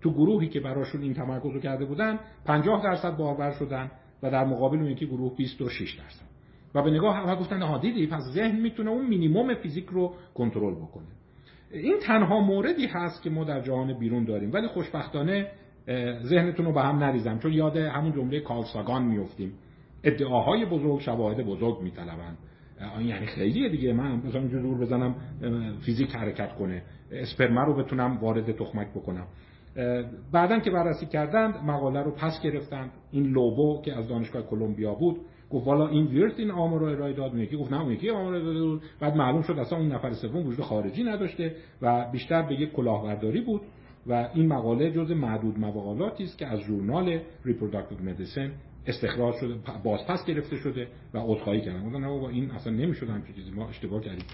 [0.03, 3.91] تو گروهی که براشون این تمرکز رو کرده بودن 50 درصد بارور شدن.
[4.25, 6.25] و در مقابل اون یکی گروه 26 درصد.
[6.75, 10.75] و به نگاه همه گفتن ها دیدی پس ذهن می‌تونه اون مینیمم فیزیک رو کنترل
[10.75, 11.07] بکنه.
[11.73, 14.53] این تنها موردی هست که ما در جهان بیرون داریم.
[14.53, 15.47] ولی خوشبختانه
[16.23, 17.39] ذهنتون رو به هم نریزم.
[17.39, 19.53] چون یاد همون جمله کارساگان میفتیم
[20.05, 22.37] ادعاهای بزرگ شواهد بزرگ میطلبن
[23.01, 23.93] یعنی خیلیه دیگه.
[23.93, 25.15] من مثلا زور بزنم
[25.87, 26.83] فیزیک حرکت کنه.
[27.11, 29.27] اسپرما رو بتونم وارد تخمک بکنم.
[30.33, 32.91] بعدا که بررسی کردند مقاله رو پس گرفتند.
[33.11, 35.17] این لوبو که از دانشگاه کلمبیا بود
[35.51, 37.35] گفت والا این ویرت این آمار رو ارائه داد.
[37.35, 38.83] یکی گفت نه اون یکی آمار داده بود.
[39.01, 43.41] بعد معلوم شد اصلا اون نفر سوم وجود خارجی نداشته و بیشتر به یک کلاهبرداری
[43.41, 43.61] بود
[44.07, 48.53] و این مقاله جز معدود مقالاتی است که از ژورنال Reproductive Medicine
[48.87, 51.87] استخراج شده بازپس گرفته شده و عذرخواهی کردن.
[51.87, 53.51] گفتن نه این اصلا نمی‌شد همچین چیزی.
[53.51, 54.25] ما اشتباه کردیم.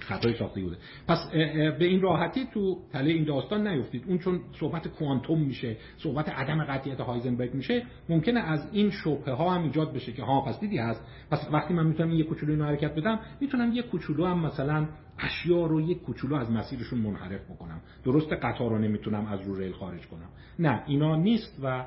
[0.00, 0.76] خطای ساخته بوده.
[1.08, 1.30] پس
[1.78, 4.04] به این راحتی تو تله این داستان نیفتید.
[4.06, 9.54] اون چون صحبت کوانتوم میشه صحبت عدم قطعیت هایزنبرگ میشه ممکنه از این شبهه ها
[9.54, 11.04] هم ایجاد بشه که ها پس دیدی هست.
[11.30, 14.88] پس وقتی من می‌تونم یه کوچولو اینو حرکت بدم می‌تونم یه کوچولو هم مثلا
[15.18, 17.80] اشیا رو یک کوچولو از مسیرشون منحرف بکنم.
[18.04, 20.28] درست قطار رو نمی‌تونم از رو ریل خارج کنم.
[20.58, 21.86] نه اینا نیست و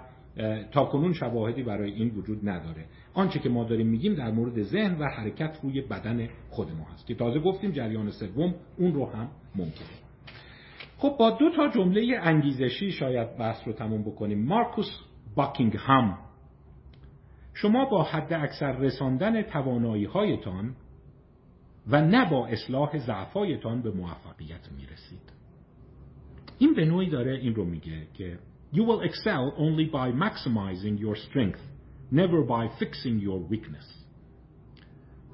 [0.71, 2.85] تا کنون شواهدی برای این وجود نداره.
[3.13, 7.07] آنچه که ما داریم میگیم در مورد ذهن و حرکت روی بدن خود ما هست
[7.07, 10.01] که تازه گفتیم جریان سوم اون رو هم ممکنه.
[10.97, 14.45] خب با دو تا جمله انگیزشی شاید بحث رو تموم بکنیم.
[14.45, 14.99] مارکوس
[15.35, 16.17] باکینگهام
[17.53, 20.75] شما با حد اکثر رساندن توانایی هایتان
[21.87, 25.33] و نه با اصلاح ضعفایتان به موفقیت می‌رسید.
[26.59, 28.39] این به نوعی داره این رو میگه که
[28.73, 31.59] You will excel only by maximizing your strength,
[32.11, 34.01] never by fixing your weakness.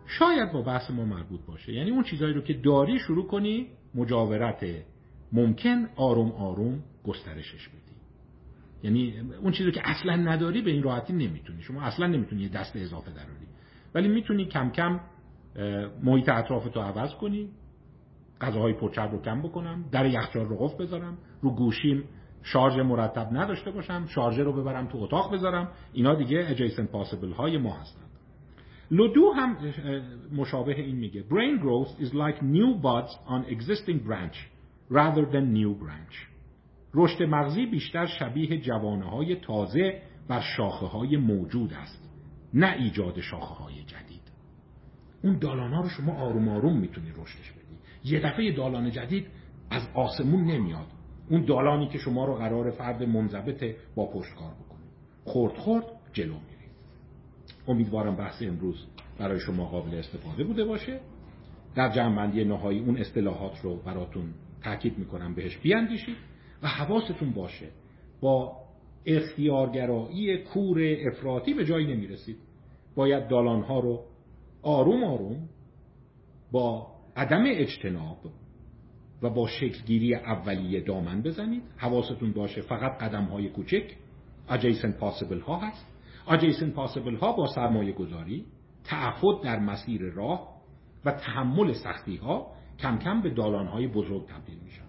[0.07, 1.73] شاید با بحث ما مربوط باشه.
[1.73, 4.65] یعنی اون چیزایی رو که داری شروع کنی مجاورت
[5.31, 7.97] ممکن آروم آروم گسترشش بدی.
[8.83, 11.61] یعنی اون چیزی که اصلا نداری به این راحتی نمی‌تونی.
[11.61, 13.47] شما اصلا نمی‌تونی یه دست اضافه دراری.
[13.95, 14.99] ولی می‌تونی کم کم
[16.03, 17.49] محیط اطراف تو عوض کنی
[18.41, 22.03] غذاهای پرچرب رو کم بکنم در یخچال رو قفل بذارم رو گوشیم
[22.51, 25.71] شارژ مرتب نداشته باشم شارژر رو ببرم تو اتاق بذارم.
[25.93, 28.07] اینا دیگه adjacent possible های ما هستند
[28.91, 29.57] لودو هم
[30.35, 31.23] مشابه این میگه.
[31.23, 34.37] Brain growth is like new buds on existing branch
[34.91, 36.27] rather than new branch.
[36.93, 42.09] رشد مغزی بیشتر شبیه جوانه های تازه بر شاخه های موجود است
[42.53, 44.31] نه ایجاد شاخه های جدید.
[45.23, 47.77] اون دالان ها رو شما آروم آروم می‌تونی رشدش بدی.
[48.15, 49.27] یه دفعه دالان جدید
[49.69, 50.96] از آسمون نمیاد.
[51.29, 54.85] اون دالانی که شما رو قرار فرد منضبط با پشت کار بکنه
[55.25, 56.71] خورد خورد جلو میرید
[57.67, 58.85] امیدوارم بحث امروز
[59.19, 60.99] برای شما قابل استفاده بوده باشه.
[61.75, 64.33] در جمعبندی نهایی اون اصطلاحات رو براتون
[64.63, 66.15] تاکید می‌کنم بهش بیاندیشید
[66.63, 67.67] و حواستون باشه
[68.21, 68.57] با
[69.05, 72.37] اختیارگرایی کور افراطی به جایی نمی‌رسید.
[72.95, 74.03] باید دالانها رو
[74.61, 75.49] آروم آروم
[76.51, 78.17] با عدم اجتناب
[79.21, 81.63] و با شکلگیری اولیه دامن بزنید.
[81.77, 83.95] حواستون باشه فقط قدم های کوچک.
[84.49, 85.87] Adjacent possible ها هست.
[86.27, 88.45] Adjacent possible ها با سرمایه گذاری
[88.83, 90.57] تعهد در مسیر راه
[91.05, 94.83] و تحمل سختی ها کم کم به دالان های بزرگ تبدیل میشن.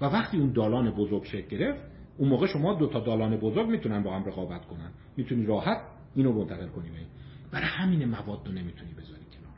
[0.00, 1.82] و وقتی اون دالان بزرگ شکل گرفت
[2.18, 4.90] اون موقع شما دو تا دالان بزرگ می‌تونن با هم رقابت کنن.
[5.16, 5.78] می‌تونی راحت
[6.14, 6.88] اینو منتقل کنی
[7.52, 9.54] برای همین مواد رو نمی‌تونی بذاری کنار.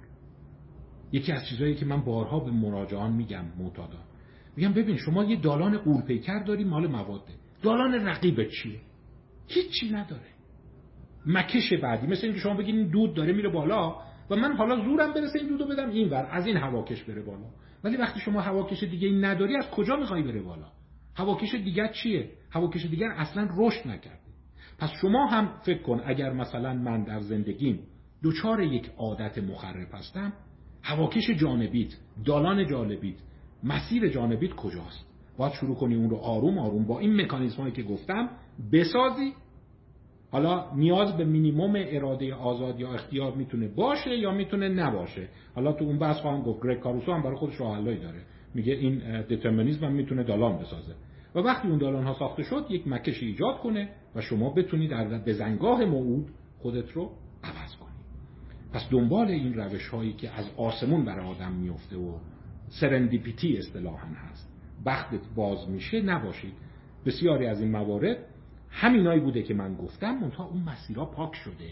[1.12, 3.98] یکی از چیزهایی که من بارها به مراجعان میگم معتادا
[4.56, 7.32] میگم ببین شما یه دالان قولپیکر داری مال مواده.
[7.62, 8.80] دالان رقیب چیه؟
[9.48, 10.34] هیچی نداره.
[11.26, 12.06] مکش بعدی.
[12.06, 13.96] مثل اینکه شما بگید این دود داره میره بالا
[14.30, 16.28] و من حالا زورم برسه این دودو بدم این ور.
[16.30, 17.46] از این هواکش بره بالا.
[17.84, 20.66] ولی وقتی شما هواکش دیگه این نداری از کجا می‌خوای بره بالا؟
[21.16, 24.18] هواکش دیگر چیه؟ هواکش دیگر اصلا رشد نکرده.
[24.78, 27.80] پس شما هم فکر کن اگر مثلا من در زندگیم
[28.22, 30.32] دوچار یک عادت مخرب هستم
[30.82, 31.92] هواکش جانبیت
[32.24, 33.16] دالان جانبیت
[33.64, 35.06] مسیر جانبیت کجاست؟
[35.38, 38.28] باید شروع کنی اون رو آروم آروم با این مکانیزم هایی که گفتم
[38.72, 39.32] بسازی.
[40.30, 45.28] حالا نیاز به مینیموم اراده آزاد یا اختیار می‌تونه باشه یا می‌تونه نباشه.
[45.54, 48.22] حالا تو اون بحث خواهم گفت گرگ کاروسو هم برای خودش راه داره.
[48.54, 50.94] میگه این دترمینیسم هم می‌تونه دالان بسازه.
[51.34, 55.18] و وقتی اون دالان ها ساخته شد یک مکش ایجاد کنه و شما بتونید در
[55.18, 56.26] بزنگاه موعود
[56.58, 57.10] خودت رو
[57.44, 57.94] عوض کنی.
[58.72, 62.14] پس دنبال این روش هایی که از آسمون برای آدم میفته و
[62.68, 64.52] سرندیپیتی اصطلاحا هست.
[64.86, 66.52] بختت باز میشه نباشید.
[67.06, 68.16] بسیاری از این موارد
[68.70, 71.70] همینایی بوده که من گفتم منتها اون مسیرها پاک شده.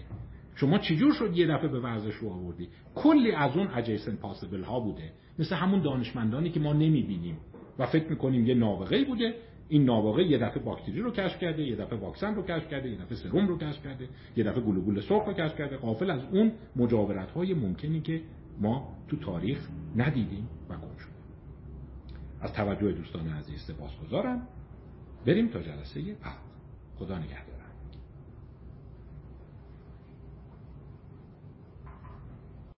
[0.55, 4.81] شما چجور شد یه دفعه به ورزش رو آوردی؟ کلی از اون اجیسن پاسبل ها
[4.81, 5.13] بوده.
[5.39, 7.37] مثل همون دانشمندانی که ما نمی‌بینیم.
[7.79, 9.35] و فکر می‌کنیم یه نابغه بوده.
[9.69, 12.97] این نابغه یه دفعه باکتری رو کشف کرده یه دفعه واکسن رو کشف کرده یه
[12.97, 15.77] دفعه سرم رو کشف کرده یه دفعه گلوبول سرخ رو کشف کرده.
[15.77, 18.21] غافل از اون مجاورت های ممکنی که
[18.63, 21.13] ما تو تاریخ ندیدیم و گم شده
[22.41, 24.47] از توجه دوستان عزیز سپاسگزارم.
[25.27, 26.37] بریم تا جلسه بعد.
[26.97, 27.52] خدا نگهدار.